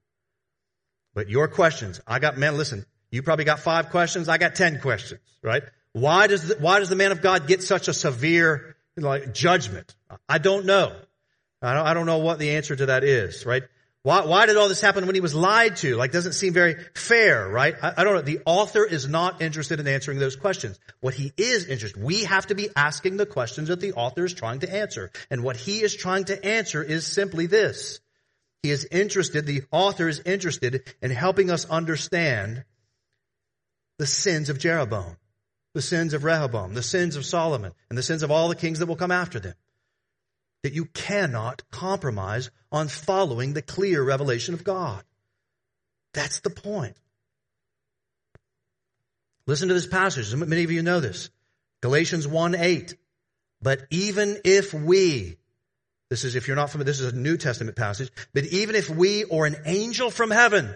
But 1.18 1.28
your 1.28 1.48
questions, 1.48 2.00
I 2.06 2.20
got, 2.20 2.38
man, 2.38 2.56
listen, 2.56 2.86
you 3.10 3.24
probably 3.24 3.44
got 3.44 3.58
five 3.58 3.90
questions. 3.90 4.28
I 4.28 4.38
got 4.38 4.54
ten 4.54 4.80
questions, 4.80 5.20
right? 5.42 5.64
Why 5.92 6.28
does, 6.28 6.46
the, 6.46 6.54
why 6.60 6.78
does 6.78 6.90
the 6.90 6.94
man 6.94 7.10
of 7.10 7.22
God 7.22 7.48
get 7.48 7.60
such 7.60 7.88
a 7.88 7.92
severe, 7.92 8.76
like, 8.96 9.34
judgment? 9.34 9.96
I 10.28 10.38
don't 10.38 10.64
know. 10.64 10.94
I 11.60 11.74
don't, 11.74 11.86
I 11.88 11.94
don't 11.94 12.06
know 12.06 12.18
what 12.18 12.38
the 12.38 12.50
answer 12.50 12.76
to 12.76 12.86
that 12.86 13.02
is, 13.02 13.44
right? 13.44 13.64
Why, 14.04 14.26
why 14.26 14.46
did 14.46 14.56
all 14.56 14.68
this 14.68 14.80
happen 14.80 15.06
when 15.06 15.16
he 15.16 15.20
was 15.20 15.34
lied 15.34 15.74
to? 15.78 15.96
Like, 15.96 16.12
doesn't 16.12 16.34
seem 16.34 16.52
very 16.52 16.76
fair, 16.94 17.48
right? 17.48 17.74
I, 17.82 17.94
I 17.96 18.04
don't 18.04 18.14
know. 18.14 18.22
The 18.22 18.42
author 18.46 18.84
is 18.84 19.08
not 19.08 19.42
interested 19.42 19.80
in 19.80 19.88
answering 19.88 20.20
those 20.20 20.36
questions. 20.36 20.78
What 21.00 21.14
he 21.14 21.32
is 21.36 21.64
interested, 21.64 22.00
we 22.00 22.22
have 22.26 22.46
to 22.46 22.54
be 22.54 22.68
asking 22.76 23.16
the 23.16 23.26
questions 23.26 23.70
that 23.70 23.80
the 23.80 23.94
author 23.94 24.24
is 24.24 24.34
trying 24.34 24.60
to 24.60 24.72
answer. 24.72 25.10
And 25.32 25.42
what 25.42 25.56
he 25.56 25.82
is 25.82 25.96
trying 25.96 26.26
to 26.26 26.46
answer 26.46 26.80
is 26.80 27.08
simply 27.08 27.46
this. 27.46 27.98
He 28.62 28.70
is 28.70 28.86
interested, 28.90 29.46
the 29.46 29.62
author 29.70 30.08
is 30.08 30.20
interested 30.20 30.82
in 31.00 31.10
helping 31.10 31.50
us 31.50 31.64
understand 31.66 32.64
the 33.98 34.06
sins 34.06 34.48
of 34.48 34.58
Jeroboam, 34.58 35.16
the 35.74 35.82
sins 35.82 36.12
of 36.12 36.24
Rehoboam, 36.24 36.74
the 36.74 36.82
sins 36.82 37.16
of 37.16 37.24
Solomon, 37.24 37.72
and 37.88 37.96
the 37.96 38.02
sins 38.02 38.22
of 38.22 38.30
all 38.30 38.48
the 38.48 38.56
kings 38.56 38.78
that 38.78 38.86
will 38.86 38.96
come 38.96 39.10
after 39.10 39.38
them. 39.38 39.54
That 40.64 40.72
you 40.72 40.86
cannot 40.86 41.62
compromise 41.70 42.50
on 42.72 42.88
following 42.88 43.52
the 43.52 43.62
clear 43.62 44.02
revelation 44.02 44.54
of 44.54 44.64
God. 44.64 45.04
That's 46.14 46.40
the 46.40 46.50
point. 46.50 46.96
Listen 49.46 49.68
to 49.68 49.74
this 49.74 49.86
passage. 49.86 50.34
Many 50.34 50.64
of 50.64 50.70
you 50.70 50.82
know 50.82 51.00
this. 51.00 51.30
Galatians 51.80 52.26
1 52.26 52.54
8. 52.54 52.96
But 53.62 53.86
even 53.90 54.38
if 54.44 54.74
we, 54.74 55.36
this 56.10 56.24
is, 56.24 56.36
if 56.36 56.48
you're 56.48 56.56
not 56.56 56.70
familiar, 56.70 56.86
this 56.86 57.00
is 57.00 57.12
a 57.12 57.16
New 57.16 57.36
Testament 57.36 57.76
passage. 57.76 58.10
But 58.32 58.44
even 58.46 58.76
if 58.76 58.88
we 58.88 59.24
or 59.24 59.46
an 59.46 59.56
angel 59.66 60.10
from 60.10 60.30
heaven 60.30 60.74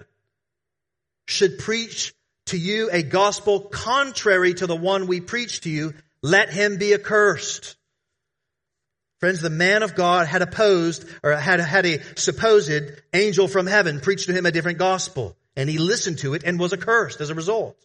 should 1.26 1.58
preach 1.58 2.14
to 2.46 2.58
you 2.58 2.90
a 2.92 3.02
gospel 3.02 3.60
contrary 3.60 4.52
to 4.54 4.66
the 4.66 4.76
one 4.76 5.06
we 5.06 5.20
preach 5.20 5.62
to 5.62 5.70
you, 5.70 5.94
let 6.22 6.50
him 6.50 6.76
be 6.76 6.92
accursed. 6.92 7.76
Friends, 9.20 9.40
the 9.40 9.50
man 9.50 9.82
of 9.82 9.94
God 9.94 10.26
had 10.26 10.42
opposed 10.42 11.08
or 11.22 11.32
had, 11.32 11.60
had 11.60 11.86
a 11.86 12.02
supposed 12.16 12.72
angel 13.14 13.48
from 13.48 13.66
heaven 13.66 14.00
preach 14.00 14.26
to 14.26 14.32
him 14.32 14.44
a 14.44 14.52
different 14.52 14.78
gospel 14.78 15.36
and 15.56 15.70
he 15.70 15.78
listened 15.78 16.18
to 16.18 16.34
it 16.34 16.42
and 16.44 16.58
was 16.58 16.72
accursed 16.72 17.20
as 17.20 17.30
a 17.30 17.34
result. 17.34 17.76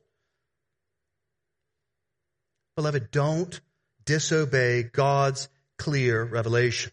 Beloved, 2.76 3.12
don't 3.12 3.60
disobey 4.06 4.84
God's 4.84 5.48
clear 5.78 6.24
revelation 6.24 6.92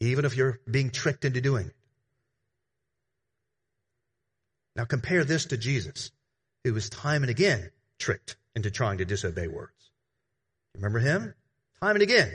even 0.00 0.24
if 0.24 0.36
you're 0.36 0.60
being 0.70 0.90
tricked 0.90 1.24
into 1.24 1.40
doing 1.40 1.66
it. 1.66 1.74
Now 4.76 4.84
compare 4.84 5.24
this 5.24 5.46
to 5.46 5.56
Jesus, 5.56 6.10
who 6.64 6.72
was 6.72 6.88
time 6.88 7.22
and 7.22 7.30
again 7.30 7.70
tricked 7.98 8.36
into 8.54 8.70
trying 8.70 8.98
to 8.98 9.04
disobey 9.04 9.48
words. 9.48 9.72
Remember 10.74 11.00
him? 11.00 11.34
Time 11.80 11.96
and 11.96 12.02
again. 12.02 12.30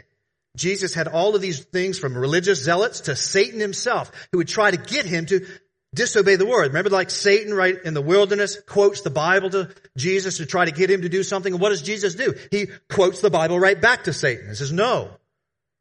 Jesus 0.55 0.93
had 0.93 1.07
all 1.07 1.35
of 1.35 1.41
these 1.41 1.63
things 1.63 1.97
from 1.97 2.17
religious 2.17 2.61
zealots 2.61 3.01
to 3.01 3.15
Satan 3.15 3.59
himself 3.59 4.11
who 4.31 4.37
would 4.39 4.47
try 4.47 4.69
to 4.69 4.77
get 4.77 5.05
him 5.05 5.25
to 5.27 5.45
disobey 5.93 6.35
the 6.35 6.45
word. 6.45 6.67
Remember 6.67 6.89
like 6.89 7.09
Satan 7.09 7.53
right 7.53 7.75
in 7.83 7.93
the 7.93 8.01
wilderness 8.01 8.59
quotes 8.67 9.01
the 9.01 9.09
Bible 9.09 9.49
to 9.51 9.69
Jesus 9.97 10.37
to 10.37 10.45
try 10.45 10.65
to 10.65 10.71
get 10.71 10.91
him 10.91 11.03
to 11.03 11.09
do 11.09 11.23
something. 11.23 11.53
And 11.53 11.61
what 11.61 11.69
does 11.69 11.81
Jesus 11.81 12.15
do? 12.15 12.33
He 12.51 12.67
quotes 12.89 13.21
the 13.21 13.29
Bible 13.29 13.59
right 13.59 13.79
back 13.79 14.03
to 14.05 14.13
Satan 14.13 14.47
and 14.47 14.57
says, 14.57 14.71
no. 14.71 15.11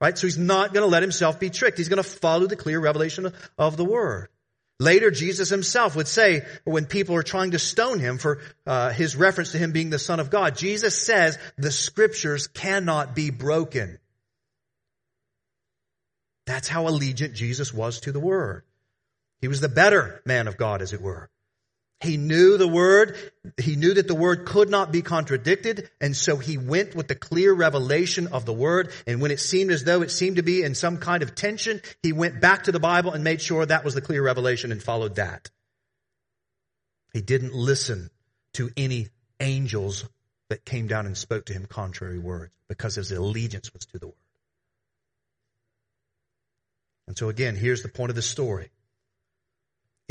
Right? 0.03 0.19
So 0.19 0.27
he's 0.27 0.37
not 0.37 0.75
going 0.75 0.83
to 0.83 0.91
let 0.91 1.05
himself 1.05 1.39
be 1.39 1.49
tricked. 1.49 1.79
He's 1.79 1.89
going 1.89 2.03
to 2.03 2.09
follow 2.09 2.49
the 2.49 2.57
clear 2.57 2.81
revelation 2.81 3.33
of 3.57 3.77
the 3.77 3.85
word. 3.85 4.29
Later, 4.81 5.13
Jesus 5.13 5.49
himself 5.49 5.95
would 5.95 6.09
say, 6.09 6.45
when 6.65 6.87
people 6.87 7.15
are 7.15 7.23
trying 7.23 7.53
to 7.53 7.61
stone 7.61 8.01
him 8.01 8.19
for 8.19 8.41
uh, 8.67 8.91
his 8.91 9.15
reference 9.15 9.53
to 9.53 9.59
him 9.59 9.71
being 9.71 9.91
the 9.91 10.01
Son 10.01 10.19
of 10.19 10.29
God, 10.29 10.57
Jesus 10.57 11.01
says 11.01 11.39
the 11.57 11.71
scriptures 11.71 12.49
cannot 12.49 13.15
be 13.15 13.31
broken. 13.31 13.99
That's 16.47 16.67
how 16.67 16.89
allegiant 16.89 17.35
Jesus 17.35 17.73
was 17.73 18.01
to 18.01 18.11
the 18.11 18.19
Word. 18.19 18.65
He 19.41 19.47
was 19.47 19.61
the 19.61 19.69
better 19.69 20.21
man 20.27 20.49
of 20.49 20.57
God, 20.57 20.83
as 20.83 20.93
it 20.93 21.01
were. 21.01 21.31
He 22.03 22.17
knew 22.17 22.59
the 22.59 22.67
word. 22.67 23.17
He 23.59 23.77
knew 23.77 23.95
that 23.95 24.09
the 24.09 24.15
word 24.15 24.45
could 24.45 24.69
not 24.69 24.91
be 24.91 25.03
contradicted. 25.03 25.89
And 26.01 26.17
so 26.17 26.37
he 26.37 26.59
went 26.59 26.97
with 26.97 27.07
the 27.07 27.15
clear 27.15 27.53
revelation 27.53 28.27
of 28.27 28.45
the 28.45 28.53
word. 28.53 28.91
And 29.07 29.21
when 29.21 29.31
it 29.31 29.39
seemed 29.39 29.71
as 29.71 29.85
though 29.85 30.03
it 30.03 30.11
seemed 30.11 30.37
to 30.37 30.43
be 30.43 30.63
in 30.63 30.75
some 30.75 30.99
kind 30.99 31.23
of 31.23 31.37
tension, 31.37 31.81
he 32.03 32.13
went 32.13 32.41
back 32.41 32.65
to 32.65 32.73
the 32.73 32.81
Bible 32.81 33.13
and 33.13 33.23
made 33.23 33.41
sure 33.41 33.65
that 33.65 33.85
was 33.85 33.95
the 33.95 34.01
clear 34.01 34.23
revelation 34.23 34.73
and 34.73 34.83
followed 34.83 35.15
that. 35.15 35.51
He 37.13 37.21
didn't 37.21 37.55
listen 37.55 38.11
to 38.55 38.71
any 38.77 39.09
angels 39.39 40.05
that 40.49 40.65
came 40.65 40.89
down 40.89 41.07
and 41.07 41.17
spoke 41.17 41.47
to 41.47 41.53
him 41.53 41.67
contrary 41.67 42.19
words 42.19 42.53
because 42.69 42.97
his 42.97 43.13
allegiance 43.13 43.73
was 43.73 43.87
to 43.87 43.99
the 43.99 44.07
word. 44.09 44.17
And 47.07 47.17
so 47.17 47.29
again, 47.29 47.55
here's 47.55 47.83
the 47.83 47.89
point 47.89 48.11
of 48.11 48.17
the 48.17 48.23
story. 48.23 48.71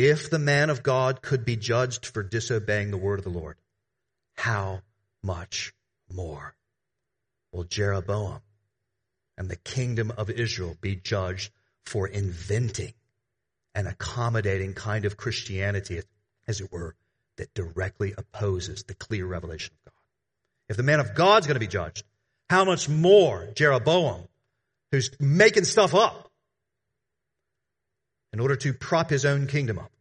If 0.04 0.32
the 0.32 0.40
man 0.40 0.72
of 0.72 0.82
God 0.82 1.22
could 1.22 1.46
be 1.46 1.56
judged 1.56 2.08
for 2.08 2.24
disobeying 2.24 2.90
the 2.90 2.98
word 2.98 3.20
of 3.20 3.24
the 3.24 3.30
Lord, 3.30 3.58
how 4.34 4.82
much 5.22 5.76
more 6.12 6.56
will 7.52 7.66
Jeroboam 7.66 8.40
and 9.38 9.48
the 9.48 9.58
kingdom 9.58 10.12
of 10.18 10.32
Israel 10.32 10.76
be 10.82 10.96
judged 10.96 11.52
for 11.86 12.08
inventing 12.08 12.96
an 13.76 13.86
accommodating 13.86 14.74
kind 14.74 15.06
of 15.06 15.18
Christianity, 15.18 16.02
as 16.48 16.62
it 16.62 16.72
were, 16.72 16.96
that 17.38 17.54
directly 17.54 18.16
opposes 18.18 18.82
the 18.82 18.96
clear 18.96 19.28
revelation 19.28 19.76
of 19.76 19.92
God? 19.94 20.00
If 20.68 20.78
the 20.78 20.84
man 20.84 21.00
of 21.00 21.14
God's 21.14 21.46
going 21.46 21.58
to 21.58 21.60
be 21.60 21.68
judged, 21.68 22.06
how 22.50 22.66
much 22.66 22.90
more 22.90 23.50
Jeroboam, 23.54 24.28
who's 24.92 25.12
making 25.20 25.66
stuff 25.66 25.94
up, 25.94 26.31
in 28.34 28.40
order 28.40 28.56
to 28.56 28.74
prop 28.74 29.10
his 29.10 29.26
own 29.26 29.48
kingdom 29.48 29.80
up. 29.80 29.92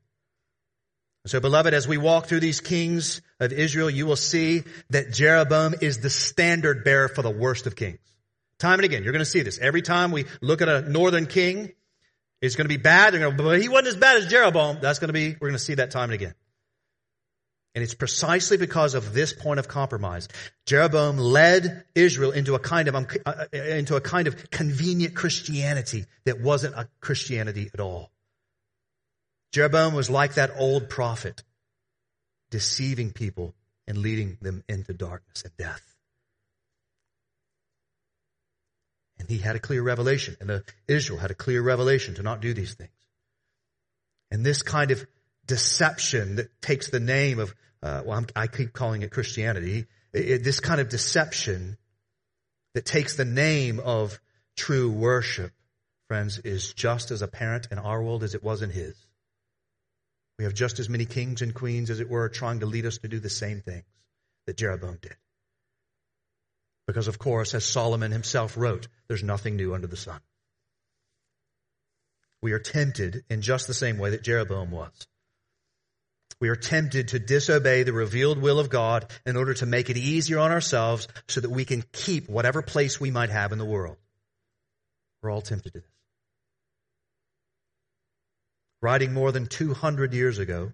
So 1.26 1.39
beloved, 1.39 1.74
as 1.74 1.87
we 1.87 1.99
walk 1.99 2.26
through 2.26 2.41
these 2.41 2.61
kings 2.61 3.20
of 3.39 3.53
Israel, 3.53 3.91
you 3.91 4.07
will 4.07 4.16
see 4.16 4.62
that 4.89 5.12
Jeroboam 5.12 5.74
is 5.81 5.99
the 5.99 6.09
standard 6.09 6.83
bearer 6.83 7.09
for 7.09 7.20
the 7.20 7.31
worst 7.31 7.66
of 7.66 7.76
kings. 7.76 7.99
Time 8.59 8.78
and 8.78 8.85
again, 8.85 9.03
you're 9.03 9.12
going 9.12 9.24
to 9.24 9.31
see 9.31 9.43
this. 9.43 9.59
Every 9.59 9.83
time 9.83 10.12
we 10.12 10.24
look 10.41 10.62
at 10.62 10.68
a 10.68 10.83
northern 10.83 11.26
king, 11.26 11.72
it's 12.41 12.57
going 12.57 12.64
to 12.64 12.74
be 12.74 12.78
bad. 12.78 13.12
They're 13.12 13.20
going 13.20 13.37
to, 13.37 13.43
but 13.43 13.61
he 13.61 13.68
wasn't 13.68 13.89
as 13.89 13.97
bad 13.97 14.16
as 14.16 14.28
Jeroboam. 14.28 14.78
That's 14.81 14.99
going 14.99 15.09
to 15.09 15.12
be, 15.12 15.33
we're 15.33 15.49
going 15.49 15.53
to 15.53 15.59
see 15.59 15.74
that 15.74 15.91
time 15.91 16.05
and 16.05 16.14
again. 16.14 16.35
And 17.74 17.85
it's 17.85 17.95
precisely 17.95 18.57
because 18.57 18.95
of 18.95 19.12
this 19.12 19.33
point 19.33 19.61
of 19.61 19.68
compromise. 19.68 20.26
Jeroboam 20.66 21.18
led 21.18 21.85
Israel 21.95 22.33
into 22.33 22.55
a 22.55 22.59
kind 22.59 22.89
of, 22.89 22.95
um, 22.95 23.07
uh, 23.24 23.45
into 23.53 23.95
a 23.95 24.01
kind 24.01 24.26
of 24.26 24.51
convenient 24.51 25.14
Christianity 25.14 26.07
that 26.24 26.41
wasn't 26.41 26.74
a 26.74 26.89
Christianity 27.01 27.70
at 27.72 27.81
all. 27.81 28.11
Jeroboam 29.53 29.94
was 29.94 30.09
like 30.09 30.34
that 30.34 30.53
old 30.57 30.88
prophet, 30.88 31.42
deceiving 32.51 33.12
people 33.12 33.55
and 33.86 33.98
leading 33.98 34.38
them 34.40 34.62
into 34.68 34.92
darkness 34.92 35.42
and 35.42 35.57
death. 35.57 35.82
And 39.18 39.28
he 39.28 39.38
had 39.38 39.57
a 39.57 39.61
clear 39.61 39.82
revelation, 39.82 40.36
and 40.40 40.62
Israel 40.88 41.18
had 41.18 41.30
a 41.30 41.34
clear 41.34 41.61
revelation 41.62 42.14
to 42.14 42.22
not 42.22 42.40
do 42.40 42.55
these 42.55 42.74
things. 42.74 42.90
And 44.30 44.46
this 44.46 44.62
kind 44.62 44.92
of 44.92 45.05
deception 45.46 46.36
that 46.36 46.62
takes 46.62 46.90
the 46.90 47.01
name 47.01 47.38
of, 47.38 47.55
uh, 47.82 48.03
well, 48.07 48.18
I'm, 48.18 48.26
i 48.36 48.46
keep 48.46 48.72
calling 48.72 49.03
it 49.03 49.11
Christianity, 49.11 49.86
it, 50.12 50.28
it, 50.30 50.44
this 50.44 50.61
kind 50.61 50.80
of 50.80 50.88
deception 50.88 51.76
that 52.74 52.86
takes 52.86 53.16
the 53.16 53.24
name 53.24 53.80
of 53.80 54.20
true 54.57 54.90
worship, 54.90 55.53
friends, 56.07 56.38
is 56.38 56.72
just 56.72 57.11
as 57.11 57.20
apparent 57.20 57.68
in 57.70 57.78
our 57.78 58.03
world 58.03 58.22
as 58.22 58.34
it 58.34 58.44
was 58.44 58.62
in 58.62 58.70
his. 58.70 58.94
We 60.41 60.45
have 60.45 60.55
just 60.55 60.78
as 60.78 60.88
many 60.88 61.05
kings 61.05 61.43
and 61.43 61.55
queens, 61.55 61.91
as 61.91 62.01
it 62.01 62.09
were, 62.09 62.30
trying 62.30 62.61
to 62.61 62.66
lead 62.66 62.86
us 62.86 62.97
to 62.97 63.09
do 63.09 63.20
the 63.20 63.28
same 63.28 63.61
things 63.61 63.84
that 64.47 64.57
Jeroboam 64.57 64.97
did. 65.03 65.14
Because, 66.86 67.09
of 67.09 67.18
course, 67.18 67.53
as 67.53 67.62
Solomon 67.62 68.11
himself 68.11 68.57
wrote, 68.57 68.88
there's 69.07 69.22
nothing 69.22 69.57
new 69.57 69.74
under 69.74 69.86
the 69.86 69.99
sun. 69.99 70.18
We 72.41 72.53
are 72.53 72.59
tempted 72.59 73.22
in 73.28 73.43
just 73.43 73.66
the 73.66 73.74
same 73.74 73.99
way 73.99 74.09
that 74.12 74.22
Jeroboam 74.22 74.70
was. 74.70 75.07
We 76.41 76.49
are 76.49 76.57
tempted 76.57 77.09
to 77.09 77.18
disobey 77.18 77.82
the 77.82 77.93
revealed 77.93 78.38
will 78.38 78.59
of 78.59 78.70
God 78.70 79.11
in 79.26 79.36
order 79.36 79.53
to 79.53 79.66
make 79.66 79.91
it 79.91 79.99
easier 79.99 80.38
on 80.38 80.53
ourselves 80.53 81.07
so 81.28 81.43
that 81.43 81.51
we 81.51 81.66
can 81.66 81.84
keep 81.93 82.30
whatever 82.30 82.62
place 82.62 82.99
we 82.99 83.11
might 83.11 83.28
have 83.28 83.53
in 83.53 83.59
the 83.59 83.66
world. 83.66 83.99
We're 85.20 85.32
all 85.32 85.43
tempted 85.43 85.74
to 85.74 85.80
this. 85.80 85.99
Writing 88.83 89.12
more 89.12 89.31
than 89.31 89.47
200 89.47 90.14
years 90.14 90.39
ago, 90.39 90.72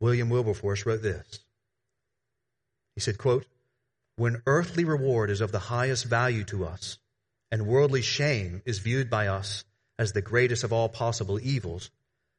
William 0.00 0.28
Wilberforce 0.28 0.84
wrote 0.84 1.02
this. 1.02 1.40
He 2.94 3.00
said, 3.00 3.18
quote, 3.18 3.46
when 4.16 4.42
earthly 4.46 4.84
reward 4.84 5.30
is 5.30 5.40
of 5.40 5.52
the 5.52 5.58
highest 5.58 6.04
value 6.04 6.44
to 6.44 6.66
us 6.66 6.98
and 7.50 7.66
worldly 7.66 8.02
shame 8.02 8.62
is 8.66 8.80
viewed 8.80 9.08
by 9.08 9.28
us 9.28 9.64
as 9.98 10.12
the 10.12 10.20
greatest 10.20 10.64
of 10.64 10.72
all 10.72 10.88
possible 10.88 11.40
evils, 11.40 11.90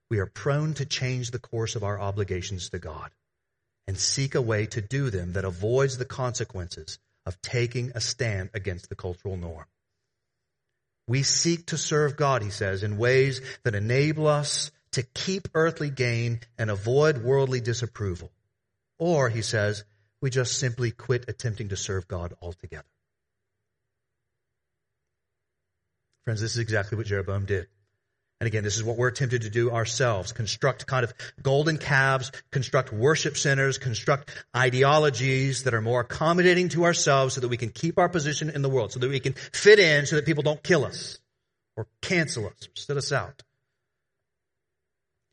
we 0.10 0.20
are 0.20 0.26
prone 0.26 0.74
to 0.76 0.86
change 0.86 1.32
the 1.32 1.40
course 1.40 1.76
of 1.76 1.84
our 1.84 2.00
obligations 2.00 2.70
to 2.70 2.80
God 2.80 3.10
and 3.88 3.98
seek 3.98 4.36
a 4.36 4.42
way 4.42 4.66
to 4.68 4.82
do 4.82 5.10
them 5.10 5.34
that 5.34 5.46
avoids 5.46 5.98
the 5.98 6.06
consequences 6.06 7.00
of 7.26 7.42
taking 7.42 7.92
a 7.96 8.02
stand 8.02 8.50
against 8.54 8.90
the 8.90 8.96
cultural 8.96 9.38
norm. 9.38 9.66
We 11.08 11.24
seek 11.24 11.68
to 11.68 11.78
serve 11.78 12.16
God, 12.16 12.42
he 12.42 12.50
says, 12.50 12.84
in 12.84 12.98
ways 12.98 13.42
that 13.64 13.76
enable 13.76 14.28
us 14.28 14.72
to 14.92 15.04
keep 15.04 15.50
earthly 15.54 15.90
gain 15.90 16.40
and 16.58 16.70
avoid 16.70 17.24
worldly 17.24 17.60
disapproval. 17.60 18.32
Or, 19.00 19.30
he 19.30 19.42
says, 19.42 19.84
we 20.22 20.30
just 20.30 20.58
simply 20.58 20.92
quit 20.92 21.26
attempting 21.28 21.70
to 21.70 21.76
serve 21.76 22.08
God 22.08 22.34
altogether. 22.42 22.88
Friends, 26.24 26.40
this 26.40 26.54
is 26.54 26.60
exactly 26.60 26.98
what 26.98 27.08
Jeroboam 27.08 27.46
did. 27.46 27.68
And 28.44 28.48
again, 28.50 28.66
this 28.66 28.76
is 28.76 28.84
what 28.84 28.98
we're 28.98 29.10
tempted 29.10 29.44
to 29.44 29.50
do 29.50 29.72
ourselves. 29.72 30.34
Construct 30.34 30.86
kind 30.86 31.06
of 31.06 31.14
golden 31.42 31.78
calves, 31.78 32.30
construct 32.52 32.92
worship 32.92 33.38
centers, 33.38 33.78
construct 33.78 34.32
ideologies 34.54 35.64
that 35.64 35.74
are 35.74 35.80
more 35.80 36.02
accommodating 36.02 36.68
to 36.68 36.84
ourselves 36.84 37.36
so 37.36 37.40
that 37.40 37.48
we 37.48 37.56
can 37.56 37.70
keep 37.70 37.98
our 37.98 38.10
position 38.10 38.50
in 38.50 38.62
the 38.62 38.68
world, 38.68 38.92
so 38.92 39.00
that 39.00 39.10
we 39.10 39.22
can 39.22 39.32
fit 39.32 39.80
in 39.80 40.06
so 40.06 40.18
that 40.18 40.26
people 40.26 40.44
don't 40.44 40.62
kill 40.62 40.84
us 40.84 41.20
or 41.78 41.88
cancel 42.02 42.48
us 42.48 42.68
or 42.68 42.76
set 42.76 42.98
us 42.98 43.14
out. 43.14 43.44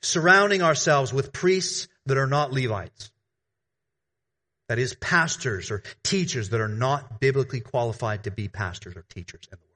Surrounding 0.03 0.63
ourselves 0.63 1.13
with 1.13 1.33
priests 1.33 1.89
that 2.07 2.17
are 2.17 2.29
not 2.29 2.53
Levites. 2.53 3.11
That 4.69 4.79
is, 4.79 4.95
pastors 4.95 5.73
or 5.73 5.83
teachers 6.05 6.51
that 6.51 6.61
are 6.61 6.69
not 6.69 7.19
biblically 7.19 7.59
qualified 7.59 8.23
to 8.23 8.31
be 8.31 8.47
pastors 8.47 8.95
or 8.95 9.05
teachers 9.11 9.49
in 9.51 9.59
the 9.59 9.65
Word. 9.65 9.70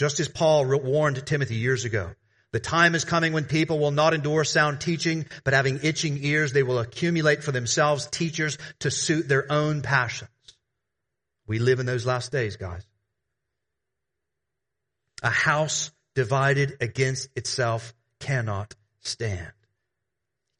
Just 0.00 0.18
as 0.18 0.28
Paul 0.28 0.64
warned 0.64 1.26
Timothy 1.26 1.56
years 1.56 1.84
ago, 1.84 2.12
the 2.52 2.58
time 2.58 2.94
is 2.94 3.04
coming 3.04 3.34
when 3.34 3.44
people 3.44 3.78
will 3.78 3.90
not 3.90 4.14
endure 4.14 4.44
sound 4.44 4.80
teaching, 4.80 5.26
but 5.44 5.52
having 5.52 5.80
itching 5.82 6.16
ears, 6.24 6.54
they 6.54 6.62
will 6.62 6.78
accumulate 6.78 7.44
for 7.44 7.52
themselves 7.52 8.06
teachers 8.06 8.56
to 8.78 8.90
suit 8.90 9.28
their 9.28 9.52
own 9.52 9.82
passions. 9.82 10.30
We 11.46 11.58
live 11.58 11.80
in 11.80 11.84
those 11.84 12.06
last 12.06 12.32
days, 12.32 12.56
guys. 12.56 12.82
A 15.22 15.28
house 15.28 15.90
divided 16.14 16.78
against 16.80 17.28
itself 17.36 17.92
cannot 18.20 18.74
stand. 19.00 19.52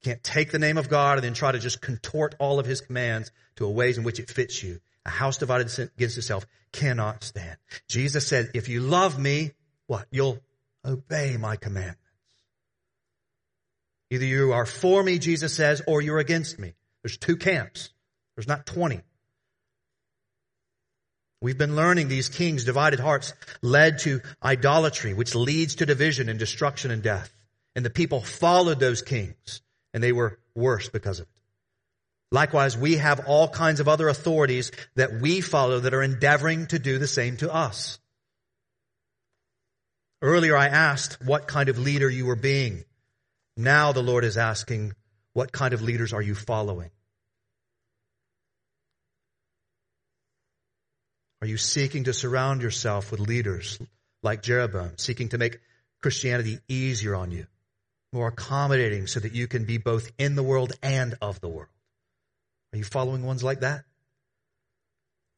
You 0.02 0.10
can't 0.10 0.22
take 0.22 0.52
the 0.52 0.58
name 0.58 0.76
of 0.76 0.90
God 0.90 1.16
and 1.16 1.24
then 1.24 1.32
try 1.32 1.52
to 1.52 1.58
just 1.58 1.80
contort 1.80 2.34
all 2.38 2.58
of 2.58 2.66
his 2.66 2.82
commands 2.82 3.32
to 3.56 3.64
a 3.64 3.70
ways 3.70 3.96
in 3.96 4.04
which 4.04 4.20
it 4.20 4.28
fits 4.28 4.62
you. 4.62 4.80
A 5.06 5.10
house 5.10 5.38
divided 5.38 5.70
against 5.96 6.18
itself 6.18 6.44
cannot 6.72 7.24
stand. 7.24 7.56
Jesus 7.88 8.26
said, 8.26 8.50
if 8.54 8.68
you 8.68 8.80
love 8.80 9.18
me, 9.18 9.52
what? 9.86 10.06
You'll 10.10 10.38
obey 10.84 11.36
my 11.36 11.56
commandments. 11.56 11.98
Either 14.10 14.24
you 14.24 14.52
are 14.52 14.66
for 14.66 15.02
me, 15.02 15.18
Jesus 15.18 15.54
says, 15.54 15.82
or 15.86 16.02
you're 16.02 16.18
against 16.18 16.58
me. 16.58 16.74
There's 17.02 17.16
two 17.16 17.36
camps. 17.36 17.90
There's 18.36 18.48
not 18.48 18.66
20. 18.66 19.00
We've 21.42 21.56
been 21.56 21.76
learning 21.76 22.08
these 22.08 22.28
kings' 22.28 22.64
divided 22.64 23.00
hearts 23.00 23.32
led 23.62 24.00
to 24.00 24.20
idolatry, 24.42 25.14
which 25.14 25.34
leads 25.34 25.76
to 25.76 25.86
division 25.86 26.28
and 26.28 26.38
destruction 26.38 26.90
and 26.90 27.02
death. 27.02 27.32
And 27.74 27.84
the 27.84 27.90
people 27.90 28.20
followed 28.20 28.80
those 28.80 29.00
kings, 29.00 29.62
and 29.94 30.02
they 30.02 30.12
were 30.12 30.38
worse 30.54 30.88
because 30.88 31.20
of 31.20 31.26
it. 31.26 31.39
Likewise, 32.32 32.78
we 32.78 32.96
have 32.96 33.26
all 33.26 33.48
kinds 33.48 33.80
of 33.80 33.88
other 33.88 34.08
authorities 34.08 34.70
that 34.94 35.20
we 35.20 35.40
follow 35.40 35.80
that 35.80 35.94
are 35.94 36.02
endeavoring 36.02 36.66
to 36.66 36.78
do 36.78 36.98
the 36.98 37.08
same 37.08 37.36
to 37.38 37.52
us. 37.52 37.98
Earlier 40.22 40.56
I 40.56 40.66
asked 40.66 41.24
what 41.24 41.48
kind 41.48 41.68
of 41.68 41.78
leader 41.78 42.08
you 42.08 42.26
were 42.26 42.36
being. 42.36 42.84
Now 43.56 43.92
the 43.92 44.02
Lord 44.02 44.24
is 44.24 44.36
asking, 44.36 44.92
what 45.32 45.50
kind 45.50 45.74
of 45.74 45.82
leaders 45.82 46.12
are 46.12 46.22
you 46.22 46.34
following? 46.34 46.90
Are 51.42 51.48
you 51.48 51.56
seeking 51.56 52.04
to 52.04 52.12
surround 52.12 52.62
yourself 52.62 53.10
with 53.10 53.20
leaders 53.20 53.78
like 54.22 54.42
Jeroboam, 54.42 54.98
seeking 54.98 55.30
to 55.30 55.38
make 55.38 55.58
Christianity 56.02 56.58
easier 56.68 57.14
on 57.14 57.30
you, 57.30 57.46
more 58.12 58.28
accommodating 58.28 59.06
so 59.06 59.20
that 59.20 59.34
you 59.34 59.48
can 59.48 59.64
be 59.64 59.78
both 59.78 60.12
in 60.18 60.36
the 60.36 60.42
world 60.42 60.74
and 60.82 61.14
of 61.22 61.40
the 61.40 61.48
world? 61.48 61.70
Are 62.72 62.78
you 62.78 62.84
following 62.84 63.24
ones 63.24 63.42
like 63.42 63.60
that? 63.60 63.84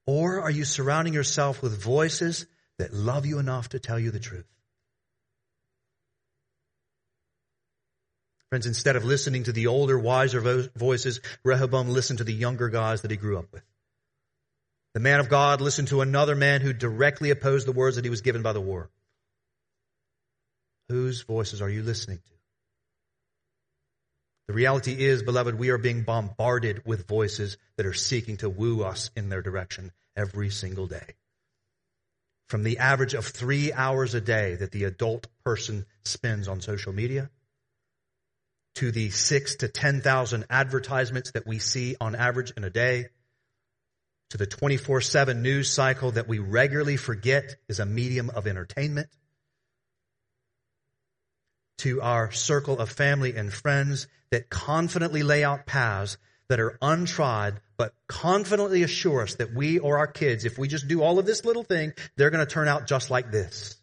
Or 0.07 0.41
are 0.41 0.51
you 0.51 0.65
surrounding 0.65 1.15
yourself 1.15 1.63
with 1.63 1.81
voices 1.81 2.47
that 2.79 2.93
love 2.93 3.25
you 3.27 3.39
enough 3.39 3.71
to 3.71 3.79
tell 3.79 3.99
you 3.99 4.11
the 4.11 4.19
truth? 4.19 4.47
Friends, 8.51 8.67
instead 8.67 8.97
of 8.97 9.05
listening 9.05 9.45
to 9.45 9.53
the 9.53 9.69
older, 9.69 9.99
wiser 9.99 10.69
voices, 10.77 11.21
Rehoboam 11.43 11.89
listened 11.89 12.19
to 12.19 12.25
the 12.25 12.35
younger 12.35 12.69
guys 12.69 13.01
that 13.01 13.11
he 13.11 13.17
grew 13.17 13.39
up 13.39 13.51
with. 13.51 13.63
The 14.93 15.01
man 15.01 15.21
of 15.21 15.31
God 15.31 15.63
listened 15.63 15.89
to 15.89 16.03
another 16.03 16.35
man 16.35 16.61
who 16.61 16.75
directly 16.75 17.31
opposed 17.31 17.67
the 17.67 17.73
words 17.73 17.97
that 17.97 18.05
he 18.05 18.11
was 18.11 18.21
given 18.21 18.43
by 18.43 18.53
the 18.53 18.61
war. 18.61 18.91
Whose 20.91 21.23
voices 21.23 21.63
are 21.63 21.71
you 21.71 21.83
listening 21.83 22.19
to? 22.19 22.33
The 24.49 24.55
reality 24.55 24.93
is, 24.93 25.23
beloved, 25.23 25.59
we 25.59 25.71
are 25.71 25.79
being 25.79 26.03
bombarded 26.03 26.83
with 26.85 27.07
voices 27.07 27.57
that 27.77 27.87
are 27.87 27.95
seeking 27.95 28.39
to 28.39 28.51
woo 28.51 28.83
us 28.83 29.11
in 29.17 29.29
their 29.29 29.43
direction 29.43 29.93
every 30.17 30.51
single 30.51 30.87
day. 30.87 31.15
From 32.49 32.65
the 32.65 32.79
average 32.79 33.15
of 33.15 33.25
three 33.25 33.73
hours 33.73 34.15
a 34.15 34.21
day 34.21 34.57
that 34.57 34.73
the 34.73 34.85
adult 34.85 35.27
person 35.45 35.87
spends 36.05 36.49
on 36.49 36.61
social 36.61 36.93
media, 36.93 37.31
to 38.77 38.91
the 38.91 39.11
six 39.11 39.57
to 39.57 39.69
10,000 39.69 40.45
advertisements 40.51 41.31
that 41.33 41.47
we 41.47 41.59
see 41.59 41.97
on 42.01 42.15
average 42.15 42.53
in 42.57 42.65
a 42.65 42.71
day, 42.71 43.07
to 44.31 44.39
the 44.39 44.47
24 44.47 45.03
7 45.03 45.43
news 45.43 45.71
cycle 45.71 46.13
that 46.13 46.27
we 46.27 46.39
regularly 46.39 46.97
forget 46.97 47.57
is 47.69 47.81
a 47.81 47.87
medium 47.87 48.31
of 48.31 48.47
entertainment, 48.47 49.09
to 51.79 52.01
our 52.01 52.31
circle 52.31 52.79
of 52.79 52.91
family 52.91 53.37
and 53.37 53.53
friends 53.53 54.07
that 54.31 54.49
confidently 54.49 55.23
lay 55.23 55.45
out 55.45 55.67
paths 55.67 56.17
that 56.49 56.61
are 56.61 56.79
untried, 56.83 57.61
but 57.77 57.95
confidently 58.09 58.83
assure 58.83 59.23
us 59.23 59.37
that 59.37 59.55
we 59.55 59.79
or 59.79 59.99
our 59.99 60.07
kids, 60.07 60.45
if 60.45 60.59
we 60.59 60.69
just 60.69 60.89
do 60.89 61.03
all 61.03 61.19
of 61.19 61.27
this 61.27 61.45
little 61.45 61.65
thing, 61.65 61.93
they're 62.17 62.31
going 62.31 62.45
to 62.45 62.51
turn 62.51 62.69
out 62.69 62.87
just 62.87 63.11
like 63.11 63.31
this. 63.31 63.77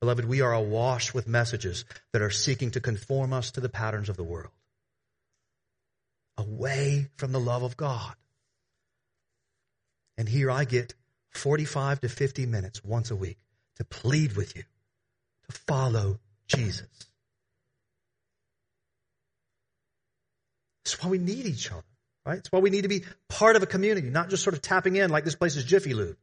Beloved, 0.00 0.24
we 0.24 0.40
are 0.40 0.52
awash 0.52 1.14
with 1.14 1.28
messages 1.28 1.84
that 2.12 2.22
are 2.22 2.30
seeking 2.30 2.72
to 2.72 2.80
conform 2.80 3.32
us 3.32 3.52
to 3.52 3.60
the 3.60 3.68
patterns 3.68 4.08
of 4.08 4.16
the 4.16 4.24
world, 4.24 4.52
away 6.36 7.08
from 7.16 7.32
the 7.32 7.38
love 7.38 7.62
of 7.62 7.76
God. 7.76 8.14
And 10.18 10.28
here 10.28 10.50
I 10.50 10.64
get 10.64 10.94
45 11.30 12.00
to 12.00 12.08
50 12.08 12.46
minutes 12.46 12.82
once 12.82 13.10
a 13.10 13.16
week 13.16 13.38
to 13.76 13.84
plead 13.84 14.36
with 14.36 14.56
you 14.56 14.64
to 15.48 15.58
follow 15.66 16.18
Jesus. 16.48 16.86
That's 20.84 21.02
why 21.02 21.10
we 21.10 21.18
need 21.18 21.46
each 21.46 21.70
other, 21.70 21.84
right? 22.26 22.38
It's 22.38 22.50
why 22.50 22.58
we 22.58 22.70
need 22.70 22.82
to 22.82 22.88
be 22.88 23.04
part 23.28 23.56
of 23.56 23.62
a 23.62 23.66
community, 23.66 24.10
not 24.10 24.30
just 24.30 24.42
sort 24.42 24.54
of 24.54 24.62
tapping 24.62 24.96
in 24.96 25.10
like 25.10 25.24
this 25.24 25.36
place 25.36 25.56
is 25.56 25.64
Jiffy 25.64 25.94
Lube. 25.94 26.16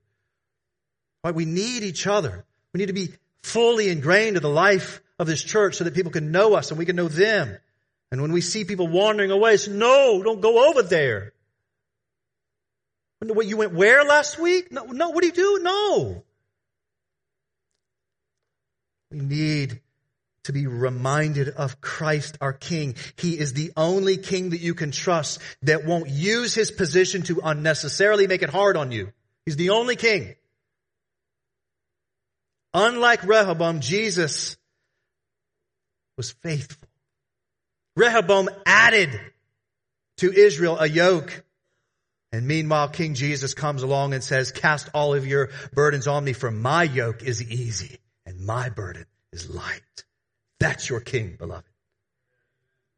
Right? 1.23 1.33
We 1.33 1.45
need 1.45 1.83
each 1.83 2.07
other. 2.07 2.45
We 2.73 2.79
need 2.79 2.87
to 2.87 2.93
be 2.93 3.09
fully 3.41 3.89
ingrained 3.89 4.37
in 4.37 4.43
the 4.43 4.49
life 4.49 5.01
of 5.17 5.27
this 5.27 5.43
church 5.43 5.75
so 5.75 5.83
that 5.83 5.93
people 5.93 6.11
can 6.11 6.31
know 6.31 6.53
us 6.53 6.71
and 6.71 6.77
we 6.77 6.85
can 6.85 6.95
know 6.95 7.07
them. 7.07 7.57
And 8.11 8.21
when 8.21 8.31
we 8.31 8.41
see 8.41 8.63
people 8.63 8.87
wandering 8.87 9.31
away, 9.31 9.57
say, 9.57 9.71
no, 9.71 10.21
don't 10.23 10.41
go 10.41 10.69
over 10.69 10.83
there. 10.83 11.33
What, 13.19 13.45
you 13.45 13.57
went 13.57 13.73
where 13.73 14.03
last 14.03 14.39
week? 14.39 14.71
No, 14.71 14.85
no, 14.85 15.09
what 15.09 15.21
do 15.21 15.27
you 15.27 15.33
do? 15.33 15.59
No. 15.61 16.23
We 19.11 19.19
need 19.19 19.81
to 20.43 20.53
be 20.53 20.67
reminded 20.67 21.49
of 21.49 21.81
Christ 21.81 22.37
our 22.41 22.53
King. 22.53 22.95
He 23.17 23.37
is 23.37 23.53
the 23.53 23.71
only 23.75 24.17
King 24.17 24.51
that 24.51 24.61
you 24.61 24.73
can 24.73 24.91
trust 24.91 25.39
that 25.63 25.85
won't 25.85 26.09
use 26.09 26.53
his 26.53 26.71
position 26.71 27.23
to 27.23 27.41
unnecessarily 27.43 28.27
make 28.27 28.41
it 28.41 28.49
hard 28.49 28.77
on 28.77 28.91
you. 28.91 29.11
He's 29.45 29.55
the 29.55 29.71
only 29.71 29.95
King. 29.95 30.35
Unlike 32.73 33.23
Rehoboam, 33.23 33.79
Jesus 33.79 34.57
was 36.17 36.31
faithful. 36.31 36.87
Rehoboam 37.95 38.49
added 38.65 39.19
to 40.17 40.31
Israel 40.31 40.77
a 40.79 40.87
yoke. 40.87 41.43
And 42.31 42.47
meanwhile, 42.47 42.89
King 42.89 43.15
Jesus 43.15 43.55
comes 43.55 43.81
along 43.81 44.13
and 44.13 44.23
says, 44.23 44.51
cast 44.51 44.89
all 44.93 45.15
of 45.15 45.25
your 45.25 45.49
burdens 45.73 46.07
on 46.07 46.23
me 46.23 46.33
for 46.33 46.51
my 46.51 46.83
yoke 46.83 47.23
is 47.23 47.41
easy 47.41 47.99
and 48.29 48.45
my 48.45 48.69
burden 48.69 49.05
is 49.33 49.49
light. 49.49 49.81
That's 50.59 50.87
your 50.87 50.99
king, 50.99 51.35
beloved. 51.37 51.65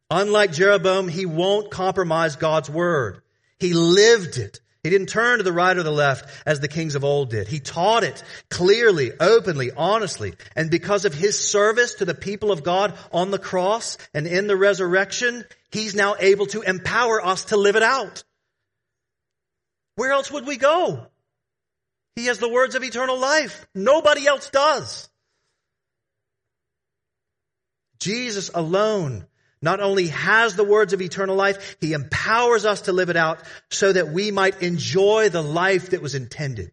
Unlike 0.09 0.51
Jeroboam, 0.51 1.07
he 1.07 1.25
won't 1.25 1.71
compromise 1.71 2.35
God's 2.35 2.69
word. 2.69 3.21
He 3.57 3.73
lived 3.73 4.37
it. 4.37 4.59
He 4.83 4.89
didn't 4.89 5.07
turn 5.07 5.37
to 5.37 5.43
the 5.43 5.53
right 5.53 5.77
or 5.77 5.83
the 5.83 5.91
left 5.91 6.29
as 6.45 6.59
the 6.59 6.67
kings 6.67 6.95
of 6.95 7.05
old 7.05 7.29
did. 7.29 7.47
He 7.47 7.61
taught 7.61 8.03
it 8.03 8.21
clearly, 8.49 9.11
openly, 9.17 9.71
honestly. 9.71 10.33
And 10.53 10.69
because 10.69 11.05
of 11.05 11.13
his 11.13 11.39
service 11.39 11.95
to 11.95 12.05
the 12.05 12.15
people 12.15 12.51
of 12.51 12.63
God 12.63 12.93
on 13.13 13.31
the 13.31 13.39
cross 13.39 13.97
and 14.13 14.27
in 14.27 14.47
the 14.47 14.57
resurrection, 14.57 15.45
he's 15.71 15.95
now 15.95 16.15
able 16.19 16.47
to 16.47 16.61
empower 16.61 17.25
us 17.25 17.45
to 17.45 17.57
live 17.57 17.77
it 17.77 17.83
out. 17.83 18.23
Where 19.95 20.11
else 20.11 20.29
would 20.29 20.45
we 20.45 20.57
go? 20.57 21.05
He 22.15 22.25
has 22.25 22.39
the 22.39 22.49
words 22.49 22.75
of 22.75 22.83
eternal 22.83 23.17
life. 23.17 23.65
Nobody 23.73 24.27
else 24.27 24.49
does. 24.49 25.07
Jesus 28.01 28.49
alone 28.53 29.25
not 29.61 29.79
only 29.79 30.07
has 30.07 30.55
the 30.55 30.63
words 30.63 30.91
of 30.91 31.01
eternal 31.01 31.35
life, 31.35 31.77
he 31.79 31.93
empowers 31.93 32.65
us 32.65 32.81
to 32.81 32.93
live 32.93 33.09
it 33.09 33.15
out 33.15 33.39
so 33.69 33.93
that 33.93 34.09
we 34.09 34.31
might 34.31 34.63
enjoy 34.63 35.29
the 35.29 35.43
life 35.43 35.91
that 35.91 36.01
was 36.01 36.15
intended, 36.15 36.71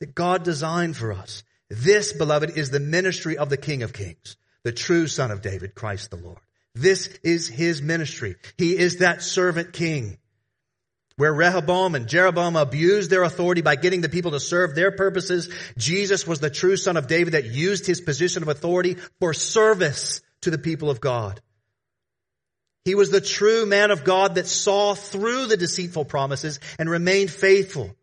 that 0.00 0.14
God 0.14 0.42
designed 0.42 0.96
for 0.96 1.12
us. 1.12 1.44
This, 1.68 2.12
beloved, 2.12 2.58
is 2.58 2.70
the 2.70 2.80
ministry 2.80 3.38
of 3.38 3.48
the 3.48 3.56
King 3.56 3.84
of 3.84 3.92
Kings, 3.92 4.36
the 4.64 4.72
true 4.72 5.06
Son 5.06 5.30
of 5.30 5.40
David, 5.40 5.76
Christ 5.76 6.10
the 6.10 6.16
Lord. 6.16 6.40
This 6.74 7.06
is 7.22 7.46
his 7.46 7.80
ministry. 7.80 8.34
He 8.58 8.76
is 8.76 8.98
that 8.98 9.22
servant 9.22 9.72
king. 9.72 10.18
Where 11.16 11.32
Rehoboam 11.32 11.94
and 11.94 12.08
Jeroboam 12.08 12.56
abused 12.56 13.10
their 13.10 13.22
authority 13.22 13.60
by 13.60 13.76
getting 13.76 14.00
the 14.00 14.08
people 14.08 14.30
to 14.32 14.40
serve 14.40 14.74
their 14.74 14.90
purposes, 14.90 15.48
Jesus 15.76 16.26
was 16.26 16.40
the 16.40 16.50
true 16.50 16.76
son 16.76 16.96
of 16.96 17.06
David 17.06 17.34
that 17.34 17.44
used 17.44 17.86
his 17.86 18.00
position 18.00 18.42
of 18.42 18.48
authority 18.48 18.96
for 19.20 19.34
service 19.34 20.22
to 20.42 20.50
the 20.50 20.58
people 20.58 20.90
of 20.90 21.00
God. 21.00 21.40
He 22.84 22.94
was 22.94 23.10
the 23.10 23.20
true 23.20 23.66
man 23.66 23.90
of 23.90 24.04
God 24.04 24.36
that 24.36 24.46
saw 24.46 24.94
through 24.94 25.46
the 25.46 25.56
deceitful 25.56 26.06
promises 26.06 26.60
and 26.78 26.88
remained 26.88 27.30
faithful. 27.30 27.94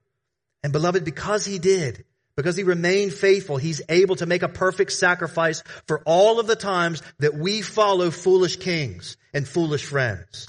And 0.64 0.72
beloved, 0.72 1.04
because 1.04 1.46
he 1.46 1.60
did, 1.60 2.06
because 2.36 2.56
he 2.56 2.64
remained 2.64 3.14
faithful, 3.14 3.58
he's 3.58 3.82
able 3.90 4.16
to 4.18 4.28
make 4.28 4.44
a 4.44 4.50
perfect 4.50 4.92
sacrifice 4.92 5.64
for 5.88 6.02
all 6.06 6.40
of 6.40 6.46
the 6.46 6.56
times 6.56 7.02
that 7.18 7.34
we 7.34 7.62
follow 7.64 8.12
foolish 8.12 8.58
kings 8.58 9.18
and 9.34 9.48
foolish 9.48 9.84
friends. 9.86 10.48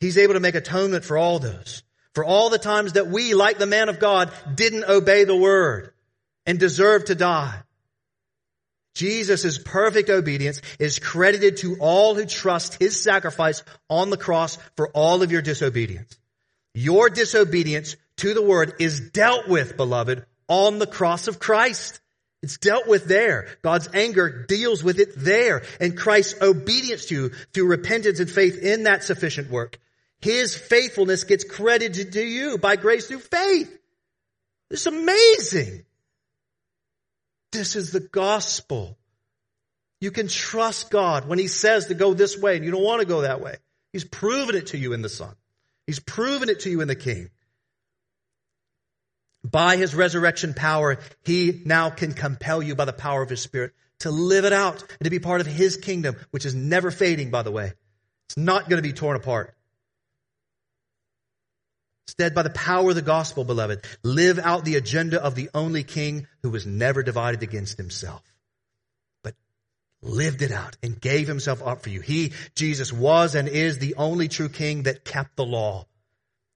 He's 0.00 0.16
able 0.16 0.34
to 0.34 0.40
make 0.40 0.54
atonement 0.54 1.04
for 1.04 1.18
all 1.18 1.38
those. 1.38 1.82
For 2.14 2.24
all 2.24 2.48
the 2.48 2.58
times 2.58 2.94
that 2.94 3.08
we, 3.08 3.34
like 3.34 3.58
the 3.58 3.66
man 3.66 3.90
of 3.90 4.00
God, 4.00 4.32
didn't 4.54 4.84
obey 4.84 5.24
the 5.24 5.36
word 5.36 5.92
and 6.46 6.58
deserve 6.58 7.04
to 7.04 7.14
die. 7.14 7.62
Jesus' 8.94 9.58
perfect 9.58 10.10
obedience 10.10 10.60
is 10.78 10.98
credited 10.98 11.58
to 11.58 11.76
all 11.80 12.14
who 12.14 12.26
trust 12.26 12.78
his 12.80 13.00
sacrifice 13.00 13.62
on 13.88 14.10
the 14.10 14.16
cross 14.16 14.56
for 14.76 14.88
all 14.90 15.22
of 15.22 15.32
your 15.32 15.42
disobedience. 15.42 16.18
Your 16.74 17.10
disobedience 17.10 17.96
to 18.16 18.34
the 18.34 18.42
word 18.42 18.74
is 18.78 19.10
dealt 19.10 19.48
with, 19.48 19.76
beloved, 19.76 20.24
on 20.48 20.78
the 20.78 20.86
cross 20.86 21.28
of 21.28 21.38
Christ. 21.38 22.00
It's 22.42 22.58
dealt 22.58 22.86
with 22.86 23.04
there. 23.04 23.48
God's 23.62 23.88
anger 23.92 24.44
deals 24.46 24.82
with 24.82 24.98
it 24.98 25.12
there. 25.16 25.62
And 25.78 25.96
Christ's 25.96 26.40
obedience 26.40 27.06
to 27.06 27.14
you 27.14 27.28
through 27.52 27.66
repentance 27.66 28.18
and 28.18 28.30
faith 28.30 28.58
in 28.58 28.84
that 28.84 29.04
sufficient 29.04 29.50
work. 29.50 29.78
His 30.20 30.56
faithfulness 30.56 31.24
gets 31.24 31.44
credited 31.44 32.12
to 32.12 32.22
you 32.22 32.58
by 32.58 32.76
grace 32.76 33.06
through 33.06 33.20
faith. 33.20 33.78
It's 34.70 34.86
amazing. 34.86 35.84
This 37.52 37.76
is 37.76 37.92
the 37.92 38.00
gospel. 38.00 38.96
You 40.00 40.10
can 40.10 40.28
trust 40.28 40.90
God 40.90 41.28
when 41.28 41.38
He 41.38 41.48
says 41.48 41.86
to 41.86 41.94
go 41.94 42.14
this 42.14 42.38
way 42.38 42.56
and 42.56 42.64
you 42.64 42.70
don't 42.70 42.82
want 42.82 43.00
to 43.00 43.06
go 43.06 43.22
that 43.22 43.40
way. 43.40 43.56
He's 43.92 44.04
proven 44.04 44.54
it 44.54 44.68
to 44.68 44.78
you 44.78 44.92
in 44.92 45.02
the 45.02 45.08
Son. 45.08 45.34
He's 45.86 46.00
proven 46.00 46.48
it 46.48 46.60
to 46.60 46.70
you 46.70 46.80
in 46.80 46.88
the 46.88 46.96
King. 46.96 47.30
By 49.42 49.76
His 49.76 49.94
resurrection 49.94 50.54
power, 50.54 50.98
He 51.24 51.62
now 51.64 51.90
can 51.90 52.12
compel 52.12 52.62
you 52.62 52.74
by 52.74 52.84
the 52.84 52.92
power 52.92 53.22
of 53.22 53.30
His 53.30 53.42
Spirit 53.42 53.72
to 54.00 54.10
live 54.10 54.44
it 54.44 54.52
out 54.52 54.80
and 54.82 55.04
to 55.04 55.10
be 55.10 55.18
part 55.18 55.40
of 55.40 55.46
His 55.46 55.76
kingdom, 55.76 56.16
which 56.30 56.46
is 56.46 56.54
never 56.54 56.90
fading, 56.90 57.30
by 57.30 57.42
the 57.42 57.50
way. 57.50 57.72
It's 58.26 58.36
not 58.36 58.68
going 58.68 58.82
to 58.82 58.88
be 58.88 58.92
torn 58.92 59.16
apart. 59.16 59.54
Instead, 62.10 62.34
by 62.34 62.42
the 62.42 62.50
power 62.50 62.90
of 62.90 62.96
the 62.96 63.02
gospel, 63.02 63.44
beloved, 63.44 63.84
live 64.02 64.40
out 64.40 64.64
the 64.64 64.74
agenda 64.74 65.22
of 65.22 65.36
the 65.36 65.48
only 65.54 65.84
king 65.84 66.26
who 66.42 66.50
was 66.50 66.66
never 66.66 67.04
divided 67.04 67.44
against 67.44 67.78
himself 67.78 68.20
but 69.22 69.34
lived 70.02 70.42
it 70.42 70.50
out 70.50 70.76
and 70.82 71.00
gave 71.00 71.28
himself 71.28 71.62
up 71.64 71.82
for 71.82 71.88
you. 71.88 72.00
He, 72.00 72.32
Jesus, 72.56 72.92
was 72.92 73.36
and 73.36 73.46
is 73.46 73.78
the 73.78 73.94
only 73.94 74.26
true 74.26 74.48
king 74.48 74.82
that 74.84 75.04
kept 75.04 75.36
the 75.36 75.44
law, 75.44 75.86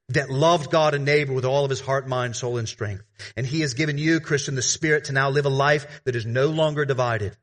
that 0.08 0.28
loved 0.28 0.72
God 0.72 0.92
and 0.92 1.04
neighbor 1.04 1.32
with 1.32 1.44
all 1.44 1.62
of 1.62 1.70
his 1.70 1.80
heart, 1.80 2.08
mind, 2.08 2.34
soul, 2.34 2.58
and 2.58 2.68
strength. 2.68 3.04
And 3.36 3.46
he 3.46 3.60
has 3.60 3.74
given 3.74 3.96
you, 3.96 4.18
Christian, 4.18 4.56
the 4.56 4.60
spirit 4.62 5.04
to 5.04 5.12
now 5.12 5.30
live 5.30 5.46
a 5.46 5.50
life 5.50 6.02
that 6.02 6.16
is 6.16 6.26
no 6.26 6.48
longer 6.48 6.84
divided, 6.84 7.36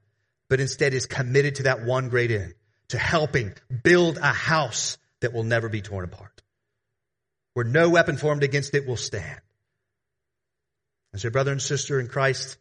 but 0.50 0.60
instead 0.60 0.94
is 0.94 1.06
committed 1.06 1.56
to 1.56 1.64
that 1.64 1.86
one 1.86 2.10
great 2.10 2.30
end, 2.30 2.56
to 2.90 2.98
helping 2.98 3.54
build 3.84 4.18
a 4.18 4.34
house 4.34 4.98
that 5.22 5.32
will 5.32 5.46
never 5.46 5.70
be 5.70 5.82
torn 5.82 6.04
apart, 6.04 6.41
where 7.54 7.66
no 7.66 7.90
weapon 7.90 8.18
formed 8.18 8.44
against 8.44 8.74
it 8.74 8.88
will 8.88 8.98
stand. 8.98 9.42
And 11.14 11.22
so, 11.22 11.30
brother 11.30 11.52
and 11.52 11.62
sister 11.62 12.00
in 12.00 12.08
Christ, 12.08 12.58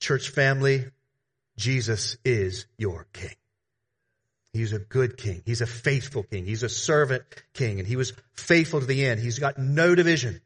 church 0.00 0.28
family, 0.28 0.84
Jesus 1.56 2.16
is 2.24 2.66
your 2.76 3.06
king. 3.12 3.34
He's 4.52 4.72
a 4.72 4.78
good 4.78 5.16
king. 5.16 5.42
He's 5.44 5.60
a 5.60 5.66
faithful 5.66 6.22
king. 6.22 6.44
He's 6.44 6.62
a 6.62 6.68
servant 6.68 7.22
king, 7.54 7.78
and 7.78 7.88
he 7.88 7.96
was 7.96 8.12
faithful 8.34 8.80
to 8.80 8.86
the 8.86 9.04
end. 9.04 9.20
He's 9.20 9.38
got 9.38 9.58
no 9.58 9.94
division. 9.94 10.40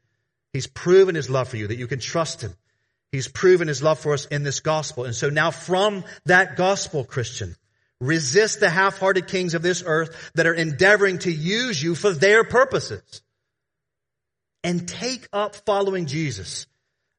He's 0.51 0.67
proven 0.67 1.15
his 1.15 1.29
love 1.29 1.49
for 1.49 1.57
you 1.57 1.67
that 1.67 1.77
you 1.77 1.87
can 1.87 1.99
trust 1.99 2.41
him. 2.41 2.53
He's 3.11 3.27
proven 3.27 3.67
his 3.67 3.83
love 3.83 3.99
for 3.99 4.13
us 4.13 4.25
in 4.25 4.43
this 4.43 4.59
gospel. 4.59 5.05
And 5.05 5.15
so 5.15 5.29
now 5.29 5.51
from 5.51 6.03
that 6.25 6.57
gospel, 6.57 7.03
Christian, 7.03 7.55
resist 7.99 8.59
the 8.59 8.69
half-hearted 8.69 9.27
kings 9.27 9.53
of 9.53 9.61
this 9.61 9.83
earth 9.85 10.31
that 10.35 10.47
are 10.47 10.53
endeavoring 10.53 11.19
to 11.19 11.31
use 11.31 11.81
you 11.81 11.95
for 11.95 12.11
their 12.11 12.43
purposes. 12.43 13.21
And 14.63 14.87
take 14.87 15.27
up 15.33 15.55
following 15.55 16.05
Jesus 16.05 16.67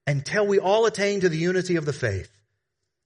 until 0.06 0.46
we 0.46 0.58
all 0.58 0.86
attain 0.86 1.20
to 1.20 1.28
the 1.28 1.36
unity 1.36 1.76
of 1.76 1.84
the 1.84 1.92
faith 1.92 2.30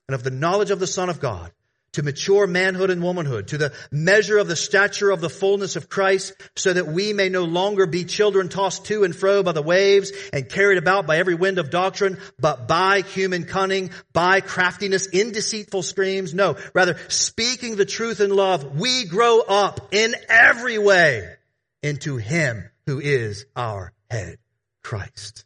and 0.09 0.15
of 0.15 0.23
the 0.23 0.31
knowledge 0.31 0.71
of 0.71 0.81
the 0.81 0.87
Son 0.87 1.11
of 1.11 1.21
God, 1.21 1.53
to 1.93 2.03
mature 2.03 2.47
manhood 2.47 2.91
and 2.91 3.03
womanhood, 3.03 3.49
to 3.49 3.59
the 3.59 3.73
measure 3.91 4.39
of 4.39 4.47
the 4.47 4.57
stature 4.57 5.11
of 5.11 5.21
the 5.21 5.31
fullness 5.31 5.75
of 5.77 5.89
Christ, 5.89 6.35
so 6.55 6.73
that 6.73 6.87
we 6.87 7.13
may 7.13 7.29
no 7.29 7.45
longer 7.45 7.87
be 7.87 8.05
children 8.05 8.49
tossed 8.49 8.85
to 8.87 9.05
and 9.05 9.17
fro 9.17 9.43
by 9.43 9.53
the 9.53 9.63
waves 9.63 10.13
and 10.33 10.49
carried 10.49 10.79
about 10.79 11.07
by 11.07 11.19
every 11.19 11.35
wind 11.35 11.59
of 11.59 11.71
doctrine, 11.71 12.19
but 12.39 12.69
by 12.69 13.01
human 13.01 13.45
cunning, 13.45 13.91
by 14.13 14.41
craftiness 14.41 15.07
in 15.07 15.33
deceitful 15.33 15.83
schemes. 15.83 16.35
No, 16.35 16.57
rather, 16.75 16.99
speaking 17.09 17.77
the 17.77 17.87
truth 17.87 18.21
in 18.21 18.31
love, 18.31 18.79
we 18.79 19.07
grow 19.07 19.41
up 19.41 19.89
in 19.93 20.15
every 20.29 20.79
way 20.79 21.37
into 21.83 22.17
Him 22.17 22.69
who 22.87 23.01
is 23.01 23.47
our 23.57 23.93
head, 24.11 24.39
Christ. 24.83 25.45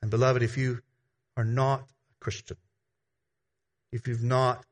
And 0.00 0.10
beloved, 0.10 0.42
if 0.42 0.56
you 0.56 0.80
are 1.36 1.44
not 1.44 1.80
a 1.80 1.84
Christian, 2.20 2.56
if 3.92 4.08
you've 4.08 4.22
not 4.22 4.64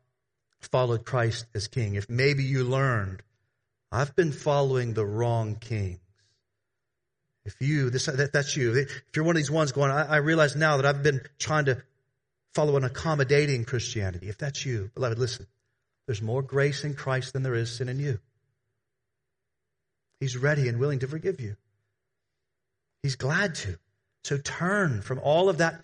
followed 0.60 1.04
Christ 1.04 1.46
as 1.54 1.68
king, 1.68 1.94
if 1.94 2.10
maybe 2.10 2.42
you 2.42 2.64
learned, 2.64 3.22
I've 3.92 4.14
been 4.14 4.32
following 4.32 4.94
the 4.94 5.06
wrong 5.06 5.56
kings. 5.56 5.98
If 7.44 7.56
you, 7.60 7.90
this, 7.90 8.06
that, 8.06 8.32
that's 8.32 8.56
you. 8.56 8.76
If 8.76 9.02
you're 9.16 9.24
one 9.24 9.34
of 9.34 9.40
these 9.40 9.50
ones 9.50 9.72
going, 9.72 9.90
I, 9.90 10.04
I 10.04 10.16
realize 10.18 10.56
now 10.56 10.76
that 10.76 10.86
I've 10.86 11.02
been 11.02 11.22
trying 11.38 11.64
to 11.66 11.82
follow 12.54 12.76
an 12.76 12.84
accommodating 12.84 13.64
Christianity. 13.64 14.28
If 14.28 14.38
that's 14.38 14.64
you, 14.66 14.90
beloved, 14.94 15.18
listen. 15.18 15.46
There's 16.06 16.22
more 16.22 16.42
grace 16.42 16.84
in 16.84 16.94
Christ 16.94 17.32
than 17.32 17.42
there 17.42 17.54
is 17.54 17.74
sin 17.74 17.88
in 17.88 17.98
you. 17.98 18.18
He's 20.20 20.36
ready 20.36 20.68
and 20.68 20.78
willing 20.78 21.00
to 21.00 21.08
forgive 21.08 21.40
you. 21.40 21.56
He's 23.02 23.16
glad 23.16 23.54
to. 23.56 23.78
So 24.24 24.36
turn 24.36 25.00
from 25.00 25.18
all 25.18 25.48
of 25.48 25.58
that 25.58 25.82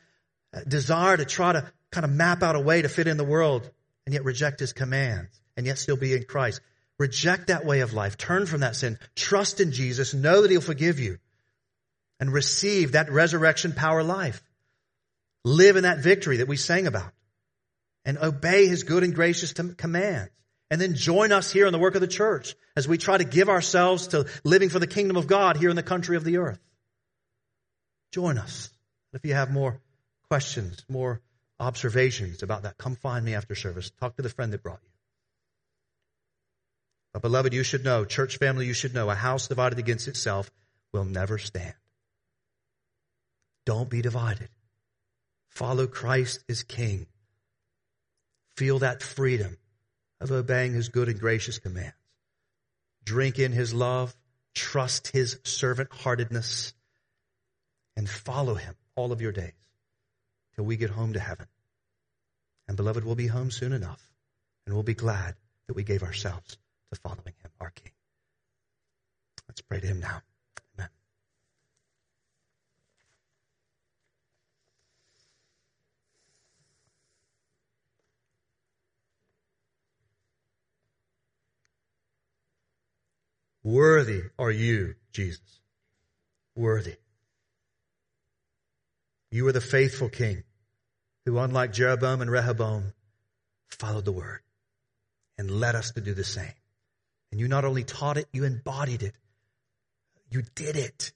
uh, 0.54 0.60
desire 0.68 1.16
to 1.16 1.24
try 1.24 1.52
to 1.52 1.72
kind 1.90 2.04
of 2.04 2.10
map 2.10 2.42
out 2.42 2.54
a 2.54 2.60
way 2.60 2.82
to 2.82 2.88
fit 2.88 3.08
in 3.08 3.16
the 3.16 3.24
world 3.24 3.70
and 4.04 4.12
yet 4.12 4.24
reject 4.24 4.60
his 4.60 4.74
commands 4.74 5.40
and 5.56 5.66
yet 5.66 5.78
still 5.78 5.96
be 5.96 6.12
in 6.12 6.24
Christ. 6.24 6.60
Reject 6.98 7.48
that 7.48 7.64
way 7.64 7.80
of 7.80 7.94
life. 7.94 8.18
Turn 8.18 8.46
from 8.46 8.60
that 8.60 8.76
sin. 8.76 8.98
Trust 9.14 9.60
in 9.60 9.72
Jesus. 9.72 10.12
Know 10.12 10.42
that 10.42 10.50
he'll 10.50 10.60
forgive 10.60 11.00
you 11.00 11.18
and 12.20 12.32
receive 12.32 12.92
that 12.92 13.10
resurrection 13.10 13.72
power 13.72 14.02
life. 14.02 14.42
Live 15.44 15.76
in 15.76 15.84
that 15.84 15.98
victory 15.98 16.38
that 16.38 16.48
we 16.48 16.56
sang 16.56 16.86
about 16.86 17.12
and 18.04 18.18
obey 18.18 18.66
his 18.66 18.82
good 18.82 19.02
and 19.02 19.14
gracious 19.14 19.52
commands. 19.52 20.30
And 20.70 20.80
then 20.80 20.94
join 20.94 21.30
us 21.30 21.52
here 21.52 21.66
in 21.66 21.72
the 21.72 21.78
work 21.78 21.94
of 21.94 22.00
the 22.00 22.08
church 22.08 22.56
as 22.74 22.88
we 22.88 22.98
try 22.98 23.16
to 23.16 23.24
give 23.24 23.48
ourselves 23.48 24.08
to 24.08 24.26
living 24.44 24.68
for 24.68 24.78
the 24.78 24.86
kingdom 24.86 25.16
of 25.16 25.26
God 25.26 25.56
here 25.56 25.70
in 25.70 25.76
the 25.76 25.82
country 25.82 26.16
of 26.16 26.24
the 26.24 26.38
earth. 26.38 26.58
Join 28.12 28.38
us. 28.38 28.70
If 29.12 29.24
you 29.24 29.34
have 29.34 29.50
more 29.50 29.80
questions, 30.28 30.84
more 30.88 31.20
observations 31.60 32.42
about 32.42 32.64
that, 32.64 32.78
come 32.78 32.96
find 32.96 33.24
me 33.24 33.34
after 33.34 33.54
service. 33.54 33.90
Talk 34.00 34.16
to 34.16 34.22
the 34.22 34.28
friend 34.28 34.52
that 34.52 34.62
brought 34.62 34.80
you. 34.82 34.90
But 37.12 37.22
beloved, 37.22 37.54
you 37.54 37.62
should 37.62 37.84
know, 37.84 38.04
church 38.04 38.38
family, 38.38 38.66
you 38.66 38.74
should 38.74 38.94
know, 38.94 39.08
a 39.08 39.14
house 39.14 39.48
divided 39.48 39.78
against 39.78 40.08
itself 40.08 40.50
will 40.92 41.04
never 41.04 41.38
stand. 41.38 41.74
Don't 43.64 43.88
be 43.88 44.02
divided. 44.02 44.48
Follow 45.48 45.86
Christ 45.86 46.44
as 46.48 46.62
King. 46.62 47.06
Feel 48.56 48.80
that 48.80 49.02
freedom 49.02 49.56
of 50.20 50.32
obeying 50.32 50.72
His 50.72 50.88
good 50.88 51.08
and 51.08 51.20
gracious 51.20 51.58
commands. 51.58 51.94
Drink 53.04 53.38
in 53.38 53.52
His 53.52 53.72
love, 53.72 54.14
trust 54.54 55.08
His 55.08 55.38
servant 55.44 55.92
heartedness, 55.92 56.74
and 57.96 58.08
follow 58.08 58.54
Him 58.54 58.74
all 58.94 59.12
of 59.12 59.20
your 59.20 59.32
days 59.32 59.52
till 60.54 60.64
we 60.64 60.76
get 60.76 60.90
home 60.90 61.12
to 61.12 61.20
heaven. 61.20 61.46
And 62.68 62.76
beloved, 62.76 63.04
we'll 63.04 63.14
be 63.14 63.28
home 63.28 63.50
soon 63.50 63.72
enough, 63.72 64.02
and 64.66 64.74
we'll 64.74 64.82
be 64.82 64.94
glad 64.94 65.36
that 65.66 65.74
we 65.74 65.84
gave 65.84 66.02
ourselves 66.02 66.56
to 66.92 66.98
following 67.00 67.34
him, 67.42 67.50
our 67.60 67.70
King. 67.70 67.92
Let's 69.48 69.60
pray 69.60 69.80
to 69.80 69.86
him 69.86 70.00
now. 70.00 70.22
Amen. 70.78 70.88
Worthy 83.66 84.22
are 84.38 84.52
you, 84.52 84.94
Jesus. 85.10 85.40
Worthy. 86.54 86.94
You 89.32 89.48
are 89.48 89.52
the 89.52 89.60
faithful 89.60 90.08
king 90.08 90.44
who, 91.24 91.36
unlike 91.36 91.72
Jeroboam 91.72 92.20
and 92.20 92.30
Rehoboam, 92.30 92.92
followed 93.66 94.04
the 94.04 94.12
word 94.12 94.38
and 95.36 95.50
led 95.50 95.74
us 95.74 95.90
to 95.90 96.00
do 96.00 96.14
the 96.14 96.22
same. 96.22 96.54
And 97.32 97.40
you 97.40 97.48
not 97.48 97.64
only 97.64 97.82
taught 97.82 98.18
it, 98.18 98.28
you 98.32 98.44
embodied 98.44 99.02
it. 99.02 99.16
You 100.30 100.44
did 100.54 100.76
it. 100.76 101.10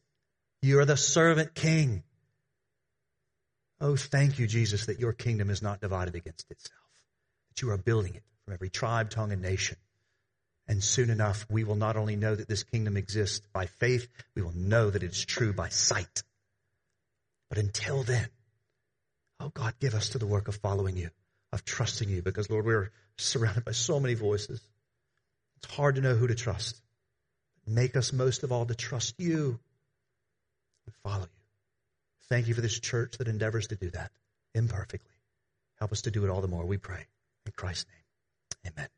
You 0.60 0.80
are 0.80 0.84
the 0.84 0.96
servant 0.96 1.54
king. 1.54 2.02
Oh, 3.80 3.94
thank 3.94 4.40
you, 4.40 4.48
Jesus, 4.48 4.86
that 4.86 4.98
your 4.98 5.12
kingdom 5.12 5.50
is 5.50 5.62
not 5.62 5.80
divided 5.80 6.16
against 6.16 6.50
itself, 6.50 6.90
that 7.50 7.62
you 7.62 7.70
are 7.70 7.78
building 7.78 8.16
it 8.16 8.24
from 8.44 8.54
every 8.54 8.70
tribe, 8.70 9.08
tongue, 9.08 9.30
and 9.30 9.40
nation. 9.40 9.76
And 10.70 10.84
soon 10.84 11.10
enough, 11.10 11.44
we 11.50 11.64
will 11.64 11.74
not 11.74 11.96
only 11.96 12.14
know 12.14 12.32
that 12.32 12.46
this 12.46 12.62
kingdom 12.62 12.96
exists 12.96 13.42
by 13.52 13.66
faith, 13.66 14.06
we 14.36 14.42
will 14.42 14.54
know 14.54 14.88
that 14.88 15.02
it's 15.02 15.24
true 15.24 15.52
by 15.52 15.68
sight. 15.68 16.22
But 17.48 17.58
until 17.58 18.04
then, 18.04 18.28
oh 19.40 19.48
God, 19.48 19.74
give 19.80 19.96
us 19.96 20.10
to 20.10 20.18
the 20.18 20.28
work 20.28 20.46
of 20.46 20.54
following 20.54 20.96
you, 20.96 21.10
of 21.52 21.64
trusting 21.64 22.08
you, 22.08 22.22
because 22.22 22.48
Lord, 22.48 22.66
we're 22.66 22.92
surrounded 23.18 23.64
by 23.64 23.72
so 23.72 23.98
many 23.98 24.14
voices. 24.14 24.60
It's 25.56 25.74
hard 25.74 25.96
to 25.96 26.02
know 26.02 26.14
who 26.14 26.28
to 26.28 26.36
trust. 26.36 26.80
Make 27.66 27.96
us 27.96 28.12
most 28.12 28.44
of 28.44 28.52
all 28.52 28.64
to 28.64 28.74
trust 28.76 29.16
you 29.18 29.58
and 30.86 30.94
follow 31.02 31.24
you. 31.24 31.42
Thank 32.28 32.46
you 32.46 32.54
for 32.54 32.60
this 32.60 32.78
church 32.78 33.18
that 33.18 33.26
endeavors 33.26 33.66
to 33.66 33.74
do 33.74 33.90
that 33.90 34.12
imperfectly. 34.54 35.00
Help 35.80 35.90
us 35.90 36.02
to 36.02 36.12
do 36.12 36.24
it 36.24 36.30
all 36.30 36.42
the 36.42 36.46
more, 36.46 36.64
we 36.64 36.76
pray. 36.76 37.06
In 37.44 37.50
Christ's 37.56 37.86
name, 37.90 38.72
amen. 38.72 38.88